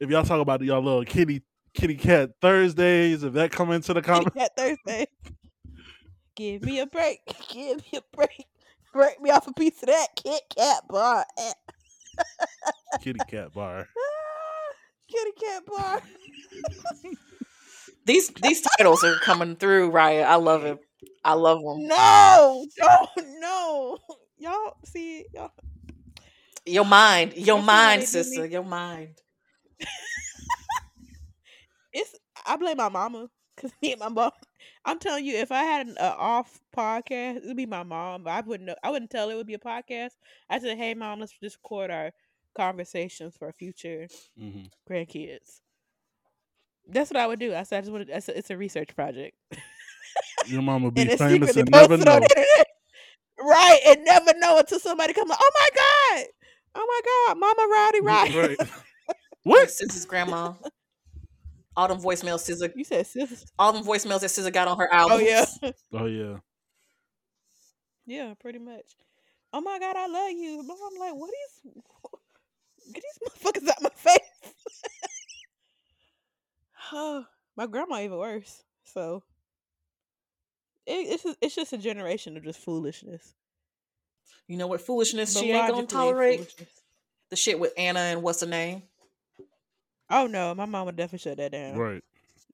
if 0.00 0.10
y'all 0.10 0.24
talk 0.24 0.40
about 0.40 0.60
y'all 0.62 0.82
little 0.82 1.04
kitty 1.04 1.42
kitty 1.72 1.94
cat 1.94 2.30
Thursdays, 2.42 3.22
if 3.22 3.32
that 3.34 3.52
come 3.52 3.70
into 3.70 3.94
the 3.94 4.02
Kitty 4.02 4.30
comment, 4.30 4.34
Cat 4.34 4.50
Thursday. 4.56 5.06
Give 6.34 6.62
me 6.62 6.80
a 6.80 6.86
break. 6.86 7.20
Give 7.48 7.78
me 7.78 7.98
a 7.98 8.16
break. 8.16 8.46
Break 8.92 9.20
me 9.20 9.30
off 9.30 9.46
a 9.46 9.52
piece 9.52 9.82
of 9.82 9.86
that 9.88 10.08
Kit 10.16 10.42
Kat 10.56 10.82
bar. 10.88 11.24
Kitty 13.00 13.20
cat 13.28 13.52
bar. 13.54 13.88
Kitty 15.08 15.32
Cat 15.40 15.62
bar. 15.66 16.02
These 18.04 18.28
these 18.42 18.62
titles 18.62 19.04
are 19.04 19.16
coming 19.16 19.56
through, 19.56 19.92
Raya. 19.92 20.24
I 20.24 20.36
love 20.36 20.64
it. 20.64 20.78
I 21.24 21.34
love 21.34 21.58
them. 21.62 21.86
No, 21.86 22.66
no, 22.80 23.08
no. 23.40 23.98
Y'all 24.38 24.76
see, 24.84 25.26
y'all. 25.34 25.50
Your 26.66 26.84
mind, 26.84 27.34
your 27.36 27.58
You 27.58 27.62
see 27.62 27.80
how 27.80 27.92
mind, 27.92 28.04
sister, 28.04 28.44
your 28.46 28.64
mind. 28.64 29.22
It's 31.92 32.14
I 32.46 32.56
blame 32.56 32.76
my 32.78 32.88
mama 32.88 33.28
because 33.56 33.72
me 33.82 33.92
and 33.92 34.00
my 34.00 34.08
mom. 34.08 34.32
I'm 34.84 34.98
telling 34.98 35.24
you, 35.24 35.36
if 35.36 35.50
I 35.52 35.62
had 35.64 35.86
an 35.88 35.96
uh, 35.98 36.14
off 36.18 36.60
podcast, 36.76 37.38
it'd 37.38 37.56
be 37.56 37.66
my 37.66 37.82
mom. 37.82 38.24
But 38.24 38.30
I 38.32 38.40
wouldn't 38.40 38.66
know. 38.68 38.74
I 38.82 38.90
wouldn't 38.90 39.10
tell 39.10 39.30
it 39.30 39.34
would 39.36 39.46
be 39.46 39.54
a 39.54 39.58
podcast. 39.58 40.12
I 40.48 40.58
said, 40.58 40.78
"Hey, 40.78 40.94
mom, 40.94 41.20
let's 41.20 41.32
just 41.40 41.56
record 41.62 41.90
our 41.90 42.12
conversations 42.56 43.36
for 43.36 43.52
future 43.52 44.08
hmm 44.36 44.66
grandkids." 44.88 45.60
That's 46.88 47.10
what 47.10 47.16
I 47.18 47.26
would 47.26 47.38
do. 47.40 47.54
I 47.54 47.62
said, 47.64 47.78
"I 47.78 47.80
just 47.82 47.92
want 47.92 48.06
to." 48.08 48.38
It's 48.38 48.50
a 48.50 48.56
research 48.56 48.94
project, 48.94 49.36
Your 50.42 50.62
mom 50.62 50.82
will 50.82 50.90
be 50.90 51.08
and 51.08 51.18
famous 51.18 51.56
and 51.56 51.70
never 51.70 51.96
know. 51.96 52.30
Right, 53.38 53.80
and 53.86 54.04
never 54.04 54.32
know 54.38 54.58
until 54.58 54.78
somebody 54.78 55.12
comes 55.12 55.28
like, 55.28 55.38
"Oh 55.40 55.50
my 55.54 55.68
god, 55.76 56.26
oh 56.76 56.86
my 56.86 57.34
god, 57.34 57.38
Mama 57.38 57.68
Rowdy 57.72 58.00
Rowdy." 58.00 58.56
Right. 58.56 58.70
what? 59.42 59.70
Sis's 59.70 60.04
grandma. 60.04 60.52
All 61.76 61.88
them 61.88 61.98
voicemails 61.98 62.40
Scissor, 62.40 62.72
You 62.74 62.84
said 62.84 63.06
sis. 63.06 63.44
all 63.58 63.72
them 63.72 63.84
voicemails 63.84 64.20
that 64.20 64.30
Scissor 64.30 64.50
got 64.50 64.66
on 64.68 64.78
her 64.78 64.92
album. 64.92 65.18
Oh 65.18 65.20
yeah. 65.20 65.44
Oh 65.92 66.06
yeah. 66.06 66.38
Yeah, 68.06 68.34
pretty 68.40 68.58
much. 68.58 68.96
Oh 69.52 69.60
my 69.60 69.78
god, 69.78 69.96
I 69.96 70.06
love 70.06 70.30
you. 70.30 70.62
Mom, 70.62 70.78
I'm 70.92 70.98
like, 70.98 71.14
what 71.14 71.30
is 71.30 71.72
get 72.92 73.02
these 73.02 73.28
motherfuckers 73.28 73.68
out 73.68 73.82
my 73.82 73.90
face? 73.90 74.52
oh, 76.92 77.26
my 77.56 77.66
grandma 77.66 78.00
even 78.00 78.16
worse. 78.18 78.62
So 78.84 79.22
it, 80.86 80.92
it's 80.92 81.36
it's 81.42 81.54
just 81.54 81.72
a 81.72 81.78
generation 81.78 82.36
of 82.36 82.44
just 82.44 82.60
foolishness. 82.60 83.34
You 84.48 84.56
know 84.56 84.66
what 84.66 84.80
foolishness 84.80 85.34
But 85.34 85.40
she 85.42 85.50
ain't 85.52 85.68
gonna 85.72 85.86
tolerate? 85.86 86.54
The 87.30 87.36
shit 87.36 87.58
with 87.58 87.72
Anna 87.76 87.98
and 88.00 88.22
what's 88.22 88.40
her 88.40 88.46
name? 88.46 88.82
Oh 90.08 90.26
no, 90.28 90.54
my 90.54 90.64
mom 90.66 90.86
would 90.86 90.96
definitely 90.96 91.18
shut 91.30 91.38
that 91.38 91.52
down. 91.52 91.76
Right. 91.76 92.02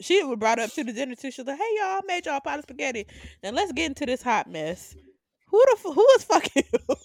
She 0.00 0.22
would 0.24 0.40
brought 0.40 0.58
up 0.58 0.70
to 0.72 0.84
the 0.84 0.92
dinner 0.92 1.14
too. 1.14 1.30
She's 1.30 1.46
like, 1.46 1.58
"Hey 1.58 1.68
y'all, 1.76 1.84
I 1.86 2.00
made 2.06 2.24
y'all 2.26 2.38
a 2.38 2.40
pot 2.40 2.58
of 2.58 2.64
spaghetti. 2.64 3.06
Now 3.42 3.50
let's 3.50 3.72
get 3.72 3.86
into 3.86 4.06
this 4.06 4.22
hot 4.22 4.50
mess. 4.50 4.96
Who 5.48 5.62
the 5.66 5.76
f- 5.76 5.94
who 5.94 6.06
is 6.16 6.24
fucking 6.24 6.64
who? 6.88 6.94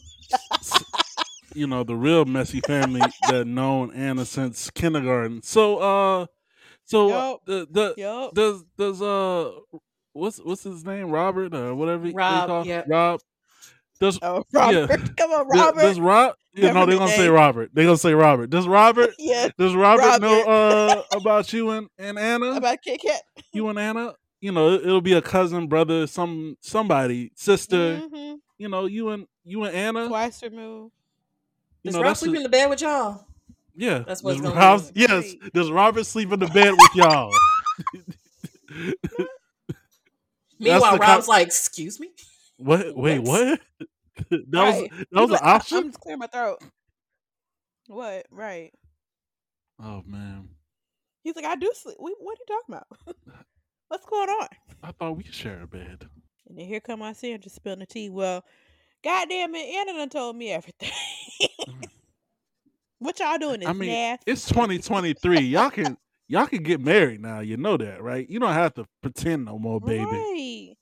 You 1.55 1.65
know, 1.65 1.83
the 1.83 1.95
real 1.95 2.25
messy 2.25 2.59
family 2.61 3.01
that 3.29 3.47
known 3.47 3.91
Anna 3.93 4.25
since 4.25 4.69
kindergarten. 4.69 5.41
So 5.41 5.77
uh 5.77 6.25
so 6.85 7.05
uh, 7.07 7.09
Yup. 7.09 7.39
the 7.45 7.67
the 7.71 7.93
Yup. 7.97 8.33
does 8.35 8.63
does 8.77 9.01
uh 9.01 9.51
what's 10.13 10.37
what's 10.37 10.63
his 10.63 10.85
name? 10.85 11.09
Robert 11.09 11.55
or 11.55 11.73
whatever 11.73 12.05
he- 12.05 12.11
they 12.11 12.17
Rob, 12.17 12.47
call- 12.47 12.65
yep. 12.67 12.85
Rob. 12.87 13.21
Does 13.99 14.19
Oh, 14.21 14.43
Yeah. 14.53 14.81
Robert. 14.81 15.17
Come 15.17 15.31
on, 15.31 15.47
Robert. 15.47 15.81
does 15.81 15.99
Rob 15.99 16.35
you 16.53 16.73
know 16.73 16.85
they're 16.87 16.97
gonna 16.97 17.11
say. 17.11 17.29
Robert. 17.29 17.69
They're 17.73 17.85
gonna 17.85 17.97
say 17.97 18.13
Robert. 18.13 18.49
Does 18.49 18.67
Robert 18.67 19.11
yeah, 19.19 19.49
does 19.57 19.75
Robert, 19.75 20.21
know 20.21 20.41
uh 20.43 21.01
about 21.15 21.51
you 21.53 21.69
and, 21.71 21.87
and 21.99 22.17
Anna? 22.17 22.51
about 22.53 22.81
Kit 22.83 22.99
Kat. 23.01 23.21
you 23.53 23.67
and 23.69 23.77
Anna? 23.77 24.13
You 24.41 24.51
know, 24.51 24.73
it, 24.73 24.81
it'll 24.81 25.01
be 25.01 25.13
a 25.13 25.21
cousin, 25.21 25.67
brother, 25.67 26.07
some 26.07 26.57
somebody, 26.61 27.31
sister. 27.35 27.97
hmm 28.11 28.33
You 28.57 28.69
know, 28.69 28.85
you 28.85 29.09
and 29.09 29.27
you 29.43 29.63
and 29.63 29.75
Anna. 29.75 30.07
Twice 30.07 30.41
removed. 30.43 30.93
You 31.83 31.91
Does 31.91 31.95
know, 31.95 32.03
Rob 32.03 32.17
sleep 32.17 32.33
a- 32.33 32.37
in 32.37 32.43
the 32.43 32.49
bed 32.49 32.69
with 32.69 32.81
y'all? 32.81 33.25
Yeah, 33.75 33.99
That's 33.99 34.23
what 34.23 34.31
does 34.31 34.39
it's 34.41 34.49
gonna 34.49 34.59
Rob- 34.59 34.93
be. 34.93 35.01
yes. 35.01 35.09
Right. 35.41 35.53
Does 35.53 35.71
Robert 35.71 36.05
sleep 36.05 36.31
in 36.31 36.39
the 36.39 36.47
bed 36.47 36.71
with 36.71 36.95
y'all? 36.95 37.31
Meanwhile, 40.59 40.93
the 40.93 40.97
Rob's 40.99 41.25
com- 41.25 41.29
like, 41.29 41.47
"Excuse 41.47 41.99
me." 41.99 42.09
What? 42.57 42.95
Wait, 42.95 43.19
What? 43.19 43.59
that 44.29 44.39
was 44.53 44.89
that 44.89 45.07
was 45.11 45.23
an 45.25 45.29
like, 45.31 45.43
"I- 45.43 45.55
option. 45.55 45.77
I'm 45.77 45.87
just 45.89 45.99
clearing 45.99 46.19
my 46.19 46.27
throat. 46.27 46.59
What? 47.87 48.25
Right. 48.31 48.71
Oh 49.81 50.01
man, 50.05 50.49
He's 51.23 51.35
like, 51.35 51.45
I 51.45 51.55
do 51.55 51.71
sleep. 51.75 51.97
We, 51.99 52.15
what 52.19 52.37
are 52.37 52.39
you 52.39 52.45
talking 52.47 52.75
about? 52.75 52.87
Uh, 53.07 53.33
What's 53.89 54.05
going 54.05 54.29
on? 54.29 54.47
I 54.83 54.91
thought 54.91 55.15
we 55.17 55.23
could 55.23 55.33
share 55.35 55.61
a 55.61 55.67
bed. 55.67 56.07
And 56.49 56.57
then 56.57 56.65
here 56.65 56.79
come 56.79 56.99
my 56.99 57.13
Sandra 57.13 57.49
spilling 57.49 57.79
the 57.79 57.85
tea. 57.85 58.09
Well, 58.09 58.43
goddamn 59.03 59.53
it, 59.55 59.75
Anna 59.75 59.93
done 59.93 60.09
told 60.09 60.35
me 60.35 60.51
everything. 60.51 60.89
Mm. 61.41 61.85
what 62.99 63.19
y'all 63.19 63.37
doing 63.37 63.61
is 63.61 63.67
I 63.67 63.73
mean, 63.73 63.89
nasty. 63.89 64.31
it's 64.31 64.47
2023. 64.47 65.39
y'all 65.41 65.69
can 65.69 65.97
y'all 66.27 66.47
can 66.47 66.63
get 66.63 66.81
married 66.81 67.21
now. 67.21 67.39
You 67.41 67.57
know 67.57 67.77
that, 67.77 68.01
right? 68.01 68.27
You 68.29 68.39
don't 68.39 68.53
have 68.53 68.73
to 68.75 68.85
pretend 69.03 69.45
no 69.45 69.59
more, 69.59 69.79
baby. 69.79 70.03
Right. 70.05 70.76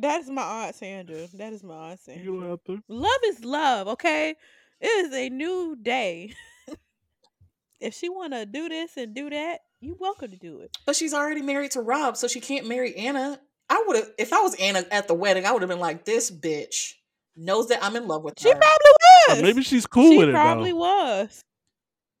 That 0.00 0.20
is 0.20 0.30
my 0.30 0.42
aunt 0.42 0.74
Sandra. 0.76 1.26
That 1.34 1.52
is 1.52 1.62
my 1.62 1.90
aunt 1.90 2.00
Sandra. 2.00 2.24
don't 2.24 2.48
have 2.48 2.64
to. 2.64 2.82
Love 2.88 3.20
is 3.26 3.44
love, 3.44 3.88
okay? 3.88 4.34
It 4.80 4.86
is 4.86 5.14
a 5.14 5.28
new 5.28 5.76
day. 5.80 6.34
if 7.80 7.94
she 7.94 8.08
want 8.08 8.32
to 8.32 8.46
do 8.46 8.68
this 8.68 8.96
and 8.96 9.14
do 9.14 9.30
that, 9.30 9.60
you 9.80 9.96
welcome 9.98 10.30
to 10.30 10.36
do 10.36 10.60
it. 10.60 10.76
But 10.86 10.96
she's 10.96 11.14
already 11.14 11.42
married 11.42 11.72
to 11.72 11.80
Rob, 11.80 12.16
so 12.16 12.28
she 12.28 12.40
can't 12.40 12.66
marry 12.66 12.94
Anna. 12.96 13.40
I 13.68 13.84
would 13.86 13.96
have, 13.96 14.10
if 14.18 14.32
I 14.32 14.40
was 14.40 14.54
Anna 14.56 14.84
at 14.90 15.06
the 15.08 15.14
wedding, 15.14 15.46
I 15.46 15.52
would 15.52 15.62
have 15.62 15.68
been 15.68 15.80
like, 15.80 16.04
"This 16.04 16.30
bitch 16.30 16.94
knows 17.36 17.68
that 17.68 17.82
I'm 17.82 17.96
in 17.96 18.08
love 18.08 18.22
with 18.22 18.38
She 18.38 18.48
her." 18.48 18.54
She 18.54 18.58
probably 18.58 18.92
was. 19.28 19.38
Or 19.38 19.42
maybe 19.42 19.62
she's 19.62 19.86
cool 19.86 20.10
she 20.10 20.18
with 20.18 20.28
it 20.30 20.32
probably 20.32 20.72
was. 20.72 21.44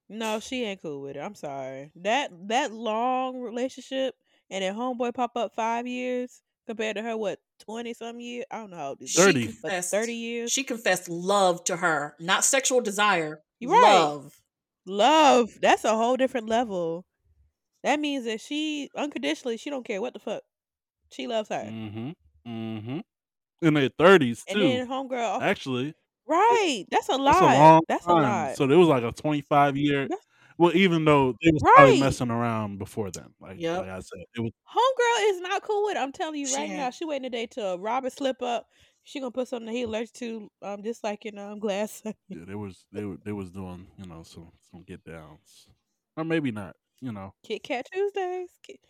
No, 0.08 0.40
she 0.40 0.64
ain't 0.64 0.82
cool 0.82 1.02
with 1.02 1.16
it. 1.16 1.20
I'm 1.20 1.34
sorry. 1.34 1.92
That 1.96 2.30
that 2.48 2.72
long 2.72 3.40
relationship 3.40 4.14
and 4.50 4.62
then 4.62 4.74
homeboy 4.74 5.14
pop 5.14 5.36
up 5.36 5.54
five 5.54 5.86
years 5.86 6.42
compared 6.70 6.96
to 6.96 7.02
her 7.02 7.16
what 7.16 7.40
twenty 7.64 7.92
some 7.94 8.20
years. 8.20 8.44
I 8.50 8.58
don't 8.58 8.70
know 8.70 8.76
how 8.76 8.88
old 8.90 9.02
is 9.02 9.10
She 9.10 9.20
30. 9.20 9.46
confessed- 9.46 9.90
thirty 9.90 10.14
years. 10.14 10.52
She 10.52 10.62
confessed 10.64 11.08
love 11.08 11.64
to 11.64 11.76
her, 11.76 12.14
not 12.20 12.44
sexual 12.44 12.80
desire. 12.80 13.42
You're 13.58 13.72
right. 13.72 13.82
Love. 13.98 14.40
Love. 14.86 15.50
That's 15.60 15.84
a 15.84 15.94
whole 15.96 16.16
different 16.16 16.48
level. 16.48 17.04
That 17.82 17.98
means 18.00 18.24
that 18.26 18.40
she 18.40 18.88
unconditionally 18.96 19.56
she 19.56 19.70
don't 19.70 19.84
care 19.84 20.00
what 20.00 20.12
the 20.14 20.18
fuck. 20.20 20.42
She 21.12 21.26
loves 21.26 21.48
her. 21.48 21.64
Mm-hmm. 21.64 22.10
Mm-hmm. 22.46 22.98
In 23.66 23.74
their 23.74 23.88
30s 23.90 24.42
And 24.48 24.56
too. 24.56 24.60
then 24.68 24.88
homegirl, 24.88 25.42
Actually, 25.42 25.94
right? 26.26 26.84
That's 26.90 27.08
a 27.08 27.16
lot. 27.16 27.40
that's 27.40 27.50
a 27.50 27.58
long 27.58 27.82
That's 27.88 28.06
a 28.06 28.12
lot. 28.12 28.56
So 28.56 28.66
there 28.66 28.78
was 28.78 28.88
like 28.88 29.02
a 29.02 29.12
25 29.12 29.76
year. 29.76 30.08
Well, 30.60 30.76
even 30.76 31.06
though 31.06 31.32
they 31.42 31.50
was 31.52 31.62
probably 31.62 32.00
messing 32.00 32.30
around 32.30 32.78
before 32.78 33.10
then, 33.10 33.32
like, 33.40 33.58
Yep. 33.58 33.78
like 33.80 33.88
I 33.88 34.00
said, 34.00 34.18
it 34.36 34.40
was 34.40 34.52
Homegirl 34.68 35.30
is 35.34 35.40
not 35.40 35.62
cool 35.62 35.86
with 35.86 35.96
it. 35.96 36.00
I'm 36.00 36.12
telling 36.12 36.38
you 36.38 36.46
She 36.46 36.54
right 36.54 36.68
now. 36.68 36.90
She 36.90 37.06
waiting 37.06 37.22
today 37.22 37.46
till 37.46 37.78
Robert 37.78 38.12
slip 38.12 38.42
up. 38.42 38.68
She 39.02 39.20
gonna 39.20 39.30
put 39.30 39.48
something 39.48 39.66
that 39.66 39.72
he 39.72 39.84
allergic 39.84 40.12
to, 40.16 40.50
um, 40.60 40.82
just 40.82 41.02
like 41.02 41.24
in 41.24 41.38
um 41.38 41.58
glass. 41.60 42.02
yeah, 42.28 42.44
they 42.46 42.54
was 42.54 42.84
they 42.92 43.04
were 43.06 43.16
they 43.24 43.32
was 43.32 43.50
doing 43.50 43.86
you 43.96 44.06
know 44.06 44.22
some 44.22 44.52
some 44.70 44.82
get 44.82 45.02
downs, 45.02 45.66
or 46.16 46.24
maybe 46.24 46.50
not. 46.50 46.76
You 47.00 47.12
know, 47.12 47.32
Kit 47.42 47.62
Kat 47.62 47.86
Tuesdays, 47.90 48.50
Ki- 48.62 48.80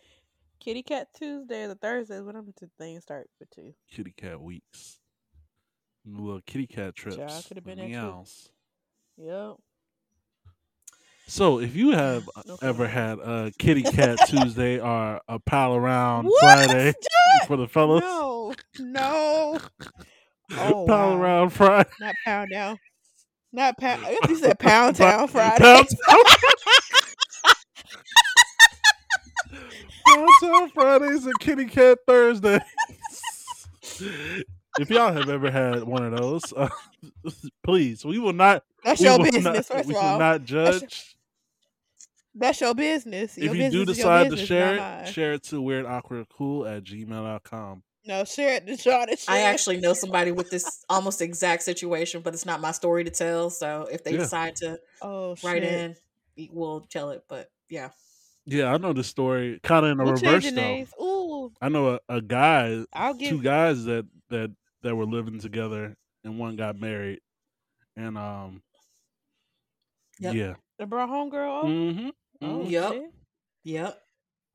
Kitty 0.59 0.83
Cat 0.83 1.07
Tuesdays 1.15 1.69
or 1.69 1.75
Thursdays, 1.75 2.21
whatever 2.21 2.47
the 2.59 2.69
things 2.77 3.03
start 3.03 3.29
with 3.39 3.49
two. 3.49 3.73
kitty 3.89 4.11
cat 4.11 4.41
weeks, 4.41 4.99
little 6.05 6.41
kitty 6.41 6.67
cat 6.67 6.93
trips. 6.95 7.47
could've 7.47 7.63
been 7.63 7.79
and 7.79 7.93
that 7.93 8.27
Yep. 9.17 9.57
So, 11.27 11.59
if 11.59 11.75
you 11.75 11.91
have 11.91 12.29
ever 12.61 12.87
had 12.87 13.19
a 13.19 13.51
kitty 13.57 13.83
cat 13.83 14.19
Tuesday 14.27 14.79
or 14.79 15.21
a 15.27 15.39
pal 15.39 15.75
around 15.75 16.25
What? 16.25 16.39
Friday 16.41 16.93
for 17.47 17.57
the 17.57 17.67
fellas, 17.67 18.01
No, 18.01 18.53
no. 18.79 19.59
Oh, 20.53 20.85
pal 20.85 21.11
wow. 21.11 21.15
around 21.17 21.49
Friday, 21.51 21.89
Not 22.01 22.15
pound 22.25 22.49
down. 22.51 22.77
Not 23.53 23.77
pound. 23.77 24.05
I 24.05 24.17
you 24.27 24.35
said 24.35 24.59
pound 24.59 24.97
town 24.97 25.29
Friday. 25.29 25.63
Pound 25.63 25.87
Pound 30.05 30.27
Town 30.41 30.69
Fridays 30.71 31.25
and 31.25 31.39
Kitty 31.39 31.65
Cat 31.65 31.99
Thursdays. 32.05 32.61
If 34.79 34.89
y'all 34.89 35.11
have 35.13 35.29
ever 35.29 35.51
had 35.51 35.83
one 35.83 36.03
of 36.05 36.17
those, 36.17 36.53
uh, 36.53 36.69
please, 37.63 38.03
we 38.05 38.19
will 38.19 38.33
not. 38.33 38.63
That's 38.83 39.01
your 39.01 39.17
business, 39.19 39.43
not- 39.43 39.65
first 39.65 39.87
we 39.87 39.95
of 39.95 40.01
will 40.01 40.07
all. 40.07 40.19
not 40.19 40.45
That's 40.45 40.51
your- 40.51 40.79
judge. 40.79 41.15
That's 42.33 42.61
your 42.61 42.73
business. 42.73 43.37
Your 43.37 43.53
if 43.53 43.59
you 43.59 43.69
do 43.69 43.85
business 43.85 43.97
is 43.97 44.03
your 44.03 44.23
decide 44.23 44.29
to 44.31 44.37
share 44.37 45.01
it, 45.03 45.07
share 45.09 45.33
it 45.33 45.43
to 45.43 45.61
weird 45.61 45.85
awkward 45.85 46.27
cool 46.29 46.65
at 46.65 46.83
gmail.com. 46.85 47.83
No, 48.05 48.23
share 48.23 48.53
it 48.55 48.65
to 48.67 48.77
Sean 48.77 49.01
and 49.09 49.11
I 49.27 49.39
share. 49.39 49.53
actually 49.53 49.77
know 49.81 49.93
somebody 49.93 50.31
with 50.31 50.49
this 50.49 50.83
almost 50.89 51.21
exact 51.21 51.61
situation, 51.63 52.21
but 52.21 52.33
it's 52.33 52.45
not 52.45 52.61
my 52.61 52.71
story 52.71 53.03
to 53.03 53.11
tell. 53.11 53.49
So 53.49 53.87
if 53.91 54.03
they 54.03 54.11
Yeah. 54.13 54.17
decide 54.19 54.55
to 54.57 54.79
Oh 55.01 55.35
write 55.43 55.61
shit. 55.63 55.73
in, 55.73 55.95
we- 56.37 56.49
we'll 56.53 56.81
tell 56.89 57.09
it. 57.11 57.23
But 57.27 57.51
yeah, 57.69 57.89
Yeah, 58.45 58.73
I 58.73 58.77
know 58.77 58.93
the 58.93 59.03
story 59.03 59.59
kind 59.61 59.85
of 59.85 59.91
in 59.91 59.97
the 59.97 60.03
We'll 60.05 60.13
reverse 60.13 60.45
though. 60.45 60.51
names. 60.51 60.89
Ooh, 61.01 61.51
I 61.61 61.67
know 61.69 61.89
a, 61.95 61.99
a 62.07 62.21
guy, 62.21 62.83
I'll 62.93 63.13
give. 63.13 63.29
two 63.29 63.41
guys 63.43 63.83
that 63.85 64.05
that 64.29 64.51
that 64.83 64.95
were 64.95 65.05
living 65.05 65.39
together, 65.39 65.95
and 66.23 66.39
one 66.39 66.55
got 66.55 66.79
married, 66.79 67.19
and 67.95 68.17
um, 68.17 68.61
Yep. 70.19 70.33
yeah, 70.35 70.53
The 70.77 70.85
brought 70.85 71.09
homegirl. 71.09 71.63
mm-hmm. 71.65 72.09
Oh, 72.43 72.63
Yep. 72.67 72.91
shit. 72.93 73.11
yep. 73.63 74.01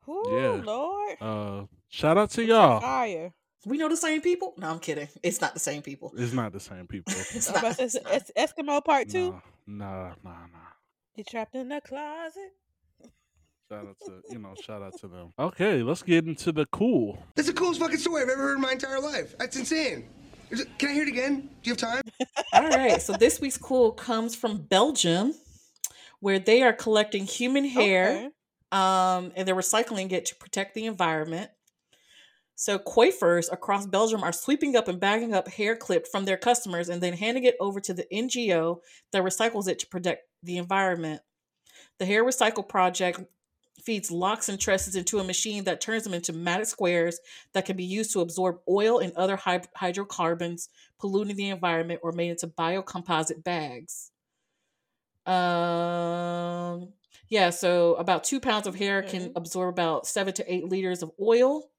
Ooh, 0.09 0.23
Yeah. 0.29 0.63
Lord. 0.65 1.17
Uh, 1.21 1.67
shout 1.89 2.17
out 2.19 2.31
to 2.31 2.45
y'all. 2.45 2.81
Fire. 2.81 3.33
We 3.65 3.79
know 3.79 3.89
the 3.89 3.97
same 3.97 4.21
people. 4.21 4.55
No, 4.59 4.69
I'm 4.69 4.79
kidding. 4.79 5.09
It's 5.25 5.41
not 5.41 5.55
the 5.55 5.59
same 5.61 5.83
people. 5.83 6.13
It's 6.17 6.33
not 6.33 6.53
the 6.53 6.61
same 6.61 6.87
people. 6.87 7.13
It's 7.35 7.49
not. 7.49 7.59
about 7.59 7.77
to 7.79 7.83
it's 7.85 7.95
say, 7.95 8.01
not. 8.05 8.13
Es- 8.13 8.31
Eskimo 8.55 8.85
Part 8.85 9.09
Two. 9.09 9.33
Nah, 9.67 10.11
nah, 10.13 10.15
nah, 10.23 10.31
nah. 10.47 10.71
You 11.17 11.25
trapped 11.25 11.55
in 11.57 11.69
the 11.69 11.81
closet. 11.81 12.53
Shout 13.69 13.85
out 13.89 13.97
to 14.07 14.23
you 14.31 14.39
know, 14.39 14.55
shout 14.63 14.83
out 14.83 14.97
to 15.01 15.09
them. 15.09 15.33
Okay, 15.37 15.83
let's 15.83 16.03
get 16.05 16.25
into 16.27 16.53
the 16.53 16.67
cool. 16.67 17.19
That's 17.35 17.49
the 17.49 17.55
coolest 17.55 17.81
fucking 17.81 17.97
story 17.99 18.23
I've 18.23 18.29
ever 18.29 18.43
heard 18.43 18.55
in 18.57 18.61
my 18.61 18.71
entire 18.73 19.01
life. 19.01 19.35
That's 19.39 19.57
insane. 19.57 20.09
Is 20.51 20.61
it- 20.61 20.79
Can 20.79 20.91
I 20.91 20.93
hear 20.93 21.03
it 21.03 21.09
again? 21.09 21.41
Do 21.63 21.71
you 21.71 21.73
have 21.73 21.79
time? 21.79 22.03
All 22.53 22.69
right. 22.69 23.01
So 23.03 23.13
this 23.13 23.41
week's 23.41 23.59
cool 23.59 23.93
comes 23.93 24.35
from 24.35 24.59
Belgium, 24.59 25.35
where 26.21 26.39
they 26.39 26.63
are 26.63 26.73
collecting 26.73 27.25
human 27.27 27.65
hair 27.65 28.09
Okay. 28.11 28.29
um, 28.73 29.33
and 29.35 29.47
they're 29.47 29.55
recycling 29.57 30.13
it 30.13 30.27
to 30.27 30.37
protect 30.37 30.75
the 30.75 30.87
environment. 30.87 31.51
So 32.59 32.79
coiffeurs 32.79 33.51
across 33.51 33.87
Belgium 33.87 34.23
are 34.25 34.33
sweeping 34.33 34.77
up 34.77 34.89
and 34.89 34.99
bagging 34.99 35.35
up 35.35 35.47
hair 35.49 35.77
clipped 35.77 36.09
from 36.09 36.25
their 36.25 36.39
customers 36.39 36.89
and 36.89 37.03
then 37.03 37.13
handing 37.13 37.45
it 37.45 37.57
over 37.61 37.81
to 37.81 37.93
the 37.93 38.07
NGO 38.11 38.79
that 39.13 39.23
recycles 39.23 39.69
it 39.69 39.79
to 39.81 39.87
protect 39.87 40.23
the 40.43 40.57
environment. 40.57 41.21
The 41.99 42.07
hair 42.07 42.25
recycle 42.25 42.67
project 42.67 43.21
feeds 43.87 44.11
locks 44.11 44.49
and 44.49 44.61
tresses 44.61 44.97
into 44.97 45.21
a 45.21 45.25
machine 45.25 45.65
that 45.65 45.81
turns 45.81 46.03
them 46.03 46.13
into 46.13 46.33
matted 46.33 46.67
squares 46.67 47.21
that 47.53 47.65
can 47.65 47.77
be 47.77 47.85
used 47.85 48.13
to 48.13 48.21
absorb 48.21 48.59
oil 48.69 48.99
and 48.99 49.13
other 49.15 49.37
hy- 49.37 49.63
hydrocarbons 49.77 50.69
polluting 50.99 51.37
the 51.37 51.49
environment 51.49 52.01
or 52.03 52.11
made 52.13 52.31
into 52.31 52.49
biocomposite 52.49 53.45
bags. 53.45 54.11
Um, 55.25 56.89
yeah, 57.29 57.51
so 57.51 57.95
about 57.95 58.25
two 58.25 58.41
pounds 58.41 58.67
of 58.67 58.75
hair 58.75 59.03
can 59.03 59.33
absorb 59.37 59.75
about 59.75 60.07
seven 60.07 60.35
to 60.35 60.53
eight 60.53 60.69
liters 60.69 61.03
of 61.03 61.11
oil, 61.21 61.71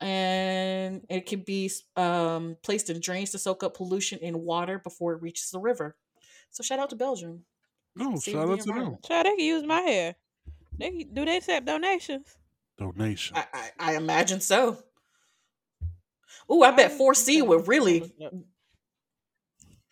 and 0.00 1.04
it 1.08 1.26
can 1.26 1.40
be 1.40 1.70
um, 1.96 2.56
placed 2.62 2.88
in 2.90 3.00
drains 3.00 3.30
to 3.30 3.38
soak 3.38 3.62
up 3.62 3.76
pollution 3.76 4.18
in 4.20 4.42
water 4.42 4.78
before 4.78 5.12
it 5.12 5.22
reaches 5.22 5.50
the 5.50 5.60
river. 5.60 5.96
So 6.50 6.62
shout 6.62 6.78
out 6.78 6.90
to 6.90 6.96
Belgium. 6.96 7.44
No, 7.94 8.16
Save 8.16 8.34
shout 8.34 8.48
out 8.50 8.60
to 8.60 8.64
them. 8.66 8.74
environment. 8.76 9.04
Child, 9.04 9.26
they 9.26 9.36
can 9.36 9.44
use 9.44 9.64
my 9.64 9.80
hair. 9.80 10.14
They 10.80 11.04
do 11.04 11.24
they 11.24 11.36
accept 11.36 11.66
donations? 11.66 12.36
Donations. 12.78 13.38
I, 13.38 13.46
I, 13.52 13.92
I 13.92 13.96
imagine 13.96 14.40
so. 14.40 14.82
Ooh, 16.50 16.62
I 16.62 16.70
bet 16.72 16.92
Oh, 16.98 17.10
4C 17.10 17.46
would 17.46 17.68
really. 17.68 18.12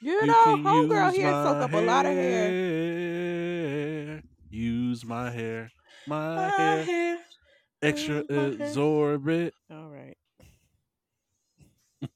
You 0.01 0.27
know, 0.27 0.57
homegirl 0.65 1.13
here 1.13 1.31
soak 1.33 1.57
up 1.63 1.73
a 1.73 1.77
lot 1.81 2.07
of 2.07 2.13
hair. 2.13 2.51
hair. 2.51 4.23
Use 4.51 5.05
my 5.05 5.31
hair. 5.31 5.71
My, 6.07 6.35
My 6.37 6.49
hair. 6.57 6.85
hair. 6.85 7.19
Extra 7.83 8.25
my 8.31 8.35
hair. 8.37 8.53
absorbent. 8.53 9.55
All 9.71 9.89
right. 9.91 10.17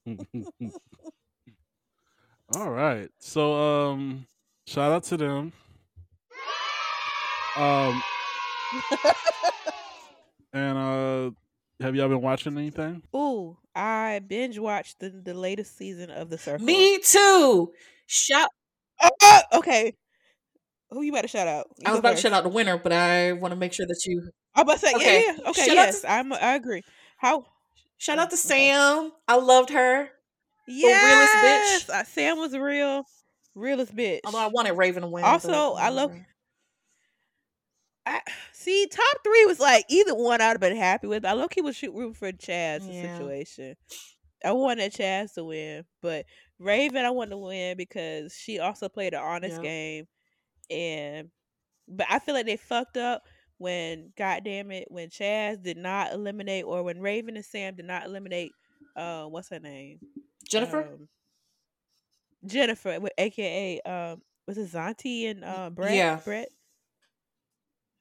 All 2.57 2.71
right. 2.71 3.11
So 3.19 3.55
um 3.55 4.27
shout 4.67 4.93
out 4.93 5.05
to 5.05 5.17
them. 5.17 5.53
Um 7.57 8.03
and 10.53 10.79
uh 10.79 11.31
have 11.81 11.97
y'all 11.97 12.09
been 12.09 12.21
watching 12.23 12.57
anything? 12.57 13.03
Ooh, 13.17 13.57
I 13.75 14.21
binge 14.27 14.59
watched 14.59 15.01
the, 15.01 15.11
the 15.11 15.35
latest 15.35 15.77
season 15.77 16.11
of 16.11 16.31
The 16.31 16.39
Circle. 16.39 16.65
Me 16.65 16.99
too. 17.01 17.73
Shout. 18.07 18.49
Ah, 19.01 19.43
okay. 19.55 19.95
Who 20.91 21.03
you 21.03 21.11
better 21.13 21.27
shout 21.27 21.49
out? 21.49 21.67
You 21.79 21.85
I 21.87 21.91
was 21.91 21.97
go 21.97 21.99
about 22.01 22.17
to 22.17 22.23
shout 22.23 22.33
out 22.33 22.45
the 22.45 22.51
winner, 22.51 22.77
but 22.79 22.93
I 22.93 23.33
want 23.33 23.51
to 23.53 23.57
make 23.57 23.73
sure 23.73 23.87
that 23.87 24.01
you 24.07 24.31
I 24.55 24.63
was 24.63 24.65
about 24.65 24.73
to 24.75 24.87
say, 24.87 24.95
Okay. 24.95 25.25
yeah, 25.27 25.33
yeah. 25.43 25.49
Okay, 25.51 25.65
Shout 25.67 25.75
yes, 25.75 26.01
to- 26.03 26.11
I'm. 26.13 26.33
I 26.35 26.55
agree. 26.55 26.83
How? 27.17 27.47
shout 27.97 28.19
out 28.19 28.31
to 28.31 28.35
Okay. 28.35 28.71
Sam. 28.71 29.11
I 29.27 29.37
loved 29.37 29.71
her. 29.71 30.09
Yes, 30.69 31.83
realest 31.83 31.89
bitch. 31.89 31.95
uh, 32.01 32.05
Sam 32.05 32.39
was 32.39 32.57
real, 32.57 33.05
realest 33.57 33.97
bitch. 33.97 34.21
Although 34.25 34.39
I 34.39 34.49
wanted 34.49 34.73
Raven 34.77 35.03
to 35.03 35.09
win. 35.09 35.25
Also, 35.25 35.51
I 35.75 35.89
love- 35.89 36.11
whatever. 36.11 36.27
I 38.05 38.21
see 38.53 38.87
top 38.89 39.17
three 39.23 39.45
was 39.47 39.61
like 39.61 39.85
either 39.89 40.15
one 40.15 40.41
I'd 40.41 40.47
have 40.49 40.61
been 40.61 40.77
happy 40.77 41.07
with. 41.07 41.25
I 41.25 41.33
low 41.33 41.49
key 41.49 41.61
was 41.61 41.77
shoot 41.77 41.95
rooting 41.95 42.15
for 42.15 42.33
Chaz's 42.33 42.89
Yeah. 42.89 43.17
situation. 43.17 43.77
I 44.45 44.53
wanted 44.53 44.93
Chaz 44.93 45.35
to 45.35 45.45
win, 45.45 45.85
but 46.01 46.27
Raven 46.59 47.05
I 47.05 47.11
wanted 47.11 47.31
to 47.31 47.37
win 47.39 47.77
because 47.77 48.35
she 48.35 48.59
also 48.59 48.89
played 48.89 49.15
an 49.15 49.21
honest 49.23 49.63
game, 49.63 50.07
and 50.71 51.31
but 51.87 52.07
I 52.11 52.19
feel 52.19 52.35
like 52.35 52.47
they 52.47 52.57
fucked 52.57 52.97
up 52.97 53.23
when 53.59 54.13
goddamn 54.19 54.73
it 54.73 54.89
when 54.91 55.09
Chaz 55.11 55.63
did 55.63 55.77
not 55.77 56.13
eliminate 56.13 56.65
or 56.65 56.83
when 56.83 57.01
Raven 57.01 57.37
and 57.37 57.45
Sam 57.45 57.77
did 57.77 57.85
not 57.85 58.05
eliminate 58.05 58.51
uh 58.97 59.25
what's 59.27 59.49
her 59.51 59.61
name 59.61 60.01
Jennifer. 60.49 60.83
um, 60.83 61.09
Jennifer, 62.45 62.99
aka 63.19 63.81
um, 63.83 64.23
was 64.49 64.59
it 64.59 64.73
Xanthi 64.73 65.31
and 65.31 65.45
uh, 65.45 65.71
Brett? 65.71 65.95
yeah. 65.95 66.21
Brett. 66.25 66.49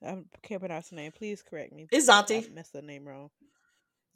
I 0.06 0.18
can't 0.42 0.60
pronounce 0.60 0.90
the 0.90 0.96
name. 0.96 1.12
Please 1.12 1.44
correct 1.44 1.74
me. 1.74 1.88
It's 1.92 2.08
if 2.08 2.14
I 2.14 2.24
Xanthi. 2.24 2.54
messed 2.54 2.74
the 2.74 2.82
name 2.82 3.08
wrong. 3.08 3.30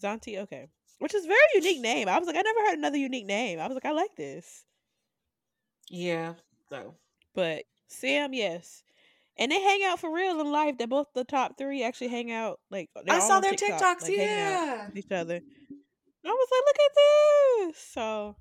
Xanthi, 0.03 0.39
okay. 0.39 0.67
Which 0.99 1.13
is 1.13 1.25
a 1.25 1.27
very 1.27 1.39
unique 1.55 1.81
name. 1.81 2.07
I 2.07 2.17
was 2.17 2.27
like, 2.27 2.37
I 2.37 2.41
never 2.41 2.59
heard 2.61 2.77
another 2.77 2.97
unique 2.97 3.25
name. 3.25 3.59
I 3.59 3.67
was 3.67 3.75
like, 3.75 3.85
I 3.85 3.91
like 3.91 4.15
this. 4.15 4.63
Yeah. 5.89 6.33
So 6.69 6.95
But 7.33 7.63
Sam, 7.87 8.33
yes. 8.33 8.83
And 9.37 9.51
they 9.51 9.61
hang 9.61 9.83
out 9.83 9.99
for 9.99 10.13
real 10.13 10.39
in 10.39 10.51
life. 10.51 10.77
They're 10.77 10.87
both 10.87 11.07
the 11.13 11.25
top 11.25 11.57
three 11.57 11.83
actually 11.83 12.07
hang 12.07 12.31
out. 12.31 12.59
Like 12.71 12.89
I 13.09 13.15
all 13.15 13.21
saw 13.21 13.39
their 13.41 13.51
TikTok, 13.51 13.99
TikToks. 13.99 14.01
like, 14.03 14.11
yeah. 14.17 14.87
each 14.95 15.11
other. 15.11 15.35
And 15.35 15.43
I 16.25 16.29
was 16.29 16.47
like, 16.51 16.63
look 16.65 16.77
at 16.85 17.73
this. 17.73 17.77
So 17.93 18.35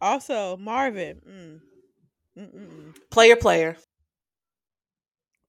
also 0.00 0.56
Marvin. 0.56 1.20
Mm. 1.28 1.60
Mm-mm. 2.38 2.96
Player, 3.10 3.36
player. 3.36 3.76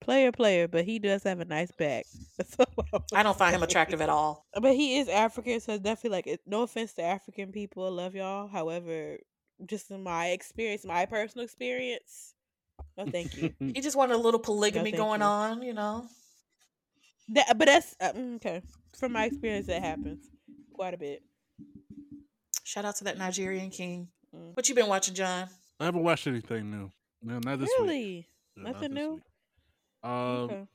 Player, 0.09 0.31
player, 0.31 0.67
but 0.67 0.85
he 0.85 0.97
does 0.97 1.21
have 1.21 1.39
a 1.39 1.45
nice 1.45 1.69
back. 1.69 2.03
I'm 3.13 3.23
don't 3.25 3.37
find 3.37 3.55
him 3.55 3.61
attractive 3.61 4.01
at 4.01 4.09
all. 4.09 4.43
But 4.59 4.73
he 4.73 4.97
is 4.97 5.07
African, 5.07 5.59
so 5.59 5.77
definitely 5.77 6.09
like 6.09 6.39
no 6.47 6.63
offense 6.63 6.93
to 6.93 7.03
African 7.03 7.51
people, 7.51 7.85
I 7.85 7.89
love 7.89 8.15
y'all. 8.15 8.47
However, 8.47 9.17
just 9.67 9.91
in 9.91 10.01
my 10.01 10.29
experience, 10.29 10.83
my 10.83 11.05
personal 11.05 11.45
experience, 11.45 12.33
no, 12.97 13.05
thank 13.05 13.37
you. 13.37 13.53
He 13.75 13.81
just 13.81 13.95
wanted 13.95 14.15
a 14.15 14.17
little 14.17 14.39
polygamy 14.39 14.89
thank 14.89 14.95
going 14.95 15.21
you. 15.21 15.27
on, 15.27 15.61
you 15.61 15.75
know. 15.75 16.07
that, 17.35 17.55
but 17.55 17.67
that's 17.67 17.95
uh, 18.01 18.11
mm, 18.13 18.37
okay. 18.37 18.63
From 18.97 19.11
my 19.11 19.25
experience, 19.25 19.67
that 19.67 19.83
happens 19.83 20.25
quite 20.73 20.95
a 20.95 20.97
bit. 20.97 21.21
Shout 22.63 22.83
out 22.83 22.95
to 22.95 23.03
that 23.03 23.19
Nigerian 23.19 23.69
king. 23.69 24.07
Mm. 24.35 24.55
What 24.55 24.67
you 24.67 24.73
been 24.73 24.87
watching, 24.87 25.13
John? 25.13 25.49
I 25.79 25.85
haven't 25.85 26.01
watched 26.01 26.25
anything 26.25 26.71
new. 26.71 26.89
No, 27.21 27.37
not 27.45 27.59
this 27.59 27.69
week. 27.77 27.79
Really, 27.79 28.27
Yeah, 28.57 28.63
not 28.63 28.73
nothing 28.73 28.95
this 28.95 29.03
new. 29.03 29.13
week. 29.13 29.23
Um 30.03 30.11
okay. 30.11 30.67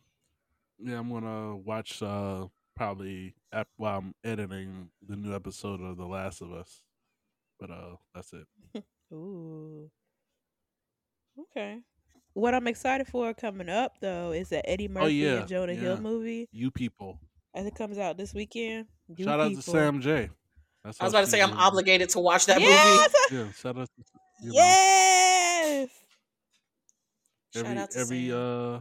yeah, 0.79 0.99
I'm 0.99 1.11
gonna 1.11 1.57
watch 1.57 2.03
uh 2.03 2.47
probably 2.77 3.35
ap- 3.53 3.68
while 3.77 3.99
I'm 3.99 4.14
editing 4.25 4.91
the 5.07 5.16
new 5.16 5.35
episode 5.35 5.81
of 5.81 5.97
The 5.97 6.07
Last 6.07 6.41
of 6.41 6.53
Us. 6.53 6.83
But 7.61 7.70
uh 7.70 7.97
that's 8.14 8.33
it. 8.33 8.47
Ooh. 9.12 9.91
Okay. 11.39 11.79
what 12.35 12.55
I'm 12.55 12.66
excited 12.68 13.07
for 13.09 13.33
coming 13.35 13.68
up 13.68 13.95
though 14.01 14.33
is 14.33 14.49
that 14.51 14.68
Eddie 14.68 14.89
Murphy 14.89 15.05
Oh, 15.07 15.09
yeah, 15.09 15.39
and 15.41 15.49
Jonah 15.49 15.75
Hill 15.75 15.97
movie 16.01 16.49
You 16.53 16.70
people. 16.70 17.18
as 17.55 17.66
it 17.66 17.75
comes 17.75 17.99
out 17.99 18.16
this 18.16 18.35
weekend. 18.35 18.87
You 19.16 19.25
Shout 19.25 19.41
out 19.41 19.53
to 19.53 19.62
Sam 19.62 20.01
Jay. 20.01 20.31
That's 20.85 21.01
I 21.01 21.05
was 21.05 21.12
about 21.12 21.20
to 21.22 21.27
say 21.27 21.41
I'm 21.43 21.51
is. 21.51 21.57
obligated 21.59 22.09
to 22.11 22.20
watch 22.20 22.47
that 22.47 22.61
Yes! 22.61 23.11
movie. 23.31 23.45
Yeah, 23.47 23.53
shout 23.53 23.79
out. 23.79 23.87
To, 23.87 24.03
you 24.43 24.49
know, 24.49 24.55
Yes. 24.55 25.89
Shout 27.55 27.64
every 27.66 27.79
out 27.79 27.91
to 27.93 27.99
every 27.99 28.29
Sam. 28.29 28.37
uh 28.77 28.81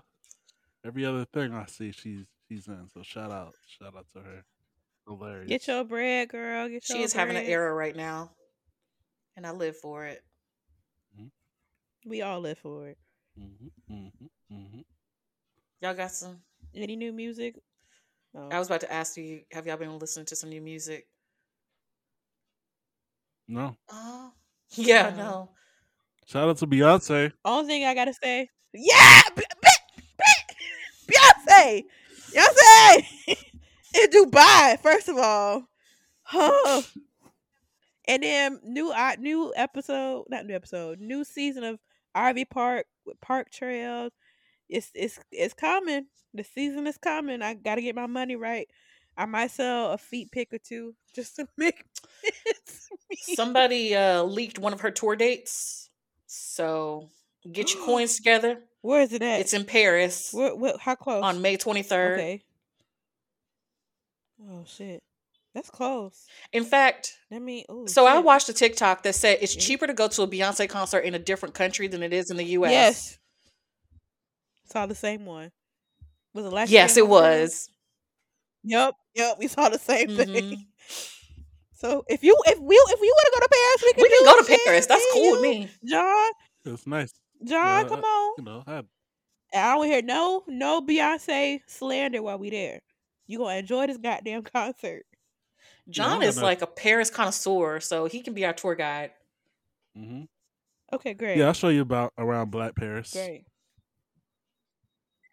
every 0.86 1.06
other 1.06 1.26
thing 1.26 1.54
I 1.54 1.66
see 1.66 1.92
she's 1.92 2.26
she's 2.48 2.68
in. 2.68 2.88
So 2.94 3.04
shout 3.04 3.32
out, 3.32 3.54
shout 3.68 3.96
out 3.96 4.06
to 4.16 4.22
her. 4.22 4.44
Hilarious. 5.08 5.50
Get 5.50 5.68
your 5.68 5.84
bread, 5.84 6.30
girl. 6.30 6.70
Get 6.70 6.84
She 6.84 6.96
your 6.96 7.04
is 7.04 7.14
having 7.14 7.36
an 7.36 7.46
era 7.46 7.74
right 7.74 7.96
now, 7.96 8.32
and 9.36 9.46
I 9.46 9.52
live 9.52 9.78
for 9.78 10.06
it. 10.06 10.24
We 12.06 12.22
all 12.22 12.42
live 12.42 12.58
for 12.58 12.90
it. 12.90 12.98
hmm 13.38 13.68
hmm 13.88 14.08
hmm 14.50 14.80
Y'all 15.82 15.94
got 15.94 16.12
some? 16.12 16.40
Any 16.76 16.96
new 16.96 17.12
music? 17.14 17.56
Oh. 18.36 18.50
I 18.50 18.60
was 18.60 18.68
about 18.68 18.82
to 18.82 18.92
ask 18.92 19.18
you, 19.18 19.42
have 19.52 19.68
y'all 19.68 19.78
been 19.78 20.00
listening 20.00 20.26
to 20.28 20.36
some 20.36 20.50
new 20.50 20.62
music? 20.62 21.08
No. 23.48 23.76
Oh, 23.90 24.32
yeah, 24.76 25.10
No. 25.12 25.18
no. 25.18 25.50
Shout 26.26 26.50
out 26.50 26.58
to 26.58 26.68
Beyonce. 26.68 27.32
Only 27.46 27.68
thing 27.68 27.86
I 27.86 27.94
gotta 27.94 28.14
say, 28.14 28.48
yeah, 28.74 29.22
Beyonce, 31.64 31.84
Beyonce 32.34 33.06
in 33.96 34.10
Dubai. 34.10 34.80
First 34.80 35.10
of 35.10 35.18
all, 35.18 35.64
huh? 36.24 36.82
And 38.08 38.24
then 38.24 38.60
new 38.64 38.92
uh, 38.92 39.16
new 39.20 39.54
episode, 39.56 40.26
not 40.30 40.46
new 40.46 40.56
episode, 40.56 41.00
new 41.00 41.24
season 41.24 41.64
of 41.64 41.80
Ivy 42.14 42.46
Park 42.46 42.86
with 43.06 43.20
Park 43.22 43.50
Trails. 43.52 44.12
It's 44.70 44.92
it's 44.94 45.20
it's 45.32 45.54
coming. 45.54 46.08
The 46.34 46.44
season 46.44 46.88
is 46.88 46.98
coming. 46.98 47.42
I 47.42 47.54
gotta 47.54 47.82
get 47.82 47.96
my 47.96 48.08
money 48.08 48.36
right. 48.36 48.68
I 49.16 49.26
might 49.26 49.52
sell 49.52 49.92
a 49.92 49.98
feet 49.98 50.32
pick 50.32 50.54
or 50.54 50.58
two 50.58 50.96
just 51.14 51.36
to 51.36 51.48
make. 51.58 51.86
Somebody 53.16 53.96
uh, 53.96 54.24
leaked 54.24 54.60
one 54.60 54.74
of 54.74 54.82
her 54.82 54.92
tour 54.92 55.16
dates, 55.16 55.90
so 56.26 57.10
get 57.52 57.74
your 57.74 57.84
coins 57.86 58.16
together. 58.16 58.60
Where 58.84 59.02
is 59.02 59.12
it 59.14 59.22
at? 59.24 59.40
It's 59.40 59.54
in 59.54 59.64
Paris 59.66 60.30
Where, 60.34 60.54
where, 60.56 60.74
how 60.80 60.94
close? 60.96 61.24
on 61.24 61.42
May 61.42 61.58
23rd. 61.58 62.14
Okay. 62.14 62.44
Oh 64.46 64.64
shit, 64.68 65.02
that's 65.56 65.70
close. 65.70 66.26
In 66.52 66.66
fact, 66.66 67.14
Let 67.32 67.42
me. 67.42 67.66
Ooh, 67.72 67.88
so 67.88 68.06
I 68.06 68.20
watched 68.20 68.50
a 68.50 68.54
TikTok 68.54 69.04
that 69.04 69.16
said 69.16 69.38
it's 69.42 69.56
cheaper 69.56 69.88
to 69.88 69.94
go 69.94 70.08
to 70.10 70.24
a 70.24 70.28
Beyonce 70.28 70.68
concert 70.68 71.00
in 71.00 71.16
a 71.16 71.20
different 71.20 71.56
country 71.56 71.88
than 71.88 72.04
it 72.04 72.12
is 72.14 72.30
in 72.30 72.36
the 72.38 72.44
U.S. 72.46 72.72
Yes. 72.72 73.20
Saw 74.66 74.86
the 74.86 74.96
same 74.96 75.26
one. 75.26 75.52
Was 76.34 76.46
it 76.46 76.50
last? 76.52 76.70
Year? 76.70 76.82
Yes, 76.82 76.98
it 76.98 77.08
was. 77.08 77.70
Yep, 78.66 78.96
yep. 79.16 79.38
We 79.40 79.48
saw 79.48 79.70
the 79.70 79.80
same 79.80 80.10
Mhm. 80.10 80.26
thing. 80.26 80.66
So 81.76 82.06
if 82.08 82.24
you 82.24 82.34
if 82.46 82.58
we 82.60 82.76
if 82.76 83.02
we 83.02 83.08
want 83.10 83.26
to 83.26 83.40
go 83.40 83.46
to 83.46 83.50
Paris, 83.52 83.84
we 83.84 83.94
can. 83.94 84.04
We 84.04 84.10
can 84.10 84.20
do 84.20 84.26
go 84.26 84.40
to 84.42 84.46
shit, 84.48 84.60
Paris. 84.66 84.86
That's 84.86 85.04
me, 85.04 85.10
cool 85.12 85.32
with 85.34 85.42
me. 85.42 85.70
John. 85.86 86.32
That's 86.64 86.88
nice. 86.88 87.12
John, 87.46 87.84
Yeah, 87.84 87.90
come 87.90 88.00
on. 88.04 88.34
You 88.38 88.44
know, 88.44 88.64
I, 88.66 88.78
I 89.54 89.76
don't 89.76 89.86
hear 89.86 90.02
no 90.02 90.44
no 90.48 90.82
Beyonce 90.82 91.60
slander 91.68 92.22
while 92.22 92.40
we 92.40 92.50
there. 92.50 92.80
You 93.28 93.38
gonna 93.40 93.56
enjoy 93.58 93.88
this 93.88 93.98
goddamn 93.98 94.44
concert? 94.44 95.04
John 95.90 96.18
I'm 96.18 96.22
is 96.24 96.36
gonna- 96.36 96.48
like 96.48 96.62
a 96.62 96.68
Paris 96.68 97.10
connoisseur, 97.10 97.80
so 97.80 98.06
he 98.06 98.22
can 98.22 98.34
be 98.34 98.46
our 98.46 98.54
tour 98.54 98.76
guide. 98.76 99.12
hmm 99.96 100.24
Okay, 100.92 101.14
great. 101.16 101.38
Yeah, 101.38 101.48
I'll 101.48 101.54
show 101.54 101.70
you 101.70 101.82
about 101.82 102.14
around 102.18 102.52
Black 102.52 102.76
Paris. 102.76 103.12
Great. 103.14 103.46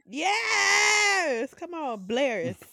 Yes, 0.07 1.53
come 1.55 1.75
on, 1.75 2.07
Blair's. 2.07 2.57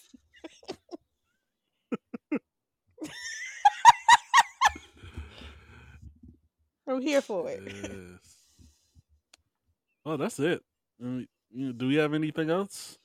I'm 6.88 7.02
here 7.02 7.22
for 7.22 7.50
it. 7.50 7.62
Yes. 7.66 8.27
Oh, 10.08 10.16
that's 10.16 10.40
it. 10.40 10.64
Uh, 11.04 11.20
Do 11.54 11.88
we 11.88 11.96
have 11.96 12.14
anything 12.14 12.50
else? 12.50 12.98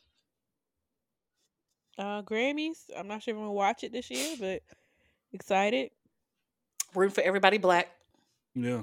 Uh, 1.98 2.22
Grammys. 2.22 2.78
I'm 2.96 3.08
not 3.08 3.22
sure 3.24 3.34
if 3.34 3.38
I'm 3.38 3.42
gonna 3.44 3.52
watch 3.52 3.82
it 3.82 3.90
this 3.92 4.08
year, 4.08 4.36
but 4.38 4.62
excited. 5.32 5.90
Room 6.94 7.10
for 7.10 7.22
everybody 7.22 7.58
black. 7.58 7.88
Yeah, 8.54 8.82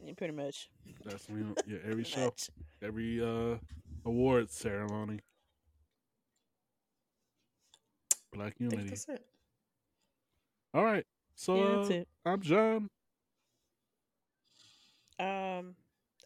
Yeah, 0.00 0.14
pretty 0.16 0.32
much. 0.32 0.70
that's 1.04 1.28
you 1.28 1.36
know, 1.36 1.54
yeah. 1.66 1.78
Every 1.84 2.04
show, 2.04 2.24
much. 2.24 2.48
every 2.82 3.20
uh 3.22 3.56
award 4.06 4.50
ceremony. 4.50 5.20
Black 8.32 8.54
I 8.54 8.58
think 8.58 8.72
Unity. 8.72 8.88
that's 8.88 9.08
it. 9.10 9.26
All 10.72 10.84
right. 10.84 11.04
So 11.36 11.56
Yeah, 11.56 11.76
that's 11.76 11.90
uh, 11.90 11.94
it. 11.94 12.08
I'm 12.24 12.40
John. 12.40 12.88
Um, 15.18 15.76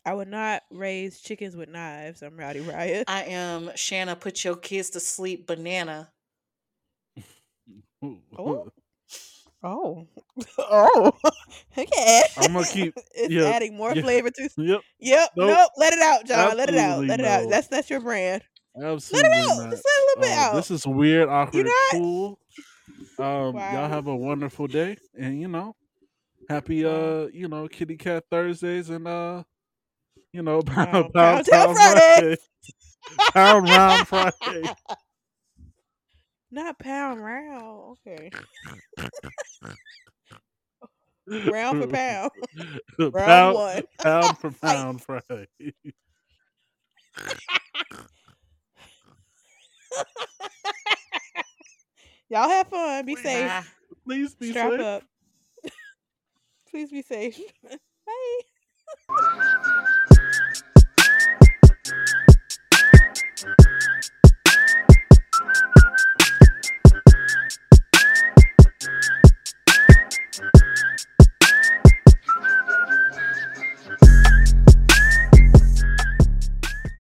I 0.06 0.14
would 0.14 0.28
not 0.28 0.62
raise 0.70 1.20
chickens 1.20 1.56
with 1.56 1.68
knives. 1.68 2.22
I'm 2.22 2.36
Rowdy 2.36 2.60
Raya. 2.60 3.04
I 3.06 3.24
am 3.24 3.70
Shanna. 3.74 4.16
Put 4.16 4.44
your 4.44 4.56
kids 4.56 4.90
to 4.90 5.00
sleep. 5.00 5.46
Banana. 5.46 6.10
Oh. 8.38 8.70
Oh, 9.60 10.06
oh, 10.58 11.12
okay. 11.76 12.22
I'ma 12.36 12.62
keep- 12.62 12.94
it's 13.12 13.32
yeah, 13.34 13.46
adding 13.46 13.76
more 13.76 13.92
yeah. 13.92 14.02
flavor 14.02 14.30
to. 14.30 14.48
Yep. 14.56 14.80
Yep. 15.00 15.30
Nope. 15.36 15.48
Nope. 15.48 15.70
Let 15.76 15.92
it 15.94 15.98
out, 16.00 16.24
John. 16.26 16.56
Let 16.56 16.68
it 16.68 16.76
out. 16.76 16.84
Absolutely 17.02 17.06
Let 17.08 17.20
it 17.20 17.26
out. 17.26 17.42
no. 17.42 17.50
That's 17.50 17.66
that's 17.66 17.90
your 17.90 17.98
brand. 18.00 18.42
Absolutely 18.80 19.28
Let 19.28 19.36
it 19.36 19.50
out. 19.50 19.58
not. 19.64 19.70
Just 19.72 19.84
let 19.84 19.94
a 19.98 20.04
little 20.06 20.22
bit 20.22 20.30
Uh, 20.30 20.40
out. 20.42 20.54
This 20.54 20.70
is 20.70 20.86
weird, 20.86 21.28
awkward, 21.28 21.66
not- 21.66 21.74
cool. 21.90 22.38
Um, 23.18 23.54
Wow. 23.54 23.72
y'all 23.72 23.88
have 23.88 24.06
a 24.06 24.14
wonderful 24.14 24.68
day, 24.68 24.96
and 25.18 25.40
you 25.40 25.48
know, 25.48 25.74
happy 26.48 26.84
uh, 26.84 27.26
you 27.32 27.48
know, 27.48 27.66
Kitty 27.66 27.96
Cat 27.96 28.26
Thursdays, 28.30 28.90
and 28.90 29.08
uh, 29.08 29.42
you 30.38 30.44
know, 30.44 30.62
pound 30.66 31.12
Pound- 31.14 31.14
pound, 31.14 31.46
Pound 31.48 31.48
pound 31.50 31.78
Friday. 31.80 32.00
Friday, 32.16 32.38
pound 33.34 33.68
round 33.68 34.06
Friday. 34.08 34.70
Not 36.50 36.78
pound 36.78 37.22
round. 37.24 37.98
Okay. 38.06 38.32
Round 41.46 41.78
for 41.78 41.86
pound. 41.88 42.30
Round 43.12 43.52
pound, 43.52 43.54
one. 43.54 43.82
pound 44.02 44.38
for 44.38 44.52
pound 44.52 45.02
Friday. 45.02 45.48
Y'all 52.30 52.48
have 52.48 52.68
fun. 52.68 53.06
Be 53.06 53.16
safe. 53.16 53.76
Please 54.04 54.34
be 54.34 54.52
Strap 54.52 54.70
safe. 54.70 54.80
up. 54.80 55.04
Please 56.70 56.90
be 56.90 57.02
safe. 57.02 57.40